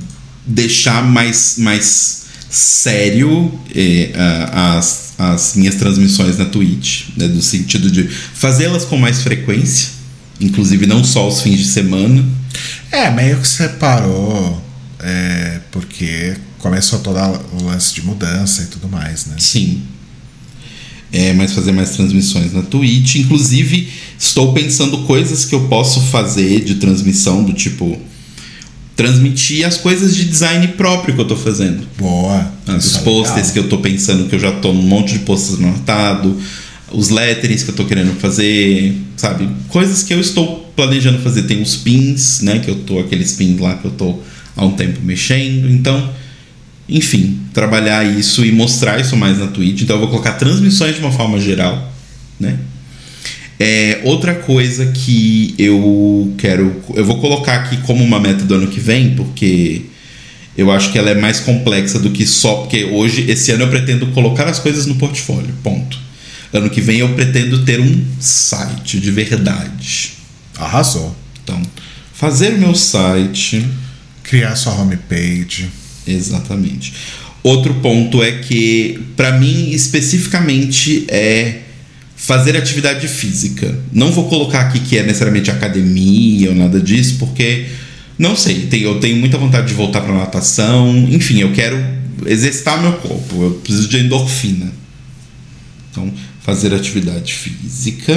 deixar 0.47 1.03
mais, 1.05 1.57
mais 1.59 2.19
sério 2.49 3.53
eh, 3.75 4.11
as, 4.53 5.13
as 5.19 5.55
minhas 5.55 5.75
transmissões 5.75 6.39
na 6.39 6.47
Twitch, 6.47 7.09
né, 7.17 7.27
no 7.27 7.43
sentido 7.43 7.91
de 7.91 8.05
fazê-las 8.05 8.85
com 8.85 8.97
mais 8.97 9.23
frequência, 9.23 9.91
inclusive 10.41 10.87
não 10.87 11.05
só 11.05 11.29
os 11.29 11.43
fins 11.43 11.59
de 11.59 11.67
semana. 11.67 12.25
É, 12.91 13.11
meio 13.11 13.39
que 13.39 13.47
separou, 13.47 14.63
é, 15.01 15.61
porque 15.71 16.35
começou 16.59 16.99
todo 17.01 17.19
o 17.53 17.65
lance 17.65 17.95
de 17.95 18.03
mudança 18.03 18.63
e 18.63 18.67
tudo 18.67 18.89
mais, 18.89 19.27
né? 19.27 19.37
Sim. 19.39 19.83
É, 21.11 21.33
mas 21.33 21.53
fazer 21.53 21.73
mais 21.73 21.91
transmissões 21.91 22.53
na 22.53 22.63
Twitch. 22.63 23.17
Inclusive, 23.17 23.91
estou 24.19 24.53
pensando 24.53 24.99
coisas 24.99 25.45
que 25.45 25.55
eu 25.55 25.69
posso 25.69 26.01
fazer 26.01 26.65
de 26.65 26.77
transmissão, 26.77 27.45
do 27.45 27.53
tipo. 27.53 27.99
Transmitir 28.97 29.65
as 29.65 29.77
coisas 29.77 30.17
de 30.17 30.25
design 30.25 30.67
próprio 30.69 31.15
que 31.15 31.21
eu 31.21 31.25
tô 31.25 31.37
fazendo. 31.37 31.87
Boa. 31.97 32.53
Os 32.67 32.97
é 32.97 32.99
posters 33.01 33.53
que 33.53 33.59
eu 33.61 33.69
tô 33.69 33.79
pensando 33.79 34.29
que 34.29 34.35
eu 34.35 34.41
já 34.41 34.51
tô 34.51 34.73
num 34.73 34.83
monte 34.83 35.13
de 35.13 35.21
posters 35.21 35.63
anotado, 35.63 36.37
os 36.91 37.09
letterings 37.09 37.63
que 37.63 37.71
eu 37.71 37.77
tô 37.77 37.85
querendo 37.85 38.19
fazer, 38.19 39.01
sabe? 39.17 39.49
Coisas 39.69 40.03
que 40.03 40.13
eu 40.13 40.21
estou 40.21 40.73
planejando 40.75 41.21
fazer. 41.21 41.45
Tem 41.45 41.63
os 41.63 41.77
pins, 41.77 42.41
né? 42.41 42.59
Que 42.59 42.71
eu 42.71 42.77
tô, 42.77 42.99
aqueles 42.99 43.35
pins 43.35 43.61
lá 43.61 43.77
que 43.77 43.85
eu 43.85 43.93
tô 43.93 44.19
há 44.57 44.65
um 44.65 44.73
tempo 44.73 45.01
mexendo. 45.01 45.71
Então, 45.71 46.11
enfim, 46.89 47.39
trabalhar 47.53 48.05
isso 48.05 48.45
e 48.45 48.51
mostrar 48.51 49.01
isso 49.01 49.17
mais 49.17 49.39
na 49.39 49.47
Twitch. 49.47 49.83
Então 49.83 49.95
eu 49.95 50.01
vou 50.01 50.09
colocar 50.09 50.33
transmissões 50.33 50.97
de 50.97 51.01
uma 51.01 51.13
forma 51.13 51.39
geral, 51.39 51.93
né? 52.41 52.59
É, 53.61 54.01
outra 54.05 54.35
coisa 54.35 54.87
que 54.87 55.55
eu 55.59 56.33
quero. 56.39 56.81
Eu 56.95 57.05
vou 57.05 57.21
colocar 57.21 57.57
aqui 57.57 57.79
como 57.79 58.05
uma 58.05 58.21
meta 58.21 58.45
do 58.45 58.55
ano 58.55 58.69
que 58.69 58.79
vem, 58.79 59.15
porque 59.17 59.83
eu 60.57 60.71
acho 60.71 60.93
que 60.93 60.99
ela 60.99 61.11
é 61.11 61.15
mais 61.15 61.41
complexa 61.41 61.99
do 61.99 62.11
que 62.11 62.25
só. 62.25 62.57
Porque 62.57 62.85
hoje, 62.85 63.29
esse 63.29 63.51
ano, 63.51 63.65
eu 63.65 63.69
pretendo 63.69 64.07
colocar 64.09 64.47
as 64.47 64.59
coisas 64.59 64.87
no 64.87 64.95
portfólio. 64.95 65.53
Ponto. 65.63 65.99
Ano 66.53 66.71
que 66.71 66.81
vem 66.81 66.99
eu 66.99 67.09
pretendo 67.15 67.65
ter 67.65 67.81
um 67.81 68.05
site 68.21 69.01
de 69.01 69.11
verdade. 69.11 70.13
Arrasou. 70.57 71.15
Então, 71.43 71.61
fazer 72.15 72.55
o 72.55 72.59
meu 72.59 72.75
site. 72.75 73.65
Criar 74.23 74.55
sua 74.55 74.75
homepage. 74.75 75.69
Exatamente. 76.07 76.93
Outro 77.43 77.75
ponto 77.75 78.23
é 78.23 78.33
que, 78.33 79.01
para 79.17 79.39
mim, 79.39 79.71
especificamente, 79.71 81.05
é 81.09 81.63
fazer 82.29 82.59
atividade 82.59 83.09
física. 83.09 83.75
Não 83.91 84.13
vou 84.13 84.29
colocar 84.29 84.61
aqui 84.61 84.81
que 84.81 84.99
é 84.99 85.03
necessariamente 85.03 85.51
academia 85.51 86.51
ou 86.51 86.55
nada 86.55 86.79
disso, 86.79 87.17
porque 87.19 87.65
não 88.19 88.37
sei. 88.37 88.69
Eu 88.71 89.01
tenho 89.01 89.17
muita 89.17 89.39
vontade 89.39 89.69
de 89.69 89.73
voltar 89.73 90.03
para 90.03 90.13
natação. 90.13 90.95
Enfim, 91.09 91.39
eu 91.39 91.55
quero 91.55 91.83
exercitar 92.27 92.83
meu 92.83 92.93
corpo. 92.99 93.45
Eu 93.45 93.51
preciso 93.53 93.89
de 93.89 94.01
endorfina. 94.01 94.71
Então, 95.91 96.13
fazer 96.43 96.75
atividade 96.75 97.33
física. 97.33 98.15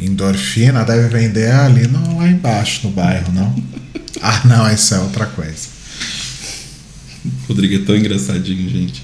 Endorfina 0.00 0.82
deve 0.82 1.10
vender 1.10 1.50
ali 1.50 1.86
no, 1.88 2.16
lá 2.16 2.26
embaixo 2.26 2.80
no 2.84 2.90
bairro, 2.90 3.30
não? 3.34 3.54
ah, 4.22 4.40
não, 4.46 4.72
isso 4.72 4.94
é 4.94 4.98
outra 4.98 5.26
coisa. 5.26 5.68
Rodrigo 7.46 7.74
é 7.74 7.84
tão 7.84 7.94
engraçadinho, 7.94 8.66
gente. 8.70 9.02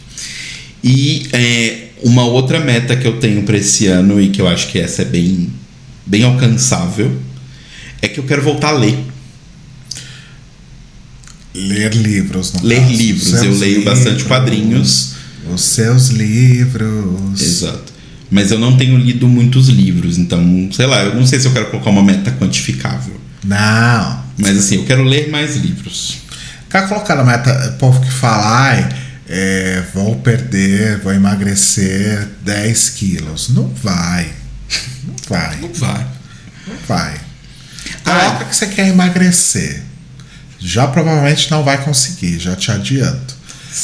E 0.82 1.28
é, 1.34 1.85
uma 2.02 2.24
outra 2.24 2.60
meta 2.60 2.96
que 2.96 3.06
eu 3.06 3.18
tenho 3.18 3.42
para 3.42 3.56
esse 3.56 3.86
ano 3.86 4.20
e 4.20 4.28
que 4.28 4.40
eu 4.40 4.48
acho 4.48 4.68
que 4.68 4.78
essa 4.78 5.02
é 5.02 5.04
bem, 5.04 5.50
bem 6.04 6.22
alcançável 6.22 7.16
é 8.02 8.08
que 8.08 8.20
eu 8.20 8.24
quero 8.24 8.42
voltar 8.42 8.68
a 8.68 8.72
ler. 8.72 8.98
Ler 11.54 11.94
livros, 11.94 12.52
no 12.52 12.62
Ler 12.62 12.80
caso. 12.80 12.92
livros. 12.92 13.28
Seus 13.28 13.42
Eu 13.44 13.58
leio 13.58 13.84
bastante 13.84 14.08
livros, 14.08 14.26
quadrinhos. 14.26 15.12
Os 15.52 15.62
seus 15.62 16.08
livros. 16.08 17.40
Exato. 17.40 17.92
Mas 18.30 18.50
eu 18.50 18.58
não 18.58 18.76
tenho 18.76 18.98
lido 18.98 19.28
muitos 19.28 19.68
livros, 19.68 20.18
então, 20.18 20.68
sei 20.72 20.86
lá, 20.86 21.04
eu 21.04 21.14
não 21.14 21.24
sei 21.24 21.38
se 21.38 21.46
eu 21.46 21.52
quero 21.52 21.70
colocar 21.70 21.90
uma 21.90 22.02
meta 22.02 22.32
quantificável. 22.32 23.14
Não. 23.44 24.24
Mas 24.36 24.58
assim, 24.58 24.76
eu 24.76 24.84
quero 24.84 25.04
ler 25.04 25.30
mais 25.30 25.56
livros. 25.56 26.18
Ficar 26.64 26.88
colocando 26.88 27.24
meta, 27.24 27.70
o 27.74 27.78
povo 27.78 28.00
que 28.00 28.10
fala, 28.10 28.66
ai, 28.66 28.88
é, 29.28 29.82
vou 29.92 30.16
perder, 30.16 30.98
vou 30.98 31.12
emagrecer 31.12 32.28
10 32.44 32.90
quilos. 32.90 33.48
Não 33.50 33.68
vai. 33.68 34.30
Não 35.04 35.14
vai. 35.28 35.56
Não 35.56 35.72
vai. 35.72 36.06
Não 36.66 36.76
vai. 36.86 37.20
Coloca 38.04 38.44
que 38.44 38.56
você 38.56 38.66
quer 38.68 38.88
emagrecer. 38.88 39.82
Já 40.58 40.86
provavelmente 40.86 41.50
não 41.50 41.62
vai 41.62 41.82
conseguir, 41.82 42.38
já 42.38 42.56
te 42.56 42.70
adianto. 42.70 43.36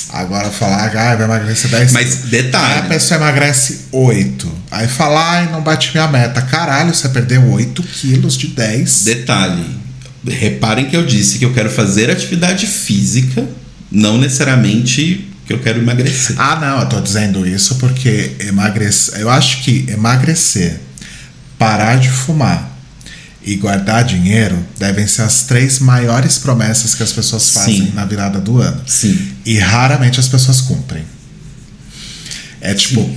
Agora 0.08 0.50
falar, 0.50 0.86
ah, 0.96 1.16
vai 1.16 1.24
emagrecer 1.24 1.70
10 1.70 1.92
Mas 1.92 2.06
Aí 2.06 2.22
a 2.22 2.26
detalhe, 2.30 2.88
pessoa 2.88 3.18
emagrece 3.20 3.80
8. 3.92 4.52
Aí 4.70 4.88
fala, 4.88 5.32
ai, 5.32 5.50
não 5.50 5.60
bate 5.60 5.90
minha 5.92 6.08
meta. 6.08 6.40
Caralho, 6.40 6.94
você 6.94 7.08
perdeu 7.10 7.46
8 7.50 7.82
quilos 7.82 8.38
de 8.38 8.48
10. 8.48 9.04
detalhe. 9.04 9.82
Reparem 10.26 10.88
que 10.88 10.96
eu 10.96 11.04
disse 11.04 11.38
que 11.38 11.44
eu 11.44 11.52
quero 11.52 11.68
fazer 11.68 12.10
atividade 12.10 12.66
física, 12.66 13.46
não 13.90 14.16
necessariamente 14.16 15.31
que 15.52 15.54
eu 15.54 15.58
quero 15.62 15.78
emagrecer. 15.80 16.36
Ah, 16.38 16.56
não, 16.56 16.80
eu 16.80 16.88
tô 16.88 17.00
dizendo 17.00 17.46
isso 17.46 17.76
porque 17.76 18.32
emagrecer. 18.40 19.20
Eu 19.20 19.28
acho 19.28 19.62
que 19.62 19.86
emagrecer, 19.88 20.80
parar 21.58 21.96
de 21.96 22.10
fumar 22.10 22.70
e 23.44 23.56
guardar 23.56 24.04
dinheiro 24.04 24.58
devem 24.78 25.06
ser 25.06 25.22
as 25.22 25.42
três 25.42 25.78
maiores 25.78 26.38
promessas 26.38 26.94
que 26.94 27.02
as 27.02 27.12
pessoas 27.12 27.50
fazem 27.50 27.86
Sim. 27.86 27.92
na 27.94 28.04
virada 28.04 28.40
do 28.40 28.60
ano. 28.60 28.80
Sim. 28.86 29.32
E 29.44 29.58
raramente 29.58 30.18
as 30.18 30.28
pessoas 30.28 30.60
cumprem. 30.60 31.04
É 32.60 32.72
tipo, 32.74 33.08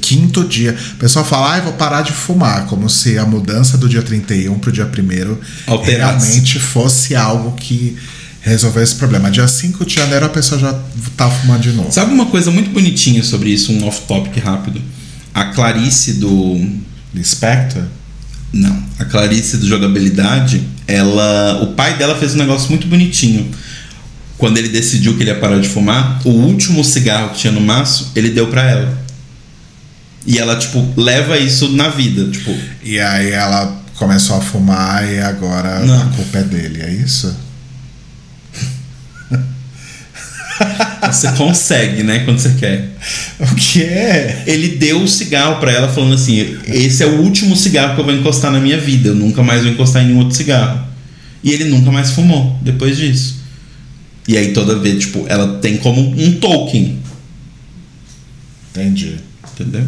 quinto 0.00 0.44
dia. 0.44 0.76
O 0.94 0.96
pessoal 0.96 1.24
fala, 1.24 1.54
ah, 1.54 1.58
eu 1.58 1.64
vou 1.64 1.72
parar 1.74 2.02
de 2.02 2.12
fumar, 2.12 2.66
como 2.66 2.90
se 2.90 3.16
a 3.16 3.24
mudança 3.24 3.78
do 3.78 3.88
dia 3.88 4.02
31 4.02 4.58
pro 4.58 4.72
dia 4.72 4.84
1 4.84 5.70
Alterasse. 5.72 6.26
realmente 6.26 6.58
fosse 6.58 7.14
algo 7.14 7.52
que 7.52 7.96
resolvesse 8.42 8.94
o 8.94 8.98
problema. 8.98 9.30
Dia 9.30 9.46
5 9.48 9.84
de 9.84 9.94
janeiro 9.94 10.26
a 10.26 10.28
pessoa 10.28 10.60
já 10.60 10.78
tá 11.16 11.28
fumando 11.30 11.60
de 11.62 11.72
novo. 11.72 11.92
Sabe 11.92 12.12
uma 12.12 12.26
coisa 12.26 12.50
muito 12.50 12.70
bonitinha 12.70 13.22
sobre 13.22 13.50
isso, 13.50 13.72
um 13.72 13.86
off-topic 13.86 14.36
rápido? 14.42 14.80
A 15.34 15.46
Clarice 15.46 16.14
do. 16.14 16.60
Spectre? 17.22 17.82
Não, 18.52 18.82
a 18.98 19.04
Clarice 19.04 19.56
do 19.58 19.66
Jogabilidade, 19.66 20.62
ela. 20.86 21.62
O 21.62 21.68
pai 21.74 21.96
dela 21.96 22.16
fez 22.16 22.34
um 22.34 22.38
negócio 22.38 22.68
muito 22.70 22.86
bonitinho. 22.86 23.50
Quando 24.36 24.56
ele 24.56 24.68
decidiu 24.68 25.16
que 25.16 25.22
ele 25.22 25.30
ia 25.30 25.38
parar 25.38 25.58
de 25.60 25.68
fumar, 25.68 26.20
o 26.24 26.30
último 26.30 26.84
cigarro 26.84 27.30
que 27.30 27.38
tinha 27.38 27.52
no 27.52 27.60
maço, 27.60 28.12
ele 28.14 28.30
deu 28.30 28.46
pra 28.46 28.62
ela. 28.62 28.98
E 30.24 30.38
ela, 30.38 30.56
tipo, 30.56 30.86
leva 30.96 31.36
isso 31.38 31.70
na 31.70 31.88
vida. 31.88 32.30
Tipo, 32.30 32.54
E 32.84 33.00
aí 33.00 33.30
ela 33.32 33.82
começou 33.96 34.36
a 34.36 34.40
fumar 34.40 35.04
e 35.10 35.18
agora 35.18 35.80
Não. 35.80 36.02
a 36.02 36.06
culpa 36.06 36.38
é 36.38 36.42
dele, 36.44 36.82
é 36.82 36.92
isso? 36.94 37.34
Você 41.10 41.32
consegue, 41.32 42.02
né? 42.02 42.20
Quando 42.20 42.38
você 42.38 42.54
quer. 42.54 42.90
O 43.40 43.54
que 43.54 43.82
é? 43.82 44.44
Ele 44.46 44.76
deu 44.76 45.02
o 45.02 45.08
cigarro 45.08 45.60
pra 45.60 45.72
ela, 45.72 45.88
falando 45.88 46.14
assim: 46.14 46.58
esse 46.66 47.02
é 47.02 47.06
o 47.06 47.20
último 47.20 47.56
cigarro 47.56 47.94
que 47.94 48.00
eu 48.00 48.04
vou 48.04 48.14
encostar 48.14 48.50
na 48.50 48.60
minha 48.60 48.78
vida. 48.78 49.08
Eu 49.08 49.14
nunca 49.14 49.42
mais 49.42 49.62
vou 49.62 49.72
encostar 49.72 50.02
em 50.02 50.06
nenhum 50.06 50.18
outro 50.18 50.36
cigarro. 50.36 50.86
E 51.42 51.52
ele 51.52 51.64
nunca 51.64 51.90
mais 51.90 52.10
fumou 52.10 52.58
depois 52.62 52.96
disso. 52.96 53.38
E 54.26 54.36
aí 54.36 54.52
toda 54.52 54.78
vez, 54.78 54.98
tipo, 54.98 55.24
ela 55.28 55.58
tem 55.58 55.78
como 55.78 56.00
um 56.00 56.32
token. 56.38 56.98
Entendi. 58.70 59.16
Entendeu? 59.54 59.86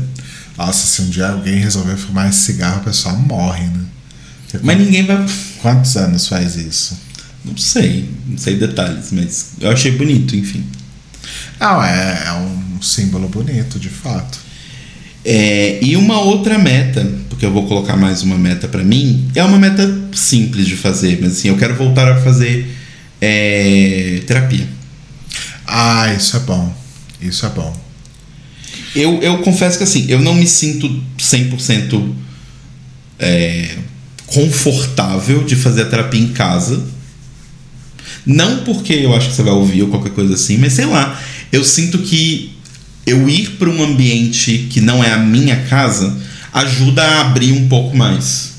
Nossa, 0.56 0.86
se 0.86 1.02
um 1.02 1.10
dia 1.10 1.28
alguém 1.28 1.56
resolver 1.56 1.96
fumar 1.96 2.28
esse 2.28 2.40
cigarro, 2.40 2.80
o 2.80 2.84
pessoal 2.84 3.16
morre, 3.16 3.64
né? 3.64 3.84
Porque 4.50 4.66
Mas 4.66 4.78
ninguém 4.78 5.04
vai. 5.06 5.24
Quantos 5.60 5.96
anos 5.96 6.26
faz 6.26 6.56
isso? 6.56 6.98
Não 7.44 7.56
sei, 7.56 8.08
não 8.26 8.36
sei 8.36 8.56
detalhes, 8.56 9.10
mas 9.12 9.52
eu 9.60 9.70
achei 9.70 9.92
bonito, 9.92 10.36
enfim. 10.36 10.64
Não, 11.58 11.82
é, 11.82 12.24
é 12.26 12.32
um 12.32 12.82
símbolo 12.82 13.28
bonito, 13.28 13.78
de 13.78 13.88
fato. 13.88 14.38
É, 15.24 15.78
e 15.82 15.96
uma 15.96 16.20
outra 16.20 16.58
meta, 16.58 17.06
porque 17.28 17.44
eu 17.44 17.52
vou 17.52 17.66
colocar 17.66 17.96
mais 17.96 18.22
uma 18.22 18.38
meta 18.38 18.66
pra 18.68 18.82
mim, 18.82 19.30
é 19.34 19.44
uma 19.44 19.58
meta 19.58 20.00
simples 20.12 20.66
de 20.66 20.76
fazer, 20.76 21.18
mas 21.20 21.32
assim, 21.32 21.48
eu 21.48 21.56
quero 21.56 21.74
voltar 21.74 22.10
a 22.10 22.20
fazer 22.20 22.74
é, 23.20 24.22
terapia. 24.26 24.66
Ah, 25.66 26.12
isso 26.14 26.36
é 26.36 26.40
bom. 26.40 26.74
Isso 27.20 27.44
é 27.44 27.48
bom. 27.50 27.76
Eu, 28.94 29.22
eu 29.22 29.38
confesso 29.38 29.78
que 29.78 29.84
assim, 29.84 30.06
eu 30.08 30.20
não 30.20 30.34
me 30.34 30.46
sinto 30.46 30.88
100% 31.18 32.12
é, 33.18 33.76
confortável 34.26 35.44
de 35.44 35.54
fazer 35.54 35.82
a 35.82 35.86
terapia 35.86 36.20
em 36.20 36.28
casa. 36.28 36.82
Não 38.26 38.58
porque 38.64 38.92
eu 38.92 39.14
acho 39.14 39.30
que 39.30 39.34
você 39.34 39.42
vai 39.42 39.52
ouvir 39.52 39.82
ou 39.82 39.88
qualquer 39.88 40.12
coisa 40.12 40.34
assim, 40.34 40.58
mas 40.58 40.72
sei 40.72 40.86
lá. 40.86 41.20
Eu 41.52 41.64
sinto 41.64 41.98
que 41.98 42.52
eu 43.06 43.28
ir 43.28 43.50
para 43.58 43.68
um 43.68 43.82
ambiente 43.82 44.68
que 44.70 44.80
não 44.80 45.02
é 45.02 45.10
a 45.12 45.18
minha 45.18 45.56
casa 45.64 46.16
ajuda 46.52 47.02
a 47.02 47.20
abrir 47.22 47.52
um 47.52 47.68
pouco 47.68 47.96
mais. 47.96 48.50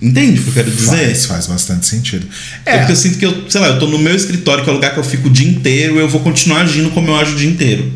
Entende 0.00 0.40
o 0.40 0.42
que 0.42 0.48
eu 0.50 0.54
quero 0.54 0.70
dizer? 0.70 1.06
Faz, 1.06 1.26
faz 1.26 1.46
bastante 1.46 1.86
sentido. 1.86 2.26
É 2.66 2.74
É, 2.74 2.78
porque 2.78 2.92
eu 2.92 2.96
sinto 2.96 3.18
que 3.18 3.24
eu, 3.24 3.44
sei 3.48 3.60
lá, 3.60 3.68
eu 3.68 3.78
tô 3.78 3.86
no 3.86 3.98
meu 3.98 4.14
escritório, 4.14 4.62
que 4.62 4.68
é 4.68 4.72
o 4.72 4.76
lugar 4.76 4.92
que 4.92 5.00
eu 5.00 5.04
fico 5.04 5.28
o 5.28 5.30
dia 5.30 5.48
inteiro, 5.48 5.98
eu 5.98 6.08
vou 6.08 6.20
continuar 6.20 6.62
agindo 6.62 6.90
como 6.90 7.08
eu 7.08 7.16
ajo 7.16 7.32
o 7.32 7.36
dia 7.36 7.48
inteiro. 7.48 7.92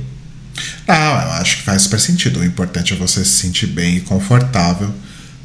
não, 0.87 0.97
eu 0.97 1.33
acho 1.33 1.59
que 1.59 1.63
faz 1.63 1.83
super 1.83 2.01
sentido. 2.01 2.41
O 2.41 2.45
importante 2.45 2.95
é 2.95 2.97
você 2.97 3.25
se 3.25 3.33
sentir 3.33 3.67
bem 3.67 3.97
e 3.97 4.01
confortável 4.01 4.93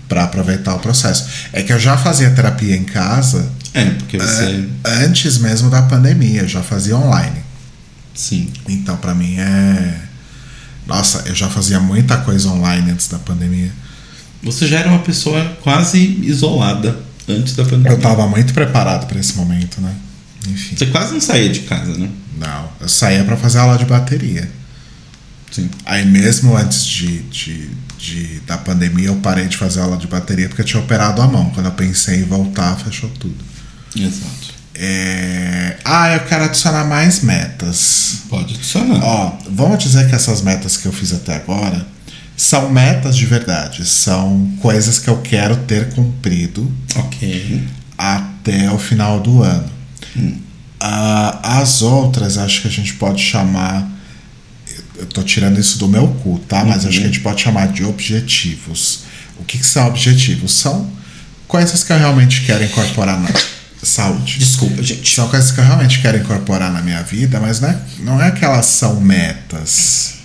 para 0.07 0.23
aproveitar 0.25 0.75
o 0.75 0.79
processo. 0.79 1.25
É 1.51 1.63
que 1.63 1.71
eu 1.73 1.79
já 1.79 1.97
fazia 1.97 2.29
terapia 2.31 2.75
em 2.75 2.83
casa 2.83 3.49
É, 3.73 3.85
porque 3.91 4.17
você. 4.17 4.67
é, 4.83 4.89
antes 5.05 5.37
mesmo 5.37 5.69
da 5.69 5.81
pandemia, 5.83 6.41
eu 6.41 6.47
já 6.47 6.61
fazia 6.61 6.95
online. 6.97 7.41
Sim. 8.13 8.51
Então, 8.67 8.95
pra 8.97 9.13
mim 9.15 9.37
é. 9.39 9.95
Nossa, 10.85 11.23
eu 11.25 11.33
já 11.33 11.49
fazia 11.49 11.79
muita 11.79 12.17
coisa 12.17 12.49
online 12.49 12.91
antes 12.91 13.07
da 13.07 13.17
pandemia. 13.17 13.71
Você 14.43 14.67
já 14.67 14.79
era 14.79 14.89
uma 14.89 14.99
pessoa 14.99 15.57
quase 15.61 15.97
isolada 16.23 16.99
antes 17.27 17.55
da 17.55 17.63
pandemia. 17.63 17.91
Eu 17.91 17.99
tava 17.99 18.27
muito 18.27 18.53
preparado 18.53 19.07
pra 19.07 19.19
esse 19.19 19.35
momento, 19.35 19.79
né? 19.81 19.95
Enfim. 20.47 20.75
Você 20.75 20.87
quase 20.87 21.13
não 21.13 21.21
saía 21.21 21.49
de 21.49 21.61
casa, 21.61 21.97
né? 21.97 22.09
Não, 22.37 22.69
eu 22.81 22.89
saía 22.89 23.23
pra 23.23 23.37
fazer 23.37 23.59
aula 23.59 23.77
de 23.77 23.85
bateria. 23.85 24.51
Sim. 25.49 25.69
Aí 25.85 26.05
mesmo 26.05 26.57
antes 26.57 26.85
de, 26.85 27.19
de, 27.23 27.69
de- 28.03 28.41
da 28.41 28.57
pandemia 28.57 29.07
eu 29.07 29.15
parei 29.17 29.47
de 29.47 29.55
fazer 29.55 29.79
aula 29.79 29.95
de 29.95 30.07
bateria 30.07 30.49
porque 30.49 30.61
eu 30.61 30.65
tinha 30.65 30.81
operado 30.83 31.21
a 31.21 31.27
mão. 31.27 31.49
Quando 31.51 31.67
eu 31.67 31.71
pensei 31.71 32.19
em 32.19 32.23
voltar, 32.23 32.75
fechou 32.77 33.09
tudo. 33.11 33.35
Exato. 33.95 34.53
É, 34.75 35.77
Ah, 35.85 36.11
eu 36.13 36.21
quero 36.21 36.43
adicionar 36.45 36.83
mais 36.85 37.21
metas. 37.21 38.23
Pode 38.29 38.55
adicionar. 38.55 38.99
Ó, 39.03 39.37
vamos 39.49 39.77
dizer 39.81 40.07
que 40.09 40.15
essas 40.15 40.41
metas 40.41 40.75
que 40.77 40.85
eu 40.85 40.91
fiz 40.91 41.13
até 41.13 41.35
agora 41.35 41.85
são 42.35 42.69
metas 42.69 43.15
de 43.15 43.25
verdade. 43.25 43.85
São 43.85 44.51
coisas 44.61 44.99
que 44.99 45.07
eu 45.09 45.17
quero 45.21 45.55
ter 45.57 45.89
cumprido 45.93 46.69
Ok. 46.95 47.63
até 47.97 48.69
o 48.71 48.77
final 48.79 49.19
do 49.21 49.43
ano. 49.43 49.69
Ah, 50.79 51.59
as 51.61 51.81
outras, 51.81 52.37
acho 52.37 52.61
que 52.61 52.67
a 52.67 52.71
gente 52.71 52.93
pode 52.95 53.21
chamar. 53.21 53.87
Eu 54.97 55.05
tô 55.05 55.23
tirando 55.23 55.59
isso 55.59 55.77
do 55.79 55.87
meu 55.87 56.07
cu, 56.07 56.39
tá? 56.47 56.63
Mas 56.63 56.85
acho 56.85 56.97
que 56.97 57.03
a 57.03 57.07
gente 57.07 57.19
pode 57.19 57.41
chamar 57.41 57.67
de 57.69 57.83
objetivos. 57.83 59.01
O 59.39 59.43
que, 59.43 59.57
que 59.57 59.65
são 59.65 59.87
objetivos? 59.87 60.53
São 60.53 60.89
coisas 61.47 61.83
que 61.83 61.91
eu 61.91 61.97
realmente 61.97 62.41
quero 62.41 62.63
incorporar 62.63 63.19
na 63.19 63.29
saúde. 63.81 64.37
Desculpa, 64.39 64.81
gente. 64.81 65.13
São 65.13 65.27
coisas 65.27 65.51
que 65.51 65.59
eu 65.59 65.63
realmente 65.63 65.99
quero 66.01 66.17
incorporar 66.17 66.71
na 66.71 66.81
minha 66.81 67.01
vida, 67.01 67.39
mas 67.39 67.59
não 67.59 67.69
é, 67.69 67.77
não 67.99 68.21
é 68.21 68.31
que 68.31 68.45
elas 68.45 68.65
são 68.67 69.01
metas. 69.01 70.15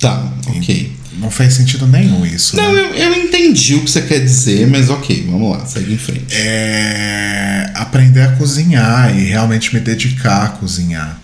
Tá, 0.00 0.32
ok. 0.46 0.96
Não 1.18 1.30
fez 1.30 1.54
sentido 1.54 1.86
nenhum 1.86 2.24
isso. 2.24 2.56
Não, 2.56 2.72
né? 2.72 2.80
eu, 2.80 2.94
eu 2.94 3.14
entendi 3.14 3.74
o 3.74 3.84
que 3.84 3.90
você 3.90 4.02
quer 4.02 4.20
dizer, 4.20 4.66
mas 4.68 4.88
ok, 4.88 5.26
vamos 5.28 5.50
lá, 5.50 5.66
segue 5.66 5.94
em 5.94 5.98
frente. 5.98 6.26
É 6.30 7.72
aprender 7.74 8.22
a 8.22 8.32
cozinhar 8.36 9.16
e 9.16 9.24
realmente 9.24 9.74
me 9.74 9.80
dedicar 9.80 10.44
a 10.44 10.48
cozinhar. 10.48 11.20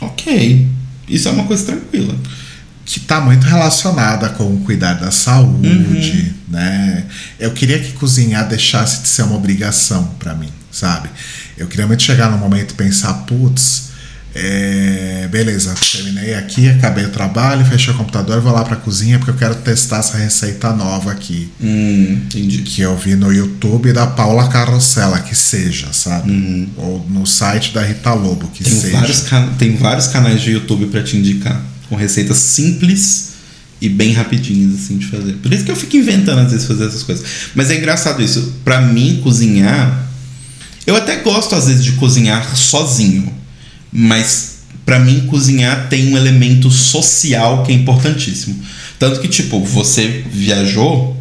Ok. 0.00 0.66
Isso 1.10 1.28
é 1.28 1.32
uma 1.32 1.44
coisa 1.44 1.64
tranquila. 1.66 2.14
que 2.86 2.98
está 2.98 3.20
muito 3.20 3.44
relacionada 3.44 4.30
com 4.30 4.54
o 4.54 4.60
cuidar 4.60 4.94
da 4.94 5.10
saúde, 5.12 6.34
né? 6.48 7.04
Eu 7.38 7.52
queria 7.52 7.78
que 7.78 7.92
cozinhar 7.92 8.48
deixasse 8.48 9.02
de 9.02 9.08
ser 9.08 9.22
uma 9.22 9.36
obrigação 9.36 10.04
para 10.18 10.34
mim, 10.34 10.50
sabe? 10.72 11.08
Eu 11.56 11.68
queria 11.68 11.86
muito 11.86 12.02
chegar 12.02 12.30
no 12.30 12.38
momento 12.38 12.72
e 12.72 12.74
pensar, 12.74 13.14
putz, 13.26 13.89
é, 14.34 15.28
beleza, 15.30 15.74
terminei 15.92 16.34
aqui, 16.34 16.68
acabei 16.68 17.04
o 17.04 17.10
trabalho, 17.10 17.64
fechei 17.64 17.92
o 17.92 17.96
computador, 17.96 18.40
vou 18.40 18.52
lá 18.52 18.64
para 18.64 18.74
a 18.74 18.78
cozinha 18.78 19.18
porque 19.18 19.32
eu 19.32 19.36
quero 19.36 19.56
testar 19.56 19.98
essa 19.98 20.16
receita 20.18 20.72
nova 20.72 21.10
aqui 21.10 21.50
Hum, 21.60 22.20
entendi. 22.26 22.58
que 22.58 22.80
eu 22.80 22.96
vi 22.96 23.16
no 23.16 23.32
YouTube 23.32 23.92
da 23.92 24.06
Paula 24.06 24.48
Carrossela, 24.48 25.18
que 25.20 25.34
seja, 25.34 25.92
sabe? 25.92 26.68
Ou 26.76 27.04
no 27.10 27.26
site 27.26 27.72
da 27.74 27.82
Rita 27.82 28.12
Lobo, 28.14 28.48
que 28.54 28.62
Tem 28.62 28.72
seja. 28.72 28.96
vários, 28.98 29.24
tem 29.58 29.76
vários 29.76 30.06
canais 30.06 30.40
de 30.40 30.52
YouTube 30.52 30.86
pra 30.86 31.02
te 31.02 31.16
indicar, 31.16 31.60
com 31.88 31.96
receitas 31.96 32.36
simples 32.38 33.30
e 33.80 33.88
bem 33.88 34.12
rapidinhas 34.12 34.74
assim 34.74 34.96
de 34.96 35.06
fazer. 35.06 35.32
Por 35.42 35.52
isso 35.52 35.64
que 35.64 35.70
eu 35.72 35.76
fico 35.76 35.96
inventando 35.96 36.38
às 36.40 36.52
vezes 36.52 36.66
fazer 36.68 36.86
essas 36.86 37.02
coisas. 37.02 37.26
Mas 37.54 37.70
é 37.70 37.76
engraçado 37.78 38.22
isso. 38.22 38.54
Pra 38.64 38.80
mim 38.80 39.20
cozinhar, 39.24 40.06
eu 40.86 40.94
até 40.94 41.16
gosto 41.16 41.54
às 41.56 41.66
vezes 41.66 41.82
de 41.82 41.92
cozinhar 41.92 42.54
sozinho, 42.54 43.32
mas 43.92 44.60
pra 44.84 44.98
mim 44.98 45.26
cozinhar 45.26 45.88
tem 45.88 46.12
um 46.12 46.16
elemento 46.16 46.70
social 46.70 47.62
que 47.62 47.72
é 47.72 47.74
importantíssimo. 47.74 48.60
Tanto 48.98 49.20
que 49.20 49.28
tipo, 49.28 49.64
você 49.64 50.24
viajou, 50.30 51.16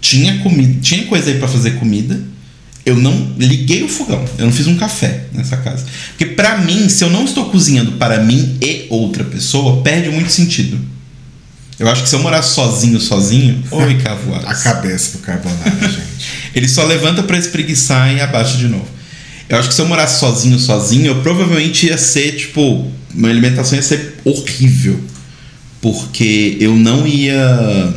tinha 0.00 0.38
comida, 0.38 0.80
tinha 0.80 1.06
coisa 1.06 1.30
aí 1.30 1.38
pra 1.38 1.48
fazer 1.48 1.72
comida. 1.72 2.20
Eu 2.84 2.96
não 2.96 3.32
liguei 3.38 3.82
o 3.82 3.88
fogão, 3.88 4.24
eu 4.38 4.46
não 4.46 4.52
fiz 4.52 4.66
um 4.66 4.76
café 4.76 5.24
nessa 5.32 5.58
casa. 5.58 5.84
Porque 6.08 6.26
pra 6.26 6.58
mim, 6.58 6.88
se 6.88 7.04
eu 7.04 7.10
não 7.10 7.24
estou 7.24 7.50
cozinhando 7.50 7.92
para 7.92 8.22
mim 8.22 8.56
e 8.62 8.86
outra 8.88 9.24
pessoa, 9.24 9.82
perde 9.82 10.08
muito 10.08 10.30
sentido. 10.30 10.78
Eu 11.78 11.88
acho 11.88 12.02
que 12.02 12.08
se 12.08 12.16
eu 12.16 12.20
morar 12.20 12.42
sozinho, 12.42 12.98
sozinho, 12.98 13.62
oi, 13.70 13.98
cavoadas. 13.98 14.48
A 14.48 14.54
cabeça 14.54 15.18
do 15.18 15.22
carbonara, 15.22 15.70
gente. 15.88 16.02
Ele 16.54 16.68
só 16.68 16.84
levanta 16.84 17.22
pra 17.22 17.38
espreguiçar 17.38 18.12
e 18.12 18.20
abaixa 18.20 18.56
de 18.56 18.66
novo. 18.66 18.97
Eu 19.48 19.58
acho 19.58 19.68
que 19.68 19.74
se 19.74 19.80
eu 19.80 19.88
morasse 19.88 20.20
sozinho, 20.20 20.58
sozinho, 20.58 21.06
eu 21.06 21.22
provavelmente 21.22 21.86
ia 21.86 21.96
ser, 21.96 22.32
tipo, 22.36 22.90
minha 23.14 23.30
alimentação 23.30 23.76
ia 23.76 23.82
ser 23.82 24.16
horrível. 24.24 25.00
Porque 25.80 26.56
eu 26.60 26.74
não 26.76 27.06
ia. 27.06 27.94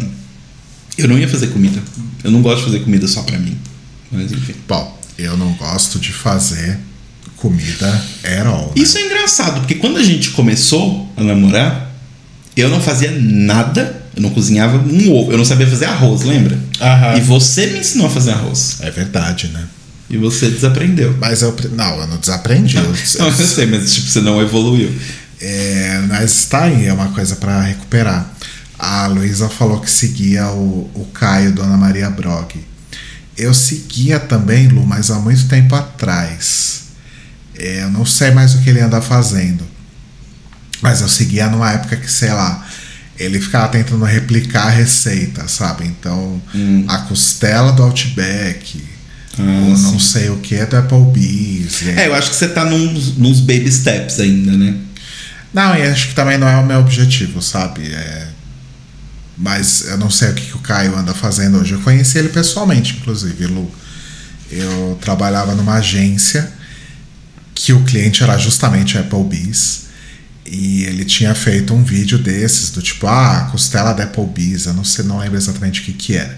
Eu 0.98 1.08
não 1.08 1.18
ia 1.18 1.28
fazer 1.28 1.48
comida. 1.48 1.82
Eu 2.24 2.32
não 2.32 2.42
gosto 2.42 2.60
de 2.60 2.66
fazer 2.66 2.80
comida 2.82 3.08
só 3.08 3.24
pra 3.24 3.38
mim. 3.38 3.58
Mas 4.12 4.32
enfim. 4.32 4.54
Bom, 4.68 5.00
eu 5.18 5.36
não 5.36 5.52
gosto 5.54 6.00
de 6.00 6.12
fazer 6.14 6.80
comida 7.38 7.88
at 8.24 8.46
all. 8.46 8.68
né? 8.68 8.72
Isso 8.76 8.98
é 8.98 9.02
engraçado, 9.06 9.62
porque 9.62 9.76
quando 9.76 9.98
a 9.98 10.04
gente 10.04 10.30
começou 10.30 11.12
a 11.18 11.24
namorar, 11.24 11.92
eu 12.56 12.70
não 12.70 12.80
fazia 12.80 13.12
nada. 13.20 14.00
Eu 14.16 14.22
não 14.22 14.30
cozinhava 14.30 14.78
um 14.78 15.12
ovo. 15.14 15.32
Eu 15.32 15.38
não 15.38 15.46
sabia 15.46 15.66
fazer 15.66 15.86
arroz, 15.86 16.22
lembra? 16.22 16.60
Aham. 16.80 17.18
E 17.18 17.22
você 17.22 17.66
me 17.68 17.80
ensinou 17.80 18.08
a 18.08 18.10
fazer 18.10 18.32
arroz. 18.32 18.78
É 18.82 18.92
verdade, 18.92 19.48
né? 19.48 19.64
E 20.12 20.18
você 20.18 20.50
desaprendeu. 20.50 21.16
Mas 21.20 21.42
eu. 21.42 21.56
Não, 21.72 22.02
eu 22.02 22.08
não 22.08 22.18
desaprendi. 22.18 22.76
Eu, 22.76 22.84
Não, 23.20 23.28
eu 23.28 23.32
sei, 23.32 23.66
mas 23.66 23.94
tipo, 23.94 24.08
você 24.08 24.20
não 24.20 24.42
evoluiu. 24.42 24.94
É, 25.40 26.04
mas 26.08 26.46
tá 26.46 26.64
aí, 26.64 26.86
é 26.86 26.94
uma 26.94 27.10
coisa 27.10 27.36
pra 27.38 27.62
recuperar. 27.62 28.30
A 28.78 29.08
Luísa 29.08 29.48
falou 29.48 29.80
que 29.80 29.90
seguia 29.90 30.48
o, 30.50 30.90
o 30.94 31.06
Caio 31.14 31.54
Dona 31.54 31.78
Maria 31.78 32.10
Brog. 32.10 32.54
Eu 33.38 33.54
seguia 33.54 34.20
também, 34.20 34.68
Lu, 34.68 34.86
mas 34.86 35.10
há 35.10 35.18
muito 35.18 35.48
tempo 35.48 35.74
atrás. 35.74 36.82
É, 37.58 37.84
eu 37.84 37.90
não 37.90 38.06
sei 38.06 38.32
mais 38.32 38.54
o 38.54 38.60
que 38.60 38.70
ele 38.70 38.82
anda 38.82 39.02
fazendo. 39.02 39.64
Mas 40.82 41.02
eu 41.02 41.08
seguia 41.08 41.48
numa 41.48 41.72
época 41.72 41.96
que, 41.96 42.12
sei 42.12 42.34
lá, 42.34 42.68
ele 43.18 43.40
ficava 43.40 43.68
tentando 43.68 44.04
replicar 44.04 44.68
a 44.68 44.70
receita, 44.70 45.48
sabe? 45.48 45.86
Então, 45.86 46.42
a 46.88 46.98
costela 47.00 47.72
do 47.72 47.84
Outback, 47.84 48.84
Ah, 49.38 49.42
ou 49.42 49.70
não 49.78 49.94
sim. 49.94 50.00
sei 50.00 50.30
o 50.30 50.38
que 50.40 50.64
do 50.66 50.78
Applebee's. 50.78 51.84
aí- 51.84 52.00
É, 52.00 52.08
eu 52.08 52.14
acho 52.16 52.30
que 52.30 52.36
você 52.36 52.50
tá 52.50 52.66
nos, 52.66 53.18
nos 53.18 53.40
baby 53.40 53.72
steps 53.72 54.20
ainda, 54.20 54.52
né? 54.52 54.76
Não, 55.54 55.76
e 55.76 55.82
acho 55.84 56.10
que 56.10 56.16
também 56.16 56.38
não 56.38 56.48
é 56.48 56.58
o 56.58 56.66
meu 56.66 56.80
objetivo, 56.80 57.42
sabe? 57.42 57.92
É... 57.92 58.28
Mas 59.38 59.86
eu 59.88 59.98
não 59.98 60.10
sei 60.10 60.30
o 60.30 60.34
que, 60.34 60.46
que 60.48 60.56
o 60.56 60.60
Caio 60.60 60.96
anda 60.96 61.14
fazendo 61.14 61.58
hoje. 61.60 61.74
Eu 61.74 61.82
conheci 61.82 62.18
ele 62.18 62.30
pessoalmente, 62.30 62.98
inclusive, 63.00 63.48
Lu. 63.48 63.70
Eu 64.52 64.98
trabalhava 65.02 65.56
numa 65.56 65.76
agência 65.76 66.52
que 67.56 67.74
o 67.74 67.84
cliente 67.84 68.24
era 68.24 68.38
justamente 68.38 68.98
a 68.98 69.02
Applebee's. 69.02 69.82
E 70.46 70.84
ele 70.84 71.06
tinha 71.06 71.34
feito 71.34 71.74
um 71.74 71.84
vídeo 71.84 72.18
desses, 72.18 72.70
do 72.72 72.82
tipo, 72.82 73.08
ah, 73.08 73.48
costela 73.52 73.94
da 73.94 74.04
Applebee's. 74.04 74.66
Eu 74.66 74.74
não 74.74 74.84
sei, 74.84 75.06
não 75.06 75.18
lembro 75.20 75.38
exatamente 75.38 75.82
o 75.82 75.84
que, 75.86 75.94
que 75.94 76.16
era. 76.16 76.38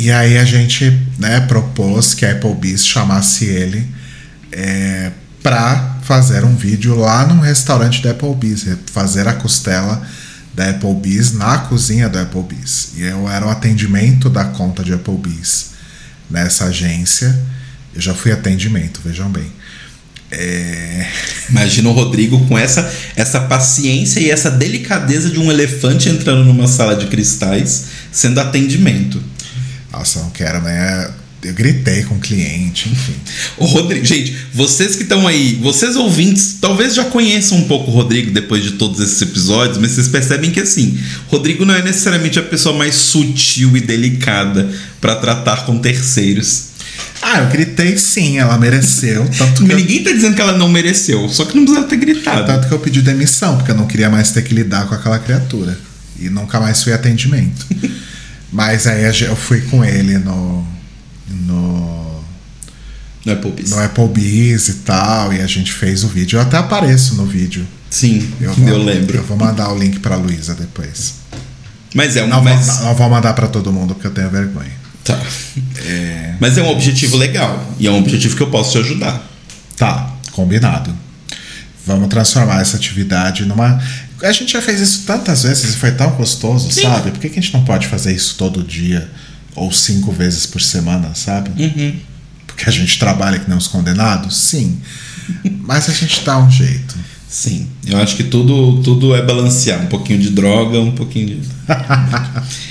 E 0.00 0.12
aí 0.12 0.38
a 0.38 0.44
gente 0.44 0.96
né, 1.18 1.40
propôs 1.40 2.14
que 2.14 2.24
a 2.24 2.30
Applebee's 2.30 2.86
chamasse 2.86 3.46
ele 3.46 3.84
é, 4.52 5.10
para 5.42 5.98
fazer 6.04 6.44
um 6.44 6.54
vídeo 6.54 6.94
lá 6.94 7.26
num 7.26 7.40
restaurante 7.40 8.00
da 8.00 8.12
Applebee's, 8.12 8.64
fazer 8.92 9.26
a 9.26 9.32
costela 9.32 10.00
da 10.54 10.70
Applebee's 10.70 11.32
na 11.32 11.58
cozinha 11.58 12.08
da 12.08 12.22
Applebee's. 12.22 12.90
E 12.94 13.02
eu 13.02 13.28
era 13.28 13.44
o 13.44 13.50
atendimento 13.50 14.30
da 14.30 14.44
conta 14.44 14.84
de 14.84 14.92
Applebee's 14.92 15.70
nessa 16.30 16.66
agência. 16.66 17.36
Eu 17.92 18.00
já 18.00 18.14
fui 18.14 18.30
atendimento, 18.30 19.00
vejam 19.04 19.28
bem. 19.28 19.50
É, 20.30 21.08
Imagina 21.50 21.88
o 21.88 21.92
Rodrigo 21.92 22.46
com 22.46 22.56
essa, 22.56 22.88
essa 23.16 23.40
paciência 23.40 24.20
e 24.20 24.30
essa 24.30 24.48
delicadeza 24.48 25.28
de 25.28 25.40
um 25.40 25.50
elefante 25.50 26.08
entrando 26.08 26.44
numa 26.44 26.68
sala 26.68 26.94
de 26.94 27.06
cristais, 27.06 27.86
sendo 28.12 28.38
atendimento. 28.38 29.20
Nossa, 29.92 30.18
eu 30.18 30.24
não 30.24 30.30
quero, 30.30 30.60
né? 30.60 31.10
Eu 31.42 31.54
gritei 31.54 32.02
com 32.02 32.16
o 32.16 32.18
cliente, 32.18 32.88
enfim. 32.88 33.14
O 33.58 33.66
Rodrigo, 33.66 34.04
gente, 34.04 34.36
vocês 34.52 34.96
que 34.96 35.04
estão 35.04 35.24
aí, 35.24 35.56
vocês 35.62 35.94
ouvintes, 35.94 36.56
talvez 36.60 36.94
já 36.94 37.04
conheçam 37.04 37.58
um 37.58 37.68
pouco 37.68 37.90
o 37.90 37.94
Rodrigo 37.94 38.32
depois 38.32 38.64
de 38.64 38.72
todos 38.72 38.98
esses 38.98 39.22
episódios, 39.22 39.78
mas 39.78 39.92
vocês 39.92 40.08
percebem 40.08 40.50
que 40.50 40.58
assim, 40.58 40.98
Rodrigo 41.28 41.64
não 41.64 41.74
é 41.74 41.82
necessariamente 41.82 42.40
a 42.40 42.42
pessoa 42.42 42.76
mais 42.76 42.96
sutil 42.96 43.76
e 43.76 43.80
delicada 43.80 44.68
para 45.00 45.14
tratar 45.14 45.64
com 45.64 45.78
terceiros. 45.78 46.68
Ah, 47.22 47.40
eu 47.40 47.48
gritei 47.50 47.96
sim, 47.96 48.38
ela 48.38 48.58
mereceu. 48.58 49.24
Tanto 49.38 49.64
que, 49.64 49.72
eu, 49.72 49.76
Ninguém 49.76 50.02
tá 50.02 50.10
dizendo 50.10 50.34
que 50.34 50.40
ela 50.40 50.56
não 50.56 50.68
mereceu, 50.68 51.28
só 51.28 51.44
que 51.44 51.56
não 51.56 51.64
precisava 51.64 51.88
ter 51.88 51.96
gritado. 51.96 52.46
tanto 52.46 52.66
que 52.66 52.74
eu 52.74 52.78
pedi 52.80 53.00
demissão, 53.00 53.56
porque 53.56 53.70
eu 53.70 53.76
não 53.76 53.86
queria 53.86 54.10
mais 54.10 54.32
ter 54.32 54.42
que 54.42 54.52
lidar 54.52 54.88
com 54.88 54.94
aquela 54.94 55.18
criatura. 55.20 55.78
E 56.18 56.28
nunca 56.28 56.58
mais 56.58 56.82
fui 56.82 56.92
atendimento. 56.92 57.64
Mas 58.58 58.88
aí 58.88 59.04
eu 59.24 59.36
fui 59.36 59.60
com 59.60 59.84
ele 59.84 60.18
no. 60.18 60.66
no. 61.28 62.24
Não 63.24 63.32
é 63.32 63.36
Popes. 63.36 63.70
no 63.70 63.78
Applebee's 63.80 64.68
e 64.68 64.74
tal, 64.78 65.32
e 65.32 65.40
a 65.40 65.46
gente 65.46 65.72
fez 65.72 66.02
o 66.02 66.08
vídeo. 66.08 66.38
Eu 66.38 66.42
até 66.42 66.56
apareço 66.56 67.14
no 67.14 67.24
vídeo. 67.24 67.64
Sim, 67.88 68.28
eu, 68.40 68.52
vou- 68.52 68.78
lembro. 68.78 69.16
Eu 69.16 69.22
vou 69.22 69.36
mandar 69.36 69.70
o 69.72 69.78
link 69.78 70.00
pra 70.00 70.16
Luísa 70.16 70.54
depois. 70.56 71.14
Mas 71.94 72.16
é 72.16 72.24
um. 72.24 72.26
Não, 72.26 72.42
mas, 72.42 72.66
vou, 72.66 72.84
não 72.86 72.94
vou 72.96 73.08
mandar 73.08 73.32
pra 73.32 73.46
todo 73.46 73.72
mundo 73.72 73.94
porque 73.94 74.08
eu 74.08 74.10
tenho 74.12 74.28
vergonha. 74.28 74.72
Tá. 75.04 75.16
Mas 76.40 76.58
é 76.58 76.62
um 76.62 76.68
objetivo 76.70 77.16
legal. 77.16 77.64
E 77.78 77.86
é 77.86 77.90
um 77.92 77.98
objetivo 77.98 78.34
que 78.36 78.42
eu 78.42 78.50
posso 78.50 78.72
te 78.72 78.78
ajudar. 78.78 79.24
Tá, 79.76 80.10
combinado. 80.32 80.92
Vamos 81.86 82.08
transformar 82.08 82.60
essa 82.60 82.76
atividade 82.76 83.44
numa. 83.44 83.80
A 84.22 84.32
gente 84.32 84.52
já 84.52 84.62
fez 84.62 84.80
isso 84.80 85.04
tantas 85.06 85.42
vezes 85.44 85.74
e 85.74 85.76
foi 85.76 85.92
tão 85.92 86.10
gostoso, 86.10 86.70
Sim. 86.70 86.82
sabe? 86.82 87.10
Por 87.12 87.20
que, 87.20 87.28
que 87.28 87.38
a 87.38 87.42
gente 87.42 87.54
não 87.54 87.64
pode 87.64 87.86
fazer 87.86 88.14
isso 88.14 88.34
todo 88.36 88.62
dia? 88.62 89.08
Ou 89.54 89.72
cinco 89.72 90.12
vezes 90.12 90.46
por 90.46 90.60
semana, 90.60 91.14
sabe? 91.14 91.50
Uhum. 91.62 91.96
Porque 92.46 92.68
a 92.68 92.72
gente 92.72 92.98
trabalha 92.98 93.38
que 93.38 93.48
nem 93.48 93.56
os 93.56 93.68
condenados? 93.68 94.36
Sim. 94.36 94.78
Mas 95.60 95.88
a 95.88 95.92
gente 95.92 96.24
dá 96.24 96.38
um 96.38 96.50
jeito. 96.50 96.96
Sim. 97.28 97.68
Eu 97.86 97.98
acho 97.98 98.16
que 98.16 98.24
tudo, 98.24 98.82
tudo 98.82 99.14
é 99.14 99.22
balancear. 99.22 99.82
Um 99.82 99.86
pouquinho 99.86 100.18
de 100.18 100.30
droga, 100.30 100.80
um 100.80 100.92
pouquinho 100.92 101.40
de. 101.40 101.48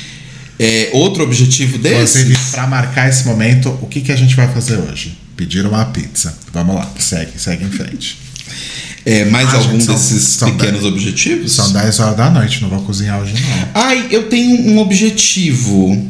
É, 0.59 0.89
outro 0.91 1.23
objetivo 1.23 1.77
Inclusive, 1.77 2.33
desse. 2.33 2.51
pra 2.51 2.65
marcar 2.65 3.07
esse 3.07 3.27
momento, 3.27 3.69
o 3.79 3.85
que, 3.85 4.01
que 4.01 4.11
a 4.11 4.15
gente 4.15 4.35
vai 4.35 4.51
fazer 4.51 4.77
hoje? 4.77 5.15
Pedir 5.35 5.63
uma 5.67 5.85
pizza. 5.85 6.35
Vamos 6.51 6.75
lá, 6.75 6.89
segue, 6.97 7.33
segue 7.37 7.63
em 7.63 7.69
frente. 7.69 8.17
É, 9.09 9.23
mais 9.25 9.53
Ah, 9.53 9.57
algum 9.57 9.71
gente, 9.71 9.85
são- 9.85 9.95
desses 9.95 10.23
são 10.23 10.51
pequenos 10.51 10.81
dez- 10.81 10.93
objetivos? 10.93 11.53
São 11.53 11.71
10 11.71 11.99
horas 12.01 12.17
da 12.17 12.29
noite, 12.29 12.61
não 12.61 12.67
vou 12.69 12.81
cozinhar 12.81 13.21
hoje 13.21 13.33
não. 13.39 13.69
Ai, 13.73 14.07
eu 14.11 14.27
tenho 14.27 14.69
um 14.69 14.79
objetivo. 14.79 16.05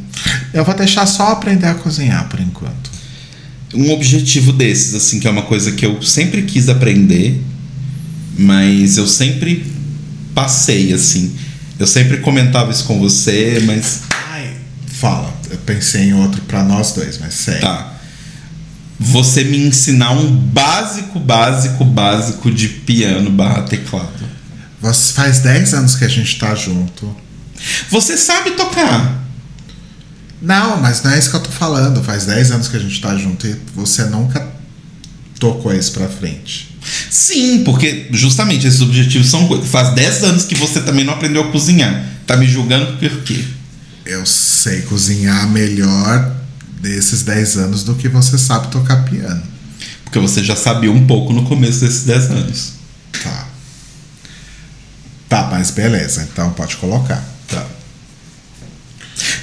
Eu 0.52 0.66
vou 0.66 0.74
deixar 0.74 1.06
só 1.06 1.28
aprender 1.32 1.68
a 1.68 1.76
cozinhar 1.76 2.28
por 2.28 2.40
enquanto. 2.40 2.90
Um 3.76 3.92
objetivo 3.92 4.52
desses, 4.52 4.96
assim, 4.96 5.20
que 5.20 5.28
é 5.28 5.30
uma 5.30 5.44
coisa 5.44 5.74
que 5.74 5.86
eu 5.86 6.02
sempre 6.02 6.42
quis 6.42 6.70
aprender, 6.70 7.40
mas 8.38 8.98
eu 8.98 9.06
sempre 9.08 9.66
passei, 10.34 10.92
assim. 10.94 11.36
Eu 11.78 11.86
sempre 11.86 12.18
comentava 12.18 12.72
isso 12.72 12.86
com 12.86 12.98
você, 13.00 13.62
mas. 13.66 14.02
Ai, 14.32 14.52
fala. 14.88 15.32
Eu 15.52 15.58
pensei 15.60 16.06
em 16.06 16.14
outro 16.14 16.42
pra 16.42 16.64
nós 16.64 16.94
dois, 16.94 17.20
mas 17.20 17.34
segue. 17.36 17.62
Tá. 17.62 17.94
Você 19.00 19.44
me 19.44 19.58
ensinar 19.58 20.12
um 20.12 20.36
básico, 20.36 21.20
básico, 21.20 21.86
básico 21.86 22.52
de 22.52 22.68
piano 22.68 23.30
barra 23.30 23.62
teclado. 23.64 24.28
Você 24.82 25.14
faz 25.14 25.40
10 25.40 25.74
anos 25.74 25.96
que 25.96 26.06
a 26.06 26.08
gente 26.08 26.38
tá 26.40 26.56
junto. 26.56 27.16
Você 27.90 28.18
sabe 28.18 28.52
tocar. 28.52 29.24
Não, 30.42 30.78
mas 30.78 31.02
não 31.04 31.12
é 31.12 31.20
isso 31.20 31.30
que 31.30 31.36
eu 31.36 31.42
tô 31.42 31.52
falando. 31.52 32.04
Faz 32.04 32.26
10 32.26 32.52
anos 32.52 32.68
que 32.68 32.78
a 32.78 32.80
gente 32.80 33.00
tá 33.02 33.16
junto 33.16 33.48
e 33.48 33.56
você 33.76 34.04
nunca 34.06 34.48
tocou 35.40 35.74
isso 35.74 35.92
pra 35.92 36.08
frente. 36.08 36.76
Sim, 37.10 37.64
porque 37.64 38.08
justamente 38.12 38.68
esses 38.68 38.82
objetivos 38.82 39.30
são 39.30 39.48
coisas. 39.48 39.68
Faz 39.68 39.94
10 39.94 40.24
anos 40.24 40.46
que 40.46 40.56
você 40.56 40.82
também 40.82 41.04
não 41.04 41.14
aprendeu 41.14 41.44
a 41.44 41.52
cozinhar. 41.52 42.06
Tá 42.26 42.38
me 42.38 42.48
julgando 42.48 42.98
por 42.98 43.24
quê? 43.24 43.44
Eu 44.06 44.26
sei 44.26 44.84
cozinhar 44.84 45.48
melhor 45.50 46.37
desses 46.82 47.24
10 47.24 47.58
anos 47.58 47.84
do 47.84 47.96
que 47.96 48.08
você 48.08 48.38
sabe 48.38 48.68
tocar 48.70 49.04
piano. 49.06 49.42
Porque 50.04 50.20
você 50.20 50.44
já 50.44 50.56
sabia 50.56 50.92
um 50.92 51.06
pouco 51.06 51.34
no 51.34 51.44
começo 51.44 51.82
desses 51.82 52.04
10 52.04 52.32
anos. 52.32 52.74
Tá. 53.24 53.48
Tá, 55.30 55.48
mas 55.52 55.72
beleza. 55.72 56.28
Então 56.32 56.52
pode 56.52 56.78
colocar. 56.78 57.24
Tá. 57.48 57.66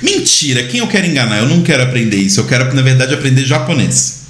Mentira, 0.03 0.65
quem 0.65 0.81
eu 0.81 0.87
quero 0.89 1.07
enganar? 1.07 1.39
Eu 1.39 1.49
não 1.49 1.63
quero 1.63 1.83
aprender 1.83 2.17
isso. 2.17 2.41
Eu 2.41 2.47
quero, 2.47 2.73
na 2.75 2.83
verdade, 2.83 3.13
aprender 3.15 3.45
japonês. 3.45 4.23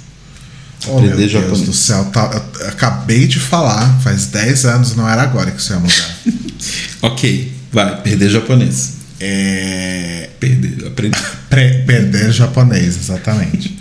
Oh, 0.87 0.99
meu 0.99 1.11
Aprender 1.13 1.15
Deus 1.17 1.31
japonês. 1.31 1.61
do 1.61 1.73
céu. 1.73 2.05
Tá, 2.05 2.43
eu 2.59 2.67
acabei 2.67 3.27
de 3.27 3.39
falar. 3.39 3.99
Faz 4.01 4.25
10 4.27 4.65
anos, 4.65 4.95
não 4.95 5.09
era 5.09 5.23
agora 5.23 5.51
que 5.51 5.61
isso 5.61 5.73
ia 5.73 5.79
mudar. 5.79 6.15
Ok, 7.01 7.53
vai, 7.71 8.01
perder 8.01 8.29
japonês. 8.31 8.93
é... 9.19 10.24
Perder, 10.49 10.87
aprender. 10.87 11.19
Pre- 11.49 11.83
perder 11.85 12.31
japonês, 12.31 12.97
exatamente. 12.97 13.77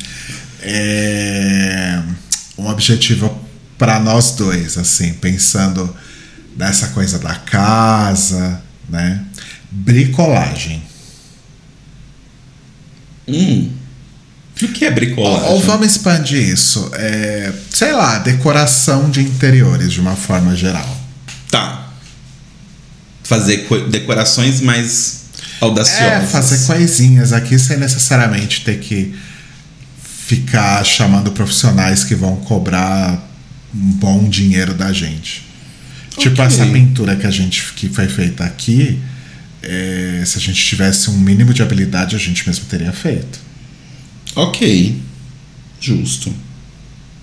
É 0.63 2.01
um 2.57 2.67
objetivo 2.69 3.43
para 3.77 3.99
nós 4.01 4.33
dois, 4.33 4.79
assim, 4.79 5.13
pensando 5.15 5.95
nessa 6.57 6.89
coisa 6.89 7.19
da 7.19 7.35
casa, 7.35 8.63
né? 8.89 9.25
Bricolagem. 9.71 10.83
Hum. 13.27 13.71
O 14.63 14.69
que 14.69 14.85
é 14.85 14.91
bricolagem? 14.91 15.49
Ou 15.51 15.61
vamos 15.61 15.89
expandir 15.89 16.41
isso. 16.41 16.89
É, 16.95 17.53
sei 17.71 17.93
lá, 17.93 18.19
decoração 18.21 19.11
de 19.11 19.21
interiores 19.21 19.93
de 19.93 20.01
uma 20.01 20.15
forma 20.15 20.55
geral. 20.55 20.89
Tá. 21.51 21.89
Fazer 23.25 23.67
co- 23.67 23.81
decorações 23.89 24.61
mais 24.61 25.24
audaciosas. 25.61 26.25
É, 26.25 26.27
fazer 26.27 26.67
coisinhas 26.67 27.33
aqui 27.33 27.59
sem 27.59 27.77
necessariamente 27.77 28.65
ter 28.65 28.79
que 28.79 29.15
ficar 30.27 30.83
chamando 30.85 31.33
profissionais 31.33 32.03
que 32.05 32.15
vão 32.15 32.37
cobrar 32.37 33.31
um 33.75 33.93
bom 33.93 34.29
dinheiro 34.29 34.75
da 34.75 34.93
gente. 34.93 35.45
Tipo 36.17 36.43
Ok. 36.43 36.47
essa 36.47 36.67
pintura 36.67 37.17
que 37.17 37.27
a 37.27 37.31
gente 37.31 37.73
que 37.75 37.89
foi 37.89 38.09
feita 38.09 38.45
aqui, 38.45 39.01
é, 39.63 40.23
se 40.25 40.39
a 40.39 40.41
gente 40.41 40.65
tivesse 40.65 41.11
um 41.11 41.19
mínimo 41.19 41.53
de 41.53 41.63
habilidade, 41.63 42.15
a 42.15 42.19
gente 42.19 42.47
mesmo 42.47 42.67
teria 42.67 42.93
feito. 42.93 43.41
Ok. 44.37 45.01
Justo. 45.81 46.33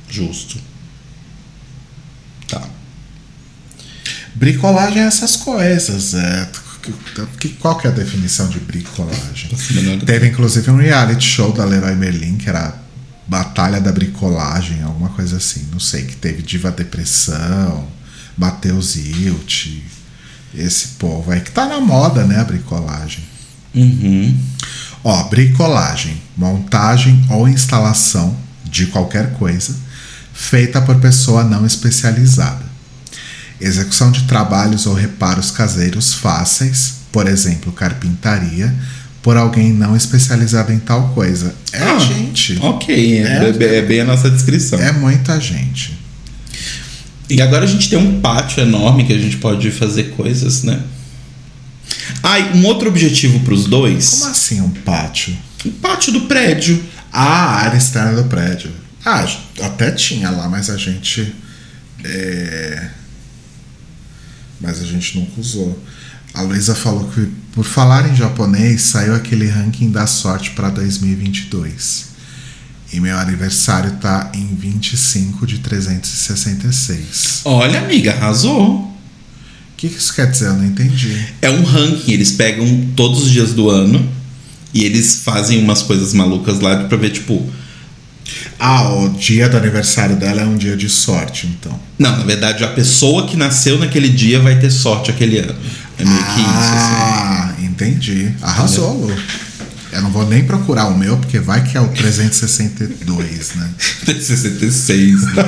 Justo. 0.09 0.57
Tá. 2.47 2.67
Bricolagem 4.35 5.01
é 5.01 5.05
essas 5.05 5.37
coisas. 5.37 6.13
É, 6.13 6.49
que- 7.39 7.49
qual 7.49 7.77
que 7.77 7.87
é 7.87 7.89
a 7.89 7.93
definição 7.93 8.47
de 8.49 8.59
bricolagem? 8.59 9.49
Teve 10.05 10.27
inclusive 10.27 10.69
um 10.71 10.77
reality 10.77 11.23
show 11.25 11.51
da 11.51 11.63
Leroy 11.65 11.95
Merlin, 11.95 12.37
que 12.37 12.49
era 12.49 12.75
Batalha 13.27 13.79
da 13.79 13.91
Bricolagem, 13.91 14.81
alguma 14.83 15.09
coisa 15.09 15.37
assim. 15.37 15.67
Não 15.71 15.79
sei, 15.79 16.03
que 16.03 16.15
teve 16.15 16.41
Diva 16.41 16.71
Depressão, 16.71 17.87
Matheus 18.37 18.95
Hilt, 18.95 19.67
esse 20.53 20.87
povo 20.99 21.31
aí 21.31 21.39
que 21.41 21.51
tá 21.51 21.65
na 21.67 21.79
moda, 21.79 22.23
né, 22.25 22.39
a 22.39 22.43
bricolagem. 22.43 23.23
Uhum. 23.73 24.37
Ó, 25.03 25.23
bricolagem, 25.29 26.21
montagem 26.35 27.25
ou 27.29 27.47
instalação 27.47 28.35
de 28.65 28.87
qualquer 28.87 29.33
coisa 29.33 29.75
feita 30.33 30.81
por 30.81 30.95
pessoa 30.99 31.43
não 31.43 31.65
especializada. 31.65 32.63
Execução 33.61 34.11
de 34.11 34.23
trabalhos 34.23 34.85
ou 34.87 34.93
reparos 34.93 35.51
caseiros 35.51 36.13
fáceis, 36.13 36.95
por 37.11 37.27
exemplo, 37.27 37.71
carpintaria, 37.71 38.73
por 39.21 39.37
alguém 39.37 39.71
não 39.71 39.95
especializado 39.95 40.73
em 40.73 40.79
tal 40.79 41.09
coisa. 41.09 41.53
É 41.71 41.83
Ah, 41.83 41.99
gente. 41.99 42.57
Ok, 42.61 43.19
é, 43.19 43.21
É. 43.21 43.63
é- 43.63 43.75
é 43.77 43.81
bem 43.83 44.01
a 44.01 44.05
nossa 44.05 44.29
descrição. 44.31 44.79
É 44.79 44.91
muita 44.91 45.39
gente. 45.39 45.99
E 47.29 47.39
agora 47.41 47.63
a 47.63 47.67
gente 47.67 47.89
tem 47.89 47.99
um 47.99 48.19
pátio 48.19 48.61
enorme 48.63 49.05
que 49.05 49.13
a 49.13 49.17
gente 49.19 49.37
pode 49.37 49.69
fazer 49.71 50.05
coisas, 50.15 50.63
né? 50.63 50.81
Ah, 52.23 52.39
e 52.39 52.57
um 52.57 52.65
outro 52.65 52.89
objetivo 52.89 53.39
pros 53.41 53.65
dois. 53.65 54.09
Como 54.09 54.31
assim 54.31 54.59
um 54.59 54.69
pátio? 54.69 55.37
O 55.63 55.69
pátio 55.71 56.11
do 56.11 56.21
prédio. 56.21 56.83
Ah, 57.13 57.21
a 57.23 57.55
área 57.65 57.77
externa 57.77 58.21
do 58.21 58.27
prédio. 58.27 58.71
Ah, 59.05 59.25
até 59.61 59.91
tinha 59.91 60.29
lá, 60.31 60.49
mas 60.49 60.69
a 60.69 60.77
gente. 60.77 61.33
é, 62.03 62.87
Mas 64.61 64.81
a 64.81 64.85
gente 64.85 65.17
nunca 65.19 65.41
usou. 65.41 65.77
A 66.33 66.41
Luísa 66.41 66.73
falou 66.73 67.09
que, 67.09 67.27
por 67.53 67.65
falar 67.65 68.09
em 68.09 68.15
japonês, 68.15 68.83
saiu 68.83 69.13
aquele 69.15 69.47
ranking 69.47 69.91
da 69.91 70.07
sorte 70.07 70.51
para 70.51 70.69
2022. 70.69 72.11
E 72.93 72.99
meu 72.99 73.17
aniversário 73.17 73.91
tá 74.01 74.31
em 74.33 74.55
25 74.55 75.47
de 75.47 75.59
366. 75.59 77.41
Olha, 77.45 77.79
amiga, 77.81 78.13
arrasou. 78.13 78.79
O 78.79 78.91
que, 79.77 79.89
que 79.89 79.97
isso 79.97 80.13
quer 80.13 80.29
dizer? 80.29 80.47
Eu 80.47 80.53
não 80.53 80.65
entendi. 80.65 81.25
É 81.41 81.49
um 81.49 81.63
ranking, 81.63 82.11
eles 82.11 82.31
pegam 82.31 82.89
todos 82.95 83.23
os 83.23 83.31
dias 83.31 83.53
do 83.53 83.69
ano 83.69 84.07
e 84.73 84.83
eles 84.83 85.21
fazem 85.23 85.61
umas 85.63 85.81
coisas 85.81 86.13
malucas 86.13 86.59
lá 86.59 86.83
pra 86.83 86.97
ver, 86.97 87.11
tipo. 87.11 87.45
Ah, 88.59 88.93
o 88.93 89.09
dia 89.09 89.49
do 89.49 89.57
aniversário 89.57 90.15
dela 90.15 90.41
é 90.41 90.45
um 90.45 90.55
dia 90.55 90.77
de 90.77 90.87
sorte, 90.87 91.47
então. 91.47 91.77
Não, 91.97 92.17
na 92.17 92.23
verdade, 92.23 92.63
a 92.63 92.67
pessoa 92.67 93.27
que 93.27 93.35
nasceu 93.35 93.77
naquele 93.79 94.09
dia 94.09 94.39
vai 94.39 94.59
ter 94.59 94.69
sorte 94.69 95.09
aquele 95.09 95.39
ano. 95.39 95.55
É 95.97 96.05
meio 96.05 96.23
que 96.23 96.39
isso, 96.39 96.49
assim. 96.49 96.93
Ah, 96.93 97.55
entendi. 97.59 98.33
Arrasou, 98.41 99.07
Lu. 99.07 99.15
Eu 99.91 100.01
não 100.01 100.09
vou 100.09 100.25
nem 100.25 100.43
procurar 100.45 100.87
o 100.87 100.97
meu, 100.97 101.17
porque 101.17 101.39
vai 101.39 101.63
que 101.63 101.75
é 101.75 101.81
o 101.81 101.89
362, 101.89 103.55
né? 103.55 103.69
Tem 104.05 104.21
66, 104.21 105.21
né? 105.33 105.43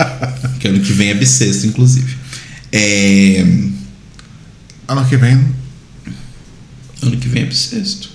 que 0.58 0.68
ano 0.68 0.80
que 0.80 0.92
vem 0.92 1.10
é 1.10 1.14
bissexto, 1.14 1.66
inclusive. 1.66 2.16
É... 2.72 3.44
Ano 4.88 5.04
que 5.06 5.16
vem. 5.16 5.44
Ano 7.02 7.16
que 7.18 7.28
vem 7.28 7.42
é 7.42 7.46
bissexto. 7.46 8.11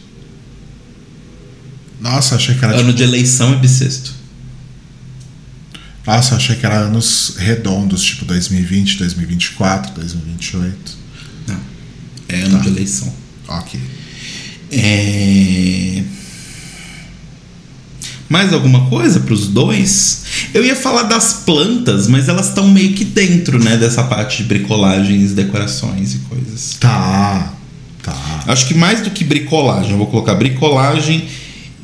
Nossa, 2.00 2.36
achei 2.36 2.56
que 2.56 2.64
era. 2.64 2.74
Ano 2.76 2.86
tipo- 2.86 2.98
de 2.98 3.04
eleição 3.04 3.54
é 3.54 3.56
bissexto. 3.58 4.14
Nossa, 6.06 6.36
achei 6.36 6.56
que 6.56 6.66
era 6.66 6.76
anos 6.78 7.36
redondos, 7.38 8.02
tipo 8.04 8.24
2020, 8.26 8.98
2024, 8.98 9.94
2028. 9.96 10.98
Não. 11.48 11.60
É 12.30 12.42
ano 12.44 12.58
Tá. 12.58 12.64
de 12.64 12.68
eleição. 12.70 13.14
Ok. 13.48 13.80
É... 14.72 16.04
Mais 18.30 18.52
alguma 18.54 18.90
coisa 18.90 19.22
para 19.22 19.34
os 19.34 19.48
dois? 19.48 20.24
Eu 20.54 20.66
ia 20.66 20.76
falar 20.76 21.04
das 21.04 21.34
plantas, 21.46 22.08
mas 22.08 22.28
elas 22.28 22.50
estão 22.50 22.68
meio 22.68 22.94
que 22.94 23.06
dentro, 23.06 23.62
né, 23.62 23.78
dessa 23.78 24.04
parte 24.04 24.38
de 24.38 24.44
bricolagens, 24.44 25.34
decorações 25.34 26.16
e 26.16 26.18
coisas. 26.20 26.76
Tá. 26.80 27.54
Tá. 28.04 28.44
Acho 28.48 28.68
que 28.68 28.74
mais 28.74 29.02
do 29.02 29.10
que 29.12 29.24
bricolagem, 29.24 29.92
eu 29.92 29.98
vou 29.98 30.08
colocar 30.08 30.36
bricolagem 30.36 31.28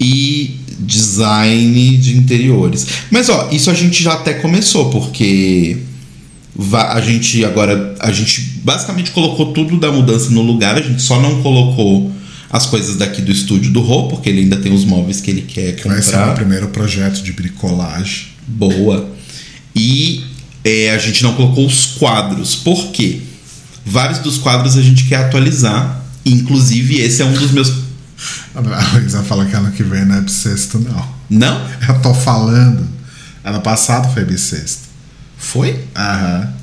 e 0.03 0.59
design 0.79 1.97
de 1.97 2.17
interiores. 2.17 2.85
Mas 3.09 3.29
ó, 3.29 3.49
isso 3.51 3.71
a 3.71 3.73
gente 3.73 4.03
já 4.03 4.13
até 4.13 4.33
começou, 4.33 4.89
porque 4.89 5.77
a 6.73 7.01
gente 7.01 7.43
agora 7.45 7.95
a 7.99 8.11
gente 8.11 8.41
basicamente 8.63 9.11
colocou 9.11 9.53
tudo 9.53 9.77
da 9.77 9.91
mudança 9.91 10.29
no 10.29 10.41
lugar, 10.41 10.75
a 10.75 10.81
gente 10.81 11.01
só 11.01 11.21
não 11.21 11.41
colocou 11.41 12.11
as 12.49 12.65
coisas 12.67 12.97
daqui 12.97 13.21
do 13.21 13.31
estúdio 13.31 13.71
do 13.71 13.81
Rô, 13.81 14.07
porque 14.07 14.29
ele 14.29 14.41
ainda 14.41 14.57
tem 14.57 14.71
os 14.71 14.85
móveis 14.85 15.19
que 15.21 15.31
ele 15.31 15.41
quer 15.41 15.75
Vai 15.85 16.01
ser 16.01 16.09
o 16.09 16.17
meu 16.17 16.19
comprar. 16.19 16.33
primeiro 16.35 16.67
projeto 16.67 17.23
de 17.23 17.31
bricolagem. 17.31 18.27
Boa. 18.47 19.09
E 19.75 20.23
é, 20.63 20.91
a 20.91 20.97
gente 20.99 21.23
não 21.23 21.33
colocou 21.33 21.65
os 21.65 21.85
quadros. 21.97 22.53
Por 22.55 22.91
quê? 22.91 23.21
Vários 23.83 24.19
dos 24.19 24.37
quadros 24.37 24.77
a 24.77 24.81
gente 24.81 25.05
quer 25.05 25.15
atualizar. 25.15 26.03
Inclusive, 26.23 26.99
esse 27.01 27.21
é 27.23 27.25
um 27.25 27.33
dos 27.33 27.51
meus. 27.51 27.73
A 28.55 28.97
Luísa 28.97 29.23
fala 29.23 29.45
que 29.45 29.55
ano 29.55 29.71
que 29.71 29.83
vem 29.83 30.05
não 30.05 30.15
é 30.15 30.21
bissexto, 30.21 30.79
não. 30.79 31.13
Não? 31.29 31.69
Eu 31.87 32.01
tô 32.01 32.13
falando. 32.13 32.87
Ano 33.43 33.61
passado 33.61 34.13
foi 34.13 34.23
bissexto. 34.23 34.83
Foi? 35.37 35.83
Aham. 35.95 36.53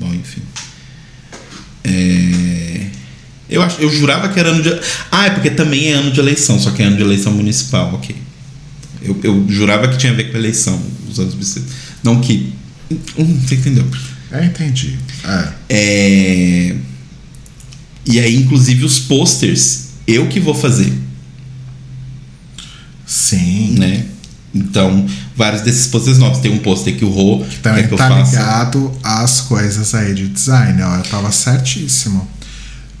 Bom, 0.00 0.12
enfim. 0.14 0.42
É, 1.84 2.86
Eu, 3.48 3.62
acho, 3.62 3.80
eu 3.80 3.90
jurava 3.90 4.28
que 4.28 4.38
era 4.38 4.50
ano 4.50 4.62
de. 4.62 4.70
Ah, 5.10 5.26
é 5.26 5.30
porque 5.30 5.50
também 5.50 5.90
é 5.90 5.94
ano 5.94 6.10
de 6.10 6.20
eleição, 6.20 6.58
só 6.58 6.70
que 6.70 6.82
é 6.82 6.86
ano 6.86 6.96
de 6.96 7.02
eleição 7.02 7.32
municipal, 7.32 7.94
ok. 7.94 8.14
Eu, 9.02 9.18
eu 9.22 9.46
jurava 9.48 9.88
que 9.88 9.96
tinha 9.96 10.12
a 10.12 10.14
ver 10.14 10.30
com 10.30 10.36
eleição, 10.36 10.80
os 11.08 11.18
anos 11.18 11.34
bissextos. 11.34 11.72
Não 12.02 12.20
que. 12.20 12.52
Hum, 12.90 13.40
você 13.40 13.54
entendeu? 13.54 13.86
É, 14.32 14.44
entendi. 14.44 14.98
É. 15.24 15.48
É... 15.68 16.76
E 18.06 18.18
aí, 18.20 18.36
inclusive, 18.36 18.84
os 18.84 18.98
posters, 18.98 19.88
eu 20.06 20.26
que 20.28 20.40
vou 20.40 20.54
fazer, 20.54 20.92
Sim. 23.10 23.74
né? 23.76 24.06
Então, 24.54 25.06
vários 25.36 25.62
desses 25.62 25.86
posters 25.88 26.18
novos. 26.18 26.38
Tem 26.38 26.50
um 26.52 26.58
pôster 26.58 26.96
que 26.96 27.04
o 27.04 27.10
Rô 27.10 27.44
Também 27.62 27.82
quer 27.82 27.90
que 27.90 27.96
tá 27.96 28.08
faça. 28.08 28.30
ligado 28.30 28.92
às 29.02 29.40
coisas 29.42 29.94
aí 29.94 30.14
de 30.14 30.28
design, 30.28 30.80
ó. 30.82 30.96
Eu 30.96 31.02
tava 31.02 31.30
certíssimo. 31.32 32.26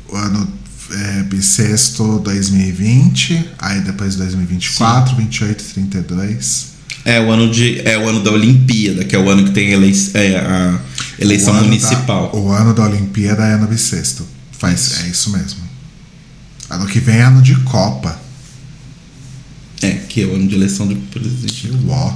O 0.08 0.16
ano 0.16 0.48
é, 0.92 1.22
bissexto 1.22 2.18
2020, 2.20 3.50
aí 3.58 3.80
depois 3.80 4.16
2024, 4.16 5.14
28, 5.16 5.64
32. 5.74 6.70
É 7.04 7.20
o 7.20 7.30
ano 7.30 7.50
de 7.50 7.80
é 7.86 7.96
o 7.96 8.08
ano 8.08 8.22
da 8.22 8.32
Olimpíada, 8.32 9.04
que 9.04 9.14
é 9.14 9.18
o 9.18 9.28
ano 9.28 9.44
que 9.44 9.52
tem 9.52 9.72
elei 9.72 9.94
é, 10.14 10.38
a 10.38 10.78
eleição 11.18 11.54
O 11.54 11.64
municipal. 11.64 12.30
Da, 12.30 12.38
o 12.38 12.52
ano 12.52 12.74
da 12.74 12.84
Olimpíada 12.84 13.44
é 13.44 13.54
ano 13.54 13.66
bissexto. 13.66 14.26
Faz, 14.52 15.00
é 15.04 15.08
isso 15.08 15.30
mesmo. 15.30 15.60
Ano 16.68 16.86
que 16.86 17.00
vem 17.00 17.16
é 17.16 17.22
ano 17.22 17.40
de 17.40 17.54
Copa. 17.56 18.29
É, 19.82 19.90
que 20.08 20.22
é 20.22 20.26
o 20.26 20.34
ano 20.34 20.46
de 20.48 20.54
eleição 20.54 20.86
do 20.86 20.94
presidente. 20.96 21.70
Uó, 21.86 22.12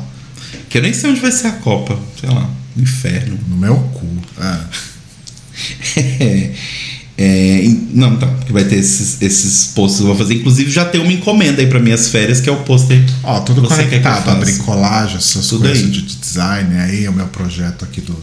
Que 0.69 0.79
eu 0.79 0.83
nem 0.83 0.93
sei 0.93 1.11
onde 1.11 1.21
vai 1.21 1.33
ser 1.33 1.47
a 1.49 1.53
Copa, 1.53 1.99
sei 2.21 2.29
lá, 2.29 2.49
no 2.77 2.83
inferno. 2.83 3.39
no 3.49 3.57
meu 3.57 3.77
cu. 3.77 4.07
É. 4.41 4.61
É, 5.97 6.51
é, 7.17 7.69
não, 7.93 8.17
tá, 8.17 8.27
que 8.45 8.53
vai 8.53 8.65
ter 8.65 8.75
esses, 8.77 9.23
esses 9.23 9.69
posters 9.69 9.99
que 9.99 10.03
eu 10.03 10.07
vou 10.09 10.17
fazer. 10.17 10.35
Inclusive, 10.35 10.69
já 10.69 10.85
tem 10.85 11.01
uma 11.01 11.13
encomenda 11.13 11.61
aí 11.63 11.69
para 11.69 11.79
minhas 11.79 12.09
férias, 12.09 12.41
que 12.41 12.49
é 12.49 12.53
o 12.53 12.57
pôster. 12.65 13.01
Ó, 13.23 13.39
tudo 13.41 13.61
Você 13.63 13.85
quer 13.85 13.89
que 13.89 13.95
eu 13.95 14.01
conectado, 14.03 14.19
a 14.31 14.33
faça? 14.35 14.45
bricolagem, 14.45 15.17
essas 15.19 15.47
Tudo 15.47 15.61
coisas 15.65 15.85
aí. 15.85 15.91
de 15.93 16.03
design 16.03 16.77
aí, 16.77 17.07
o 17.09 17.13
meu 17.13 17.27
projeto 17.27 17.85
aqui 17.85 18.01
do. 18.01 18.17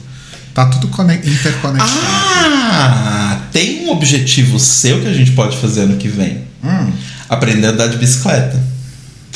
Tá 0.53 0.65
tudo 0.65 0.89
cone- 0.89 1.15
interconectado. 1.15 1.89
Ah, 2.03 3.43
tem 3.53 3.85
um 3.85 3.91
objetivo 3.91 4.59
seu 4.59 4.99
que 4.99 5.07
a 5.07 5.13
gente 5.13 5.31
pode 5.31 5.55
fazer 5.55 5.83
ano 5.83 5.95
que 5.95 6.09
vem. 6.09 6.39
Hum, 6.61 6.91
Aprender 7.29 7.67
a 7.67 7.69
andar 7.69 7.87
de 7.87 7.95
bicicleta. 7.97 8.61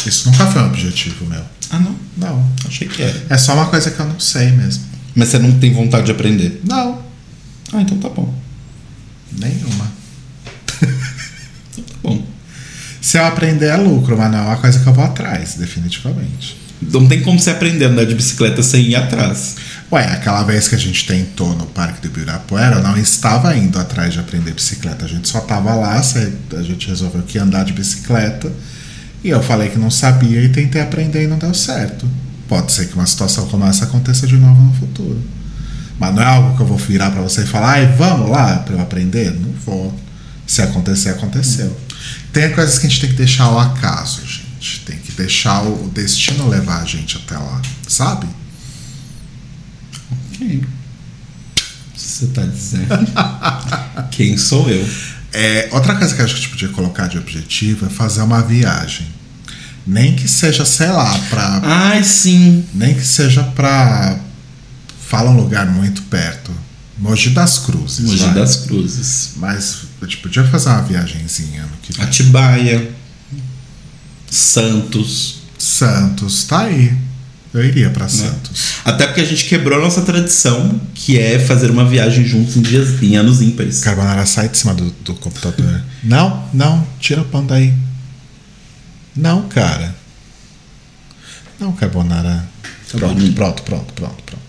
Isso 0.06 0.30
nunca 0.30 0.46
foi 0.48 0.62
um 0.62 0.68
objetivo 0.68 1.26
meu. 1.26 1.42
Ah, 1.70 1.80
não. 1.80 1.96
Não. 2.18 2.50
Achei 2.68 2.88
que 2.88 3.02
era. 3.02 3.26
É 3.30 3.38
só 3.38 3.54
uma 3.54 3.68
coisa 3.68 3.90
que 3.92 4.00
eu 4.00 4.06
não 4.06 4.20
sei 4.20 4.52
mesmo. 4.52 4.84
Mas 5.16 5.30
você 5.30 5.40
não 5.40 5.52
tem 5.60 5.74
vontade 5.74 6.06
de 6.06 6.12
aprender. 6.12 6.62
Não, 6.64 7.02
Ah, 7.74 7.82
então 7.82 7.98
tá 7.98 8.10
bom. 8.10 8.34
nenhuma. 9.32 9.92
Então 10.82 11.84
tá 11.84 11.94
bom. 12.04 12.26
Se 13.02 13.18
eu 13.18 13.26
aprender 13.26 13.68
é 13.68 13.78
lucro, 13.78 14.18
mas 14.18 14.32
não 14.32 14.40
é 14.40 14.42
uma 14.42 14.58
coisa 14.58 14.80
que 14.80 14.88
eu 14.88 14.94
vou 14.94 15.04
atrás, 15.04 15.56
definitivamente. 15.56 16.58
Não 16.82 17.08
tem 17.08 17.22
como 17.22 17.40
você 17.40 17.52
aprender 17.52 17.86
a 17.86 17.90
andar 17.90 18.06
de 18.06 18.16
bicicleta 18.16 18.62
sem 18.62 18.82
ir 18.90 18.96
atrás. 18.96 19.56
Ué, 19.92 20.04
aquela 20.12 20.44
vez 20.44 20.68
que 20.68 20.76
a 20.76 20.78
gente 20.78 21.06
tentou 21.06 21.56
no 21.56 21.66
Parque 21.68 22.02
do 22.02 22.08
Ibirapuera, 22.08 22.78
eu 22.78 22.84
não 22.84 22.98
estava 22.98 23.56
indo 23.56 23.80
atrás 23.80 24.14
de 24.14 24.20
aprender 24.20 24.54
bicicleta. 24.54 25.06
A 25.06 25.08
gente 25.08 25.28
só 25.30 25.40
tava 25.42 25.74
lá, 25.76 26.00
a 26.00 26.62
gente 26.64 26.88
resolveu 26.88 27.22
que 27.24 27.38
ia 27.38 27.44
andar 27.44 27.64
de 27.64 27.74
bicicleta. 27.74 28.52
E 29.26 29.30
eu 29.30 29.42
falei 29.42 29.70
que 29.70 29.80
não 29.80 29.90
sabia 29.90 30.40
e 30.40 30.50
tentei 30.50 30.80
aprender 30.80 31.24
e 31.24 31.28
não 31.28 31.40
deu 31.40 31.52
certo. 31.52 32.08
Pode 32.48 32.72
ser 32.72 32.88
que 32.88 32.94
uma 32.94 33.08
situação 33.08 33.48
como 33.48 33.66
essa 33.66 33.86
aconteça 33.86 34.28
de 34.28 34.38
novo 34.38 34.62
no 34.62 34.72
futuro. 34.76 35.20
Mas 35.98 36.14
não 36.14 36.22
é 36.22 36.26
algo 36.28 36.56
que 36.56 36.62
eu 36.62 36.68
vou 36.68 36.78
virar 36.78 37.10
pra 37.10 37.24
você 37.24 37.42
e 37.42 37.48
falar, 37.48 37.72
ai, 37.72 37.88
vamos 37.88 38.30
lá 38.30 38.60
pra 38.60 38.76
eu 38.76 38.82
aprender? 38.82 39.32
Não 39.32 39.52
vou. 39.66 40.00
Se 40.46 40.62
acontecer, 40.62 41.10
aconteceu. 41.10 41.76
Tem 42.32 42.54
coisas 42.54 42.78
que 42.78 42.86
a 42.86 42.90
gente 42.90 43.02
tem 43.02 43.10
que 43.10 43.16
deixar 43.16 43.46
ao 43.46 43.58
acaso, 43.58 44.22
gente. 44.28 44.82
Tem 44.86 45.00
que 45.00 45.12
deixar 45.14 45.64
o 45.64 45.90
destino 45.90 46.48
levar 46.48 46.84
a 46.84 46.86
gente 46.86 47.18
até 47.18 47.36
lá, 47.36 47.60
sabe? 47.88 48.28
Ok. 50.36 50.64
Você 51.96 52.28
tá 52.28 52.44
dizendo. 52.44 52.88
Quem 54.12 54.38
sou 54.38 54.70
eu? 54.70 54.88
É, 55.38 55.68
outra 55.72 55.96
coisa 55.96 56.16
que 56.16 56.22
a 56.22 56.26
gente 56.26 56.48
podia 56.48 56.70
colocar 56.70 57.08
de 57.08 57.18
objetivo 57.18 57.86
é 57.86 57.90
fazer 57.90 58.22
uma 58.22 58.42
viagem. 58.42 59.06
Nem 59.86 60.16
que 60.16 60.30
seja, 60.30 60.64
sei 60.64 60.88
lá, 60.88 61.20
pra. 61.30 61.62
Ai, 61.62 62.04
sim. 62.06 62.66
Nem 62.74 62.94
que 62.96 63.06
seja 63.06 63.44
pra. 63.44 64.18
Fala 65.08 65.30
um 65.30 65.36
lugar 65.36 65.68
muito 65.68 66.04
perto. 66.04 66.52
Mogi 66.98 67.32
das 67.32 67.60
Cruzes. 67.60 68.06
Mogi 68.06 68.24
vai. 68.24 68.34
das 68.34 68.56
Cruzes. 68.56 69.32
Mas 69.36 69.80
a 70.02 70.06
gente 70.06 70.18
podia 70.18 70.46
fazer 70.46 70.70
uma 70.70 70.82
viagenzinha 70.84 71.64
no 71.64 71.78
que 71.82 71.92
vem. 71.92 72.06
Atibaia. 72.06 72.92
Santos. 74.32 75.42
Santos, 75.58 76.46
tá 76.46 76.62
aí. 76.62 76.96
Eu 77.56 77.64
iria 77.64 77.90
pra 77.90 78.10
Santos. 78.10 78.76
Até 78.84 79.08
porque 79.08 79.22
a 79.22 79.26
gente 79.26 79.46
quebrou 79.46 79.80
a 79.80 79.82
nossa 79.82 80.02
tradição, 80.02 80.80
que 80.94 81.18
é 81.18 81.40
fazer 81.40 81.72
uma 81.72 81.86
viagem 81.86 82.26
juntos 82.26 82.58
em 82.58 82.62
dias 82.62 83.02
em 83.02 83.16
anos 83.16 83.42
ímpares. 83.42 83.80
Carbonara 83.80 84.26
sai 84.26 84.50
de 84.50 84.58
cima 84.58 84.74
do, 84.74 84.92
do 85.06 85.14
computador. 85.16 85.82
não, 86.04 86.48
não, 86.54 86.86
tira 87.00 87.22
o 87.22 87.26
pão 87.26 87.46
daí. 87.46 87.74
Não, 89.16 89.48
cara. 89.48 89.96
Não, 91.58 91.72
Carbonara. 91.72 92.46
Tá 92.92 92.98
pronto, 92.98 93.32
pronto, 93.32 93.64
pronto, 93.64 93.94
pronto, 93.94 94.24
pronto. 94.26 94.46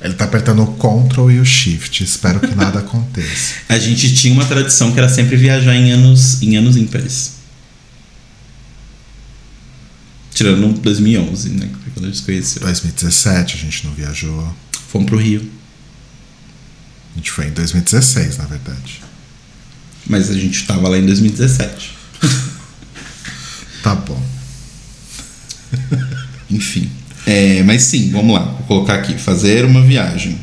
Ele 0.00 0.14
tá 0.14 0.24
apertando 0.24 0.62
o 0.62 0.74
Ctrl 0.74 1.30
e 1.32 1.40
o 1.40 1.44
Shift. 1.44 2.04
Espero 2.04 2.38
que 2.38 2.54
nada 2.54 2.78
aconteça. 2.80 3.54
A 3.68 3.78
gente 3.78 4.14
tinha 4.14 4.32
uma 4.32 4.44
tradição 4.44 4.92
que 4.92 4.98
era 4.98 5.08
sempre 5.08 5.36
viajar 5.36 5.74
em 5.74 5.90
anos, 5.90 6.40
em 6.42 6.56
anos 6.56 6.76
ímpares. 6.76 7.35
Tirando 10.36 10.68
2011, 10.80 11.48
né? 11.48 11.66
que 11.66 11.72
foi 11.72 11.92
Quando 11.94 12.04
a 12.04 12.08
gente 12.08 12.18
se 12.18 12.24
conheceu. 12.24 12.62
2017 12.62 13.54
a 13.54 13.58
gente 13.58 13.86
não 13.86 13.94
viajou. 13.94 14.54
Fomos 14.90 15.08
pro 15.08 15.16
Rio. 15.16 15.50
A 17.14 17.16
gente 17.16 17.30
foi 17.30 17.46
em 17.46 17.52
2016, 17.52 18.36
na 18.36 18.44
verdade. 18.44 19.02
Mas 20.06 20.28
a 20.28 20.34
gente 20.34 20.66
tava 20.66 20.90
lá 20.90 20.98
em 20.98 21.06
2017. 21.06 21.96
Tá 23.82 23.94
bom. 23.94 24.20
Enfim. 26.50 26.90
É, 27.24 27.62
mas 27.62 27.84
sim, 27.84 28.10
vamos 28.10 28.34
lá. 28.34 28.42
Vou 28.42 28.62
colocar 28.64 28.94
aqui. 28.94 29.16
Fazer 29.16 29.64
uma 29.64 29.80
viagem. 29.80 30.40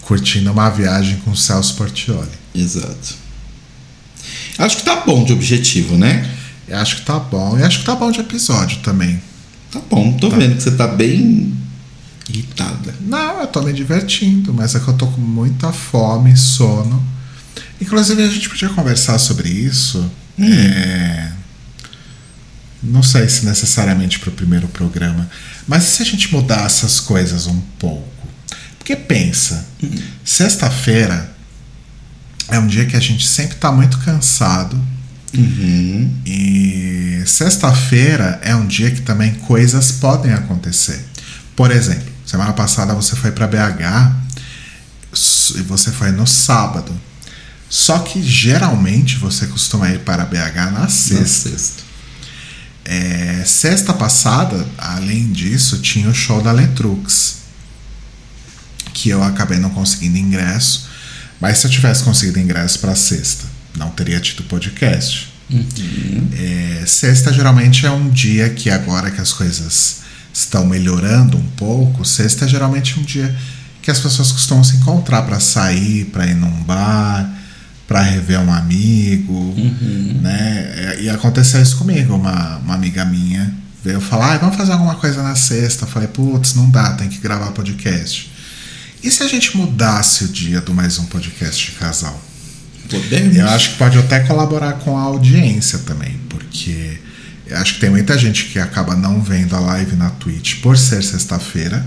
Curtindo 0.00 0.50
uma 0.50 0.68
viagem 0.68 1.18
com 1.18 1.30
o 1.30 1.36
Celso 1.36 1.76
Portioli. 1.76 2.28
Exato. 2.52 3.14
Acho 4.58 4.78
que 4.78 4.82
tá 4.82 4.96
bom 4.96 5.22
de 5.24 5.32
objetivo, 5.32 5.96
né? 5.96 6.28
Eu 6.68 6.78
acho 6.78 6.96
que 6.96 7.02
tá 7.02 7.18
bom. 7.18 7.58
E 7.58 7.62
acho 7.62 7.80
que 7.80 7.84
tá 7.84 7.94
bom 7.94 8.10
de 8.10 8.20
episódio 8.20 8.78
também. 8.80 9.20
Tá 9.70 9.80
bom. 9.90 10.12
Tô 10.14 10.30
vendo 10.30 10.56
que 10.56 10.62
você 10.62 10.70
tá 10.70 10.86
bem 10.86 11.54
irritada. 12.28 12.94
Não, 13.00 13.40
eu 13.40 13.46
tô 13.46 13.60
me 13.62 13.72
divertindo, 13.72 14.52
mas 14.54 14.74
é 14.74 14.80
que 14.80 14.88
eu 14.88 14.94
tô 14.94 15.06
com 15.06 15.20
muita 15.20 15.72
fome, 15.72 16.36
sono. 16.36 17.04
Inclusive, 17.80 18.22
a 18.22 18.28
gente 18.28 18.48
podia 18.48 18.68
conversar 18.70 19.18
sobre 19.18 19.48
isso. 19.48 20.10
É, 20.38 21.30
Não 22.82 23.02
sei 23.02 23.28
se 23.28 23.44
necessariamente 23.46 24.18
para 24.18 24.30
o 24.30 24.32
primeiro 24.32 24.68
programa, 24.68 25.28
mas 25.66 25.84
e 25.84 25.86
se 25.88 26.02
a 26.02 26.06
gente 26.06 26.32
mudar 26.32 26.66
essas 26.66 27.00
coisas 27.00 27.46
um 27.46 27.60
pouco? 27.78 28.08
Porque 28.78 28.94
pensa, 28.96 29.66
sexta-feira 30.24 31.32
é 32.48 32.58
um 32.58 32.66
dia 32.66 32.84
que 32.84 32.96
a 32.96 33.00
gente 33.00 33.26
sempre 33.26 33.56
tá 33.56 33.72
muito 33.72 33.98
cansado. 33.98 34.78
Uhum. 35.40 36.10
E 36.26 37.22
sexta-feira 37.26 38.38
é 38.42 38.54
um 38.54 38.66
dia 38.66 38.90
que 38.90 39.00
também 39.02 39.34
coisas 39.34 39.92
podem 39.92 40.32
acontecer. 40.32 41.04
Por 41.56 41.70
exemplo, 41.70 42.12
semana 42.26 42.52
passada 42.52 42.94
você 42.94 43.14
foi 43.16 43.32
para 43.32 43.46
BH 43.46 44.12
e 45.56 45.62
você 45.62 45.90
foi 45.92 46.10
no 46.10 46.26
sábado. 46.26 46.92
Só 47.68 47.98
que 48.00 48.22
geralmente 48.22 49.16
você 49.16 49.46
costuma 49.46 49.90
ir 49.90 50.00
para 50.00 50.24
BH 50.24 50.54
na 50.54 50.70
Na 50.80 50.88
sexta. 50.88 51.50
sexta. 51.50 51.82
É, 52.84 53.42
sexta 53.46 53.92
passada, 53.94 54.66
além 54.76 55.32
disso, 55.32 55.78
tinha 55.78 56.08
o 56.08 56.14
show 56.14 56.42
da 56.42 56.52
Letrux. 56.52 57.38
Que 58.92 59.08
eu 59.08 59.22
acabei 59.22 59.58
não 59.58 59.70
conseguindo 59.70 60.18
ingresso. 60.18 60.88
Mas 61.40 61.58
se 61.58 61.66
eu 61.66 61.70
tivesse 61.70 62.04
conseguido 62.04 62.38
ingresso 62.38 62.78
para 62.78 62.94
sexta, 62.94 63.44
não 63.76 63.90
teria 63.90 64.20
tido 64.20 64.42
podcast. 64.44 65.32
É, 66.32 66.84
sexta 66.86 67.32
geralmente 67.32 67.86
é 67.86 67.90
um 67.90 68.08
dia 68.08 68.48
que 68.50 68.70
agora 68.70 69.10
que 69.10 69.20
as 69.20 69.32
coisas 69.32 70.02
estão 70.32 70.66
melhorando 70.66 71.36
um 71.36 71.46
pouco, 71.56 72.04
sexta 72.04 72.44
é 72.44 72.48
geralmente 72.48 72.98
um 72.98 73.02
dia 73.02 73.34
que 73.82 73.90
as 73.90 74.00
pessoas 74.00 74.32
costumam 74.32 74.64
se 74.64 74.76
encontrar 74.76 75.22
para 75.22 75.38
sair, 75.38 76.06
para 76.06 76.26
ir 76.26 76.34
num 76.34 76.62
bar, 76.62 77.30
para 77.86 78.00
rever 78.00 78.40
um 78.40 78.52
amigo, 78.52 79.54
né? 80.22 80.96
E 81.00 81.10
aconteceu 81.10 81.60
isso 81.60 81.76
comigo, 81.76 82.14
uma, 82.14 82.56
uma 82.56 82.74
amiga 82.74 83.04
minha 83.04 83.54
veio 83.84 84.00
falar, 84.00 84.34
ah, 84.34 84.38
vamos 84.38 84.56
fazer 84.56 84.72
alguma 84.72 84.94
coisa 84.94 85.22
na 85.22 85.36
sexta. 85.36 85.84
Eu 85.84 85.88
falei, 85.88 86.08
putz, 86.08 86.54
não 86.54 86.70
dá, 86.70 86.94
tem 86.94 87.08
que 87.08 87.18
gravar 87.18 87.52
podcast. 87.52 88.32
E 89.02 89.10
se 89.10 89.22
a 89.22 89.28
gente 89.28 89.54
mudasse 89.54 90.24
o 90.24 90.28
dia 90.28 90.62
do 90.62 90.72
mais 90.72 90.98
um 90.98 91.04
podcast 91.04 91.70
de 91.70 91.72
casal? 91.72 92.18
Podemos? 92.88 93.36
Eu 93.36 93.48
acho 93.48 93.70
que 93.72 93.76
pode 93.78 93.98
até 93.98 94.20
colaborar 94.20 94.74
com 94.74 94.96
a 94.96 95.02
audiência 95.02 95.78
também, 95.80 96.18
porque 96.28 96.98
eu 97.46 97.56
acho 97.58 97.74
que 97.74 97.80
tem 97.80 97.90
muita 97.90 98.16
gente 98.16 98.46
que 98.46 98.58
acaba 98.58 98.94
não 98.96 99.22
vendo 99.22 99.54
a 99.54 99.60
live 99.60 99.96
na 99.96 100.10
Twitch 100.10 100.60
por 100.60 100.76
ser 100.78 101.02
sexta-feira, 101.02 101.84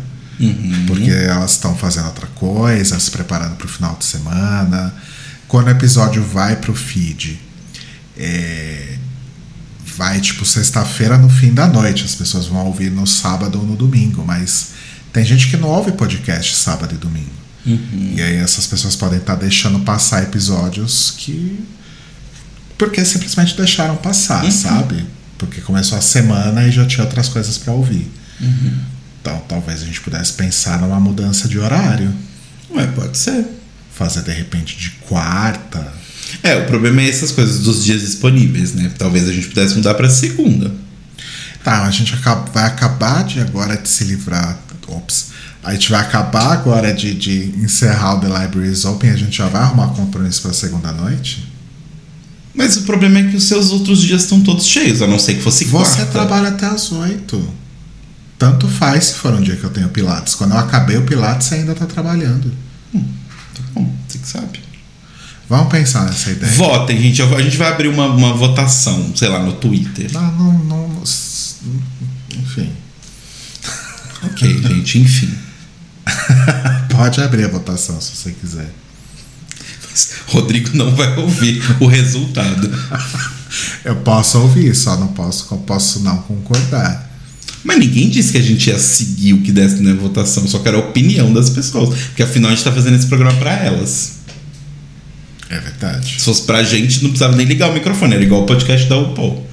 porque 0.85 1.09
elas 1.09 1.51
estão 1.51 1.75
fazendo 1.75 2.05
outra 2.07 2.27
coisa, 2.27 2.99
se 2.99 3.09
preparando 3.09 3.55
para 3.55 3.65
o 3.65 3.69
final 3.69 3.95
de 3.95 4.05
semana. 4.05 4.93
Quando 5.47 5.67
o 5.67 5.71
episódio 5.71 6.23
vai 6.23 6.55
pro 6.57 6.75
feed, 6.75 7.39
é, 8.15 8.97
vai 9.95 10.19
tipo 10.21 10.45
sexta-feira 10.45 11.17
no 11.17 11.29
fim 11.29 11.53
da 11.53 11.67
noite, 11.67 12.03
as 12.03 12.13
pessoas 12.13 12.45
vão 12.45 12.65
ouvir 12.65 12.91
no 12.91 13.07
sábado 13.07 13.59
ou 13.59 13.65
no 13.65 13.75
domingo, 13.75 14.23
mas 14.25 14.71
tem 15.11 15.25
gente 15.25 15.49
que 15.49 15.57
não 15.57 15.69
ouve 15.69 15.91
podcast 15.93 16.55
sábado 16.55 16.93
e 16.93 16.97
domingo. 16.97 17.46
E 18.15 18.21
aí 18.21 18.37
essas 18.37 18.65
pessoas 18.65 18.95
podem 18.95 19.19
estar 19.19 19.35
deixando 19.35 19.79
passar 19.79 20.23
episódios 20.23 21.13
que. 21.17 21.59
Porque 22.77 23.03
simplesmente 23.03 23.57
deixaram 23.57 23.95
passar, 23.97 24.49
sabe? 24.51 25.05
Porque 25.37 25.61
começou 25.61 25.97
a 25.97 26.01
semana 26.01 26.67
e 26.67 26.71
já 26.71 26.85
tinha 26.85 27.03
outras 27.03 27.27
coisas 27.27 27.57
para 27.57 27.73
ouvir. 27.73 28.09
Então 29.21 29.41
talvez 29.47 29.81
a 29.81 29.85
gente 29.85 29.99
pudesse 30.01 30.33
pensar 30.33 30.79
numa 30.79 30.99
mudança 30.99 31.47
de 31.47 31.57
horário. 31.59 32.13
Ué, 32.71 32.87
pode 32.87 33.17
ser. 33.17 33.45
Fazer 33.93 34.21
de 34.21 34.31
repente 34.31 34.77
de 34.77 34.91
quarta. 35.07 35.93
É, 36.43 36.55
o 36.57 36.65
problema 36.67 37.01
é 37.01 37.09
essas 37.09 37.31
coisas 37.31 37.61
dos 37.61 37.83
dias 37.83 38.01
disponíveis, 38.01 38.73
né? 38.73 38.91
Talvez 38.97 39.27
a 39.27 39.33
gente 39.33 39.47
pudesse 39.47 39.75
mudar 39.75 39.95
pra 39.95 40.09
segunda. 40.09 40.71
Tá, 41.63 41.83
a 41.83 41.91
gente 41.91 42.15
vai 42.53 42.65
acabar 42.65 43.23
de 43.23 43.39
agora 43.39 43.75
de 43.75 43.89
se 43.89 44.03
livrar. 44.03 44.59
Ops. 44.87 45.31
A 45.63 45.73
gente 45.73 45.89
vai 45.91 45.99
acabar 45.99 46.53
agora 46.53 46.93
de, 46.93 47.13
de 47.13 47.53
encerrar 47.57 48.15
o 48.15 48.19
The 48.21 48.27
Libraries 48.27 48.85
Open. 48.85 49.09
A 49.09 49.17
gente 49.17 49.37
já 49.37 49.47
vai 49.47 49.61
arrumar 49.61 49.87
compromisso 49.89 50.41
pra 50.41 50.53
segunda 50.53 50.91
noite? 50.91 51.45
Mas 52.53 52.77
o 52.77 52.83
problema 52.83 53.19
é 53.19 53.23
que 53.23 53.35
os 53.35 53.43
seus 53.43 53.71
outros 53.71 54.01
dias 54.01 54.23
estão 54.23 54.41
todos 54.41 54.65
cheios, 54.65 55.01
a 55.01 55.07
não 55.07 55.19
ser 55.19 55.35
que 55.35 55.41
fosse 55.41 55.65
Você 55.65 55.71
quarta. 55.71 56.05
trabalha 56.07 56.49
até 56.49 56.65
as 56.65 56.91
oito. 56.91 57.47
Tanto 58.39 58.67
faz 58.67 59.05
se 59.05 59.13
for 59.15 59.33
um 59.33 59.41
dia 59.41 59.55
que 59.55 59.63
eu 59.63 59.69
tenho 59.69 59.89
Pilates. 59.89 60.35
Quando 60.35 60.51
eu 60.51 60.57
acabei 60.57 60.97
o 60.97 61.03
Pilates, 61.03 61.47
você 61.47 61.55
ainda 61.55 61.75
tá 61.75 61.85
trabalhando. 61.85 62.51
Tá 62.93 63.63
bom, 63.73 63.93
você 64.07 64.17
que 64.19 64.27
sabe. 64.27 64.59
Vamos 65.49 65.71
pensar 65.71 66.05
nessa 66.05 66.31
ideia. 66.31 66.51
Votem, 66.53 67.01
gente. 67.01 67.21
A 67.21 67.41
gente 67.41 67.57
vai 67.57 67.71
abrir 67.71 67.87
uma, 67.87 68.07
uma 68.07 68.33
votação, 68.33 69.11
sei 69.15 69.29
lá, 69.29 69.41
no 69.41 69.53
Twitter. 69.53 70.11
Não, 70.11 70.31
não, 70.33 70.53
não. 70.59 71.03
Enfim. 72.37 72.71
Ok, 74.23 74.61
gente, 74.63 74.99
enfim. 74.99 75.33
Pode 76.89 77.21
abrir 77.21 77.45
a 77.45 77.49
votação 77.49 77.99
se 78.01 78.15
você 78.15 78.31
quiser. 78.31 78.69
Mas 79.89 80.11
Rodrigo 80.27 80.69
não 80.73 80.95
vai 80.95 81.17
ouvir 81.17 81.61
o 81.79 81.87
resultado. 81.87 82.69
Eu 83.83 83.95
posso 83.97 84.39
ouvir, 84.39 84.75
só 84.75 84.97
não 84.97 85.07
posso, 85.07 85.45
posso 85.57 85.99
não 86.01 86.17
concordar. 86.23 87.07
Mas 87.63 87.79
ninguém 87.79 88.09
disse 88.09 88.31
que 88.31 88.37
a 88.37 88.41
gente 88.41 88.69
ia 88.69 88.79
seguir 88.79 89.33
o 89.33 89.41
que 89.41 89.51
desse 89.51 89.81
na 89.81 89.93
votação, 89.93 90.47
só 90.47 90.59
que 90.59 90.67
era 90.67 90.77
a 90.77 90.79
opinião 90.79 91.33
das 91.33 91.49
pessoas. 91.49 91.89
Porque 91.89 92.23
afinal 92.23 92.51
a 92.51 92.55
gente 92.55 92.63
tá 92.63 92.71
fazendo 92.71 92.95
esse 92.95 93.07
programa 93.07 93.37
pra 93.37 93.51
elas. 93.51 94.17
É 95.49 95.59
verdade. 95.59 96.19
Se 96.19 96.25
fosse 96.25 96.43
pra 96.43 96.63
gente, 96.63 97.01
não 97.03 97.09
precisava 97.09 97.35
nem 97.35 97.45
ligar 97.45 97.69
o 97.69 97.73
microfone, 97.73 98.13
era 98.13 98.23
igual 98.23 98.43
o 98.43 98.45
podcast 98.45 98.87
da 98.87 98.97
UPOL. 98.97 99.45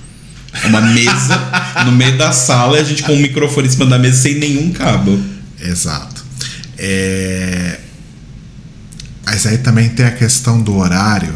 Uma 0.64 0.80
mesa 0.80 1.40
no 1.84 1.92
meio 1.92 2.16
da 2.16 2.30
sala 2.30 2.78
e 2.78 2.80
a 2.80 2.84
gente 2.84 3.02
com 3.02 3.12
um 3.12 3.20
microfone 3.20 3.66
em 3.66 3.70
cima 3.70 3.86
da 3.86 3.98
mesa 3.98 4.22
sem 4.22 4.36
nenhum 4.36 4.70
cabo. 4.72 5.20
Exato. 5.60 6.13
É... 6.78 7.80
Mas 9.26 9.46
aí 9.46 9.58
também 9.58 9.88
tem 9.88 10.06
a 10.06 10.10
questão 10.12 10.60
do 10.60 10.76
horário. 10.76 11.34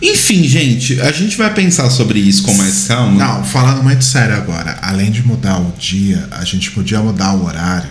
Enfim, 0.00 0.44
gente, 0.44 1.00
a 1.00 1.10
gente 1.10 1.36
vai 1.36 1.52
pensar 1.52 1.90
sobre 1.90 2.20
isso 2.20 2.44
com 2.44 2.54
mais 2.54 2.84
calma. 2.86 3.12
Não, 3.18 3.44
falando 3.44 3.82
muito 3.82 4.04
sério 4.04 4.36
agora, 4.36 4.78
além 4.80 5.10
de 5.10 5.26
mudar 5.26 5.58
o 5.58 5.72
dia, 5.76 6.28
a 6.30 6.44
gente 6.44 6.70
podia 6.70 7.00
mudar 7.00 7.34
o 7.34 7.44
horário. 7.44 7.90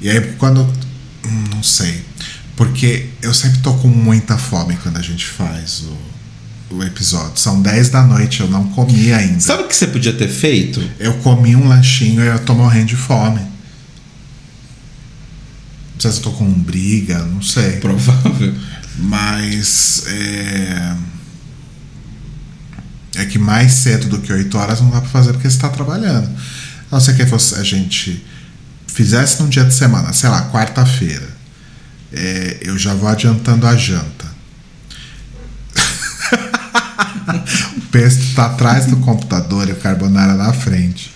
E 0.00 0.10
aí 0.10 0.20
quando. 0.38 0.60
hum, 1.24 1.44
Não 1.54 1.62
sei. 1.62 2.02
Porque 2.54 3.06
eu 3.22 3.32
sempre 3.32 3.60
tô 3.60 3.72
com 3.74 3.88
muita 3.88 4.36
fome 4.36 4.76
quando 4.82 4.98
a 4.98 5.02
gente 5.02 5.24
faz 5.24 5.84
o, 6.70 6.76
o 6.76 6.84
episódio. 6.84 7.32
São 7.36 7.62
10 7.62 7.88
da 7.88 8.02
noite, 8.02 8.40
eu 8.40 8.48
não 8.48 8.64
comi 8.64 9.10
ainda. 9.12 9.40
Sabe 9.40 9.62
o 9.62 9.66
que 9.68 9.74
você 9.74 9.86
podia 9.86 10.12
ter 10.12 10.28
feito? 10.28 10.82
Eu 11.00 11.14
comi 11.14 11.56
um 11.56 11.66
lanchinho 11.66 12.22
e 12.22 12.26
eu 12.26 12.38
tô 12.40 12.54
morrendo 12.54 12.86
de 12.86 12.96
fome. 12.96 13.40
Não 16.02 16.10
sei 16.10 16.10
se 16.10 16.18
eu 16.18 16.22
tô 16.24 16.32
com 16.32 16.52
briga, 16.52 17.18
não 17.18 17.40
sei. 17.40 17.76
Provável. 17.78 18.52
Mas 18.98 20.02
é. 20.08 20.96
É 23.14 23.26
que 23.26 23.38
mais 23.38 23.74
cedo 23.74 24.08
do 24.08 24.18
que 24.18 24.32
8 24.32 24.58
horas 24.58 24.80
não 24.80 24.90
dá 24.90 25.00
pra 25.00 25.10
fazer 25.10 25.32
porque 25.32 25.48
você 25.48 25.58
tá 25.58 25.68
trabalhando. 25.68 26.28
A 26.90 26.96
não 26.96 27.00
ser 27.00 27.14
que 27.14 27.22
a 27.22 27.62
gente 27.62 28.24
fizesse 28.88 29.40
num 29.40 29.48
dia 29.48 29.64
de 29.64 29.74
semana, 29.74 30.12
sei 30.12 30.28
lá, 30.28 30.50
quarta-feira. 30.50 31.28
É, 32.12 32.58
eu 32.62 32.76
já 32.76 32.94
vou 32.94 33.08
adiantando 33.08 33.66
a 33.66 33.76
janta. 33.76 34.26
o 37.76 37.80
pesto 37.92 38.34
tá 38.34 38.46
atrás 38.46 38.86
do 38.86 38.96
computador 38.96 39.68
e 39.68 39.72
o 39.72 39.76
carbonara 39.76 40.34
na 40.34 40.52
frente. 40.52 41.11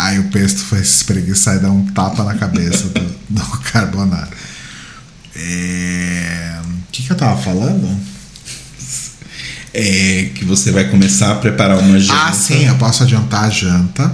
Aí 0.00 0.18
o 0.18 0.24
pesto 0.24 0.60
foi 0.60 0.78
se 0.78 0.96
espreguiçar 0.96 1.56
e 1.56 1.58
dar 1.58 1.70
um 1.70 1.84
tapa 1.86 2.24
na 2.24 2.34
cabeça 2.34 2.88
do, 2.88 3.16
do 3.28 3.46
carbonara. 3.70 4.30
É, 5.36 6.58
O 6.64 6.90
que, 6.90 7.02
que 7.02 7.12
eu 7.12 7.16
tava 7.16 7.40
falando? 7.40 8.00
É 9.74 10.30
que 10.34 10.44
você 10.44 10.72
vai 10.72 10.88
começar 10.88 11.32
a 11.32 11.34
preparar 11.36 11.78
uma 11.78 12.00
janta. 12.00 12.28
Ah, 12.28 12.32
sim, 12.32 12.66
eu 12.66 12.76
posso 12.76 13.02
adiantar 13.02 13.44
a 13.44 13.50
janta. 13.50 14.10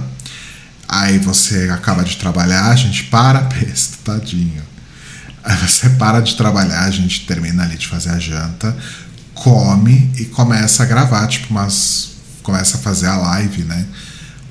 Aí 0.87 1.17
você 1.19 1.69
acaba 1.69 2.03
de 2.03 2.17
trabalhar, 2.17 2.67
a 2.67 2.75
gente 2.75 3.05
para, 3.05 3.39
pesto, 3.47 3.97
tadinho. 4.03 4.63
Aí 5.43 5.55
você 5.55 5.89
para 5.91 6.19
de 6.19 6.35
trabalhar, 6.35 6.83
a 6.83 6.91
gente 6.91 7.25
termina 7.25 7.63
ali 7.63 7.77
de 7.77 7.87
fazer 7.87 8.09
a 8.09 8.19
janta, 8.19 8.75
come 9.33 10.11
e 10.17 10.25
começa 10.25 10.83
a 10.83 10.85
gravar, 10.85 11.25
tipo 11.27 11.47
umas. 11.49 12.17
Começa 12.43 12.77
a 12.77 12.79
fazer 12.79 13.07
a 13.07 13.17
live, 13.17 13.63
né? 13.63 13.85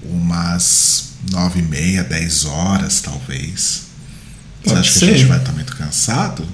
Umas 0.03 1.06
nove 1.31 1.61
e 1.61 1.63
meia, 1.63 2.05
dez 2.05 2.45
horas, 2.45 3.01
talvez. 3.01 3.83
Você 4.63 4.75
Pode 4.75 4.81
acha 4.81 4.93
que 4.93 4.99
ser. 4.99 5.05
a 5.07 5.17
gente 5.17 5.27
vai 5.27 5.39
estar 5.39 5.53
muito 5.53 5.77
cansado? 5.77 6.47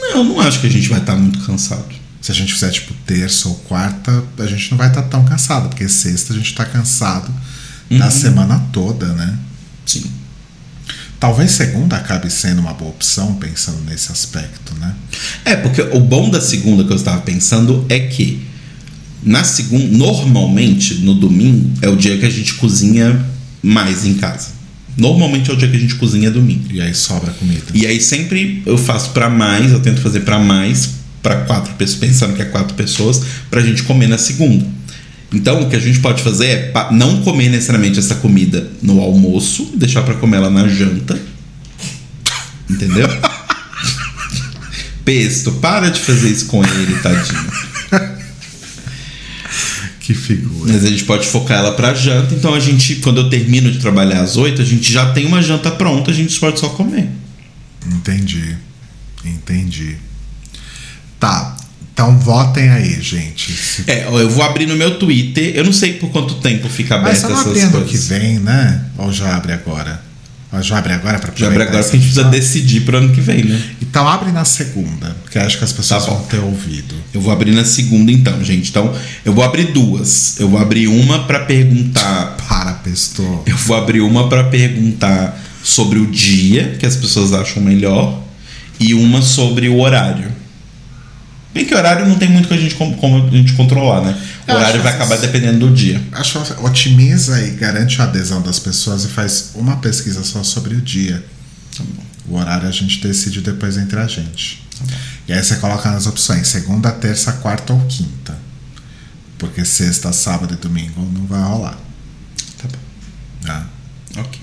Não, 0.00 0.24
não 0.24 0.40
acho 0.40 0.60
que 0.60 0.66
a 0.66 0.70
gente 0.70 0.88
vai 0.88 1.00
estar 1.00 1.16
muito 1.16 1.40
cansado. 1.40 1.86
Se 2.20 2.32
a 2.32 2.34
gente 2.34 2.52
fizer 2.52 2.70
tipo 2.70 2.92
terça 3.06 3.48
ou 3.48 3.54
quarta, 3.54 4.24
a 4.38 4.46
gente 4.46 4.70
não 4.70 4.78
vai 4.78 4.88
estar 4.88 5.02
tão 5.02 5.24
cansado, 5.24 5.68
porque 5.68 5.88
sexta 5.88 6.32
a 6.32 6.36
gente 6.36 6.54
tá 6.54 6.64
cansado 6.64 7.32
da 7.90 8.10
semana 8.10 8.58
toda, 8.72 9.06
né? 9.14 9.38
Sim. 9.86 10.04
Talvez 11.20 11.52
segunda 11.52 11.96
acabe 11.96 12.30
sendo 12.30 12.60
uma 12.60 12.74
boa 12.74 12.90
opção, 12.90 13.34
pensando 13.36 13.80
nesse 13.82 14.12
aspecto, 14.12 14.74
né? 14.74 14.94
É, 15.44 15.56
porque 15.56 15.80
o 15.82 16.00
bom 16.00 16.30
da 16.30 16.40
segunda 16.40 16.84
que 16.84 16.92
eu 16.92 16.96
estava 16.96 17.20
pensando 17.22 17.84
é 17.88 17.98
que 18.00 18.46
na 19.22 19.42
segunda, 19.42 19.96
normalmente 19.96 20.94
no 20.96 21.14
domingo 21.14 21.72
é 21.82 21.88
o 21.88 21.96
dia 21.96 22.16
que 22.18 22.26
a 22.26 22.30
gente 22.30 22.54
cozinha 22.54 23.24
mais 23.62 24.04
em 24.04 24.14
casa. 24.14 24.58
Normalmente 24.96 25.50
é 25.50 25.54
o 25.54 25.56
dia 25.56 25.68
que 25.68 25.76
a 25.76 25.80
gente 25.80 25.94
cozinha 25.94 26.30
domingo. 26.30 26.64
E 26.70 26.80
aí 26.80 26.94
sobra 26.94 27.32
comida. 27.32 27.64
E 27.72 27.86
aí 27.86 28.00
sempre 28.00 28.62
eu 28.66 28.76
faço 28.76 29.10
pra 29.10 29.30
mais, 29.30 29.70
eu 29.70 29.80
tento 29.80 30.00
fazer 30.00 30.20
pra 30.20 30.38
mais, 30.38 30.90
pra 31.22 31.36
quatro 31.42 31.74
pessoas, 31.74 32.00
pensando 32.00 32.34
que 32.34 32.42
é 32.42 32.44
quatro 32.44 32.74
pessoas, 32.74 33.22
pra 33.48 33.60
gente 33.60 33.84
comer 33.84 34.08
na 34.08 34.18
segunda. 34.18 34.66
Então 35.32 35.62
o 35.62 35.68
que 35.68 35.76
a 35.76 35.80
gente 35.80 36.00
pode 36.00 36.22
fazer 36.22 36.46
é 36.46 36.72
não 36.90 37.22
comer 37.22 37.48
necessariamente 37.48 37.98
essa 37.98 38.16
comida 38.16 38.70
no 38.82 39.00
almoço, 39.00 39.72
deixar 39.76 40.02
pra 40.02 40.14
comer 40.14 40.38
ela 40.38 40.50
na 40.50 40.66
janta. 40.66 41.18
Entendeu? 42.68 43.08
Pesto, 45.04 45.52
para 45.52 45.90
de 45.90 46.00
fazer 46.00 46.30
isso 46.30 46.46
com 46.46 46.62
ele, 46.64 46.98
tadinho. 46.98 47.67
Que 50.08 50.14
figura. 50.14 50.72
Mas 50.72 50.86
a 50.86 50.88
gente 50.88 51.04
pode 51.04 51.26
focar 51.26 51.58
ela 51.58 51.72
pra 51.72 51.92
janta, 51.92 52.34
então 52.34 52.54
a 52.54 52.58
gente, 52.60 52.96
quando 52.96 53.18
eu 53.20 53.28
termino 53.28 53.70
de 53.70 53.78
trabalhar 53.78 54.22
às 54.22 54.38
oito, 54.38 54.62
a 54.62 54.64
gente 54.64 54.90
já 54.90 55.12
tem 55.12 55.26
uma 55.26 55.42
janta 55.42 55.70
pronta, 55.70 56.10
a 56.10 56.14
gente 56.14 56.40
pode 56.40 56.58
só 56.58 56.70
comer. 56.70 57.10
Entendi. 57.86 58.56
Entendi. 59.22 59.96
Tá. 61.20 61.54
Então 61.92 62.18
votem 62.18 62.70
aí, 62.70 63.02
gente. 63.02 63.52
Se- 63.52 63.84
É, 63.86 64.06
eu 64.06 64.30
vou 64.30 64.42
abrir 64.44 64.64
no 64.66 64.76
meu 64.76 64.98
Twitter. 64.98 65.52
Eu 65.54 65.64
não 65.64 65.74
sei 65.74 65.92
por 65.92 66.08
quanto 66.10 66.36
tempo 66.36 66.70
fica 66.70 66.96
Mas 66.96 67.22
aberto 67.22 67.44
só 67.44 67.52
essas 67.52 67.90
que 67.90 67.98
vem, 67.98 68.38
né? 68.38 68.82
Ou 68.96 69.12
já 69.12 69.36
abre 69.36 69.52
agora? 69.52 70.02
Ou 70.50 70.62
já 70.62 70.78
abre 70.78 70.94
agora 70.94 71.18
pra 71.18 71.30
Já 71.34 71.46
abre 71.46 71.62
agora 71.62 71.82
porque 71.82 71.96
a 71.96 72.00
gente 72.00 72.04
precisa 72.04 72.20
episódio? 72.22 72.40
decidir 72.40 72.80
pro 72.80 72.96
ano 72.96 73.12
que 73.12 73.20
vem, 73.20 73.44
né? 73.44 73.62
Então 73.82 74.08
abre 74.08 74.32
na 74.32 74.44
segunda, 74.44 75.14
porque 75.22 75.38
acho 75.38 75.58
que 75.58 75.64
as 75.64 75.72
pessoas 75.72 76.06
Tá 76.06 76.10
vão 76.10 76.22
ter 76.24 76.38
ouvido. 76.38 76.94
Eu 77.12 77.20
vou 77.20 77.32
abrir 77.32 77.52
na 77.52 77.64
segunda 77.64 78.10
então, 78.10 78.42
gente. 78.42 78.70
Então, 78.70 78.94
eu 79.24 79.32
vou 79.32 79.44
abrir 79.44 79.72
duas. 79.72 80.40
Eu 80.40 80.48
vou 80.48 80.58
abrir 80.58 80.88
uma 80.88 81.24
pra 81.24 81.40
perguntar. 81.40 82.36
Para, 82.48 82.72
Pestor. 82.74 83.42
Eu 83.44 83.56
vou 83.56 83.76
abrir 83.76 84.00
uma 84.00 84.28
pra 84.28 84.44
perguntar 84.44 85.38
sobre 85.62 85.98
o 85.98 86.06
dia 86.06 86.76
que 86.78 86.86
as 86.86 86.96
pessoas 86.96 87.32
acham 87.34 87.62
melhor 87.62 88.22
e 88.80 88.94
uma 88.94 89.20
sobre 89.20 89.68
o 89.68 89.78
horário. 89.80 90.37
Bem 91.58 91.66
que 91.66 91.74
horário 91.74 92.06
não 92.06 92.16
tem 92.16 92.28
muito 92.28 92.46
que 92.46 92.54
a 92.54 92.56
gente 92.56 92.76
como, 92.76 93.26
a 93.26 93.30
gente 93.32 93.52
controlar, 93.54 94.00
né? 94.00 94.16
O 94.46 94.52
Eu 94.52 94.56
horário 94.56 94.80
vai 94.80 94.92
acabar 94.92 95.18
dependendo 95.18 95.66
do 95.66 95.74
dia. 95.74 96.00
Acho 96.12 96.40
que 96.40 96.52
otimiza 96.62 97.44
e 97.44 97.50
garante 97.50 98.00
a 98.00 98.04
adesão 98.04 98.40
das 98.40 98.60
pessoas 98.60 99.04
e 99.04 99.08
faz 99.08 99.50
uma 99.56 99.78
pesquisa 99.78 100.22
só 100.22 100.44
sobre 100.44 100.76
o 100.76 100.80
dia. 100.80 101.16
Tá 101.76 101.82
bom. 101.82 102.04
O 102.28 102.38
horário 102.38 102.68
a 102.68 102.70
gente 102.70 103.00
decide 103.00 103.40
depois 103.40 103.76
entre 103.76 103.98
a 103.98 104.06
gente. 104.06 104.64
E 105.26 105.32
aí 105.32 105.42
você 105.42 105.56
coloca 105.56 105.90
nas 105.90 106.06
opções 106.06 106.46
segunda, 106.46 106.92
terça, 106.92 107.32
quarta 107.32 107.72
ou 107.72 107.80
quinta. 107.86 108.38
Porque 109.36 109.64
sexta, 109.64 110.12
sábado 110.12 110.54
e 110.54 110.56
domingo 110.58 111.00
não 111.12 111.26
vai 111.26 111.42
rolar. 111.42 111.76
Tá 112.56 112.68
bom. 112.68 113.44
Tá? 113.44 113.66
Ok. 114.16 114.40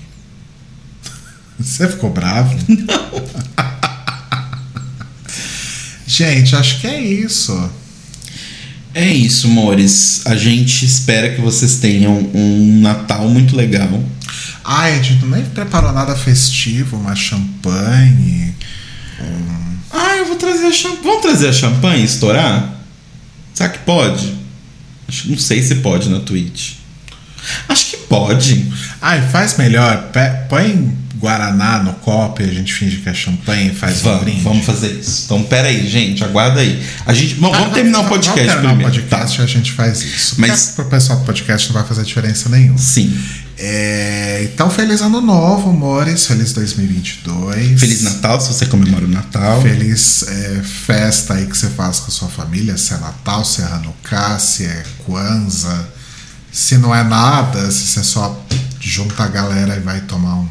Você 1.58 1.88
ficou 1.88 2.10
bravo? 2.10 2.54
Gente, 6.06 6.54
acho 6.54 6.80
que 6.80 6.86
é 6.86 7.00
isso. 7.00 7.70
É 8.94 9.12
isso, 9.12 9.48
amores. 9.48 10.22
A 10.24 10.36
gente 10.36 10.84
espera 10.84 11.34
que 11.34 11.40
vocês 11.40 11.76
tenham 11.76 12.30
um 12.32 12.80
Natal 12.80 13.28
muito 13.28 13.54
legal. 13.56 14.02
Ai, 14.64 14.98
a 14.98 15.02
gente 15.02 15.24
nem 15.26 15.44
preparou 15.44 15.92
nada 15.92 16.16
festivo, 16.16 16.96
uma 16.96 17.14
champanhe. 17.14 18.54
Ah, 19.90 20.16
eu 20.16 20.26
vou 20.26 20.36
trazer 20.36 20.66
a 20.66 20.72
champanhe. 20.72 21.02
Vamos 21.04 21.22
trazer 21.22 21.48
a 21.48 21.52
champanhe 21.52 22.02
e 22.02 22.04
estourar? 22.04 22.80
Será 23.52 23.68
que 23.68 23.78
pode? 23.80 24.34
Não 25.26 25.38
sei 25.38 25.62
se 25.62 25.76
pode 25.76 26.08
na 26.08 26.20
Twitch. 26.20 26.74
Acho 27.68 27.86
que 27.90 27.96
pode. 28.08 28.66
Ai, 29.00 29.20
faz 29.30 29.56
melhor. 29.56 30.10
Põe 30.48 30.96
Guaraná 31.18 31.78
no 31.82 31.94
copo 31.94 32.42
e 32.42 32.44
a 32.44 32.52
gente 32.52 32.72
finge 32.74 32.98
que 32.98 33.08
é 33.08 33.14
champanhe 33.14 33.70
e 33.70 33.74
faz 33.74 34.00
um 34.00 34.04
Vamos, 34.04 34.20
brinde. 34.20 34.40
vamos 34.42 34.66
fazer 34.66 34.92
isso. 34.92 35.22
Então, 35.24 35.42
pera 35.44 35.68
aí, 35.68 35.88
gente. 35.88 36.22
Aguarda 36.22 36.60
aí. 36.60 36.82
A 37.06 37.14
gente, 37.14 37.36
bom, 37.36 37.52
Ah, 37.54 37.58
vamos 37.58 37.74
terminar 37.74 38.00
o 38.00 38.04
podcast 38.04 38.38
vamos 38.38 38.52
terminar 38.52 38.68
primeiro. 38.74 38.92
o 38.92 38.92
podcast 39.08 39.40
e 39.40 39.44
a 39.44 39.46
gente 39.46 39.72
faz 39.72 40.02
isso. 40.02 40.34
Mas- 40.38 40.50
Mas 40.50 40.66
pro 40.76 40.84
pessoal 40.86 41.18
do 41.20 41.24
podcast 41.24 41.68
não 41.68 41.74
vai 41.74 41.84
fazer 41.88 42.04
diferença 42.04 42.48
nenhuma. 42.50 42.76
Tá. 42.76 42.82
Sim. 42.82 43.18
É, 43.58 44.42
então, 44.52 44.68
feliz 44.68 45.00
ano 45.00 45.22
novo, 45.22 45.70
amores. 45.70 46.26
Feliz 46.26 46.52
2022. 46.52 47.80
Feliz 47.80 48.02
Natal, 48.02 48.38
se 48.38 48.48
você 48.52 48.66
comemora 48.66 49.06
o 49.06 49.08
Natal. 49.08 49.62
Feliz 49.62 50.24
é, 50.28 50.60
festa 50.62 51.32
aí 51.34 51.46
que 51.46 51.56
você 51.56 51.68
faz 51.70 51.98
com 52.00 52.08
a 52.08 52.10
sua 52.10 52.28
família, 52.28 52.76
se 52.76 52.92
é 52.92 52.98
Natal, 52.98 53.42
se 53.46 53.62
é 53.62 53.64
Hanukkah, 53.64 54.38
se 54.38 54.64
é 54.64 54.82
Kwanzaa. 55.06 55.95
Se 56.56 56.78
não 56.78 56.94
é 56.94 57.02
nada, 57.04 57.70
se 57.70 57.86
você 57.86 58.02
só 58.02 58.42
junta 58.80 59.24
a 59.24 59.28
galera 59.28 59.76
e 59.76 59.80
vai 59.80 60.00
tomar 60.00 60.36
um, 60.36 60.48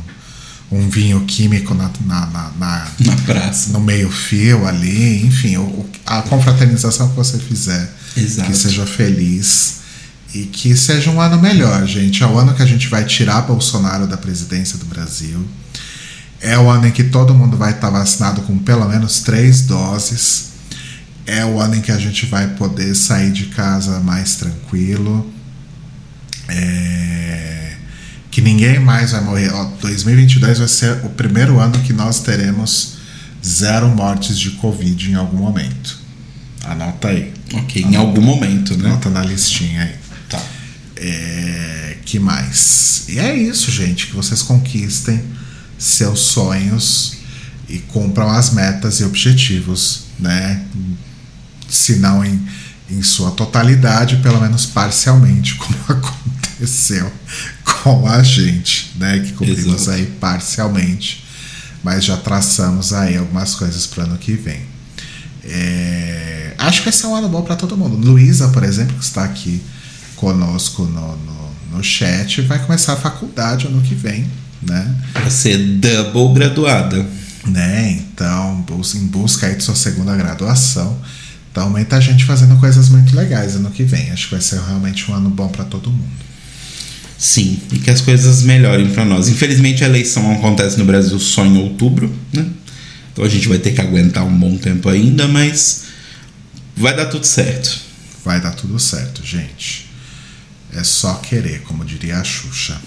um 0.71 0.87
vinho 0.87 1.21
químico 1.21 1.73
na, 1.73 1.89
na, 2.05 2.25
na- 2.27 2.51
na- 2.59 2.87
Na 2.99 3.15
praça. 3.25 3.71
no 3.71 3.79
meio 3.79 4.11
fio 4.11 4.67
ali, 4.67 5.25
enfim, 5.25 5.57
o- 5.57 5.83
a 6.05 6.21
confraternização 6.21 7.09
que 7.09 7.15
você 7.15 7.39
fizer, 7.39 7.91
Exato. 8.15 8.51
que 8.51 8.55
seja 8.55 8.85
feliz 8.85 9.77
e 10.31 10.43
que 10.43 10.75
seja 10.75 11.09
um 11.09 11.19
ano 11.19 11.41
melhor, 11.41 11.87
gente. 11.87 12.21
É 12.21 12.27
o 12.27 12.37
ano 12.37 12.53
que 12.53 12.61
a 12.61 12.65
gente 12.67 12.87
vai 12.87 13.03
tirar 13.05 13.41
Bolsonaro 13.41 14.05
da 14.05 14.15
presidência 14.17 14.77
do 14.77 14.85
Brasil. 14.85 15.43
É 16.39 16.55
o 16.59 16.69
ano 16.69 16.85
em 16.85 16.91
que 16.91 17.05
todo 17.05 17.33
mundo 17.33 17.57
vai 17.57 17.71
estar 17.71 17.89
vacinado 17.89 18.41
com 18.43 18.59
pelo 18.59 18.87
menos 18.87 19.21
três 19.21 19.61
doses. 19.63 20.49
É 21.25 21.43
o 21.43 21.59
ano 21.59 21.75
em 21.77 21.81
que 21.81 21.91
a 21.91 21.97
gente 21.97 22.27
vai 22.27 22.47
poder 22.49 22.93
sair 22.93 23.31
de 23.31 23.45
casa 23.45 23.99
mais 24.01 24.35
tranquilo. 24.35 25.33
É, 26.47 27.73
que 28.31 28.41
ninguém 28.41 28.79
mais 28.79 29.11
vai 29.11 29.21
morrer. 29.21 29.53
Ó, 29.53 29.65
2022 29.81 30.59
vai 30.59 30.67
ser 30.67 31.05
o 31.05 31.09
primeiro 31.09 31.59
ano 31.59 31.79
que 31.79 31.93
nós 31.93 32.19
teremos 32.19 32.95
zero 33.45 33.87
mortes 33.89 34.37
de 34.37 34.51
Covid 34.51 35.11
em 35.11 35.15
algum 35.15 35.37
momento. 35.37 35.99
Anota 36.65 37.09
aí. 37.09 37.31
Ok, 37.53 37.83
em 37.83 37.95
algum 37.95 38.21
momento, 38.21 38.75
né? 38.75 38.89
Anota 38.89 39.09
na 39.09 39.23
listinha 39.23 39.83
aí. 39.83 39.95
Tá. 40.29 40.41
É, 40.95 41.97
que 42.03 42.19
mais? 42.19 43.05
E 43.07 43.19
é 43.19 43.35
isso, 43.35 43.71
gente. 43.71 44.07
Que 44.07 44.15
vocês 44.15 44.41
conquistem 44.41 45.21
seus 45.77 46.19
sonhos 46.19 47.17
e 47.69 47.79
cumpram 47.79 48.29
as 48.29 48.51
metas 48.51 48.99
e 48.99 49.03
objetivos, 49.03 50.05
né? 50.19 50.63
Se 51.69 51.97
não 51.97 52.23
em, 52.23 52.41
em 52.89 53.01
sua 53.01 53.31
totalidade, 53.31 54.17
pelo 54.17 54.39
menos 54.39 54.65
parcialmente, 54.65 55.55
como 55.59 55.77
aconteceu 55.87 57.11
com 57.83 58.07
a 58.07 58.21
gente, 58.23 58.91
né? 58.95 59.19
Que 59.19 59.33
cumprimos 59.33 59.81
Exato. 59.83 59.91
aí 59.91 60.05
parcialmente, 60.05 61.25
mas 61.83 62.03
já 62.03 62.17
traçamos 62.17 62.93
aí 62.93 63.17
algumas 63.17 63.55
coisas 63.55 63.85
para 63.85 64.03
o 64.03 64.07
ano 64.07 64.17
que 64.17 64.33
vem. 64.33 64.61
É, 65.43 66.53
acho 66.57 66.81
que 66.81 66.89
esse 66.89 67.05
é 67.05 67.07
um 67.07 67.15
ano 67.15 67.29
bom 67.29 67.43
para 67.43 67.55
todo 67.55 67.77
mundo. 67.77 67.95
Luísa, 67.95 68.47
por 68.49 68.63
exemplo, 68.63 68.97
que 68.97 69.03
está 69.03 69.23
aqui 69.23 69.61
conosco 70.15 70.83
no, 70.83 71.15
no, 71.17 71.51
no 71.73 71.83
chat, 71.83 72.41
vai 72.41 72.57
começar 72.65 72.93
a 72.93 72.97
faculdade 72.97 73.67
ano 73.67 73.81
que 73.81 73.93
vem, 73.93 74.27
né? 74.61 74.95
Pra 75.13 75.29
ser 75.29 75.57
double 75.57 76.33
graduada. 76.33 77.05
né? 77.45 77.91
Então, 77.91 78.65
em 78.95 79.05
busca 79.07 79.45
aí 79.47 79.55
de 79.55 79.63
sua 79.63 79.75
segunda 79.75 80.15
graduação. 80.15 80.97
Então, 81.55 81.69
muita 81.69 82.01
gente 82.01 82.25
fazendo 82.25 82.57
coisas 82.57 82.89
muito 82.89 83.15
legais 83.15 83.55
ano 83.55 83.71
que 83.71 83.85
vem. 83.85 84.11
Acho 84.11 84.25
que 84.25 84.31
vai 84.31 84.41
ser 84.41 84.59
realmente 84.59 85.09
um 85.09 85.13
ano 85.13 85.29
bom 85.29 85.47
para 85.47 85.63
todo 85.63 85.89
mundo. 85.89 86.25
Sim, 87.17 87.61
e 87.71 87.79
que 87.79 87.89
as 87.89 88.01
coisas 88.01 88.41
melhorem 88.41 88.89
pra 88.89 89.05
nós. 89.05 89.29
Infelizmente 89.29 89.81
a 89.81 89.87
eleição 89.87 90.29
acontece 90.33 90.77
no 90.77 90.83
Brasil 90.83 91.17
só 91.17 91.45
em 91.45 91.57
outubro, 91.57 92.13
né? 92.33 92.45
Então 93.13 93.23
a 93.23 93.29
gente 93.29 93.47
vai 93.47 93.57
ter 93.57 93.71
que 93.71 93.79
aguentar 93.79 94.25
um 94.25 94.37
bom 94.37 94.57
tempo 94.57 94.89
ainda, 94.89 95.29
mas 95.29 95.83
vai 96.75 96.93
dar 96.93 97.05
tudo 97.05 97.25
certo. 97.25 97.79
Vai 98.25 98.41
dar 98.41 98.51
tudo 98.51 98.77
certo, 98.77 99.25
gente. 99.25 99.89
É 100.73 100.83
só 100.83 101.13
querer, 101.13 101.61
como 101.61 101.85
diria 101.85 102.17
a 102.17 102.23
Xuxa. 102.25 102.77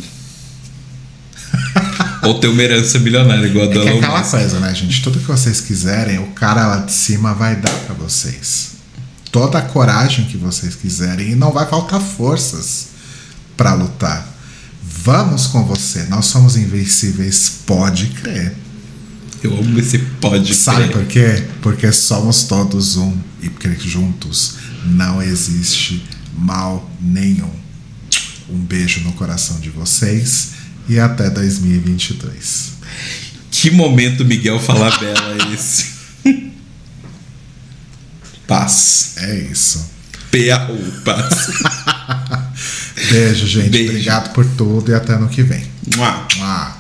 Ou 2.23 2.39
ter 2.39 2.49
uma 2.49 2.63
herança 2.63 2.99
milionária 2.99 3.47
igual 3.47 3.67
a 3.67 3.69
É 3.69 3.73
que 3.73 3.79
é 3.79 3.87
Elon 3.87 3.99
aquela 3.99 4.19
Musk. 4.19 4.31
coisa, 4.31 4.61
né, 4.61 4.75
gente? 4.75 5.03
Tudo 5.03 5.19
que 5.21 5.27
vocês 5.27 5.61
quiserem, 5.61 6.19
o 6.19 6.27
cara 6.29 6.67
lá 6.67 6.77
de 6.79 6.93
cima 6.93 7.33
vai 7.35 7.57
dar 7.57 7.73
para 7.87 7.95
vocês. 7.95 8.73
Toda 9.31 9.59
a 9.59 9.63
coragem 9.63 10.25
que 10.25 10.37
vocês 10.37 10.75
quiserem 10.75 11.33
e 11.33 11.35
não 11.35 11.53
vai 11.53 11.67
faltar 11.67 12.01
forças 12.01 12.89
para 13.57 13.75
lutar. 13.75 14.27
Vamos 14.83 15.47
com 15.47 15.65
você. 15.65 16.05
Nós 16.05 16.27
somos 16.27 16.57
invencíveis, 16.57 17.61
pode 17.67 18.07
crer. 18.09 18.55
Eu 19.43 19.57
amo 19.57 19.79
esse 19.79 19.99
pode 19.99 20.55
Sabe 20.55 20.85
crer. 20.85 20.93
por 20.93 21.05
quê? 21.07 21.45
Porque 21.63 21.93
somos 21.93 22.45
todos 22.45 22.97
um 22.97 23.17
e 23.41 23.49
porque 23.49 23.69
juntos 23.79 24.55
não 24.85 25.23
existe 25.23 26.05
mal 26.37 26.91
nenhum. 27.01 27.51
Um 28.49 28.59
beijo 28.59 29.01
no 29.01 29.13
coração 29.13 29.61
de 29.61 29.69
vocês 29.71 30.53
e 30.89 30.99
até 30.99 31.29
2022. 31.31 32.73
Que 33.51 33.71
momento 33.71 34.25
Miguel 34.25 34.59
falar 34.61 34.99
bela 34.99 35.37
é 35.41 35.53
esse? 35.55 35.99
Paz. 38.47 39.15
É 39.19 39.35
isso. 39.37 39.91
P.A.U. 40.31 41.03
Paz. 41.05 41.51
Beijo, 43.11 43.47
gente. 43.47 43.71
Beijo. 43.71 43.91
Obrigado 43.91 44.33
por 44.33 44.45
tudo 44.57 44.91
e 44.91 44.95
até 44.95 45.15
ano 45.15 45.29
que 45.29 45.43
vem. 45.43 45.65
Mua. 45.97 46.27
Mua. 46.37 46.78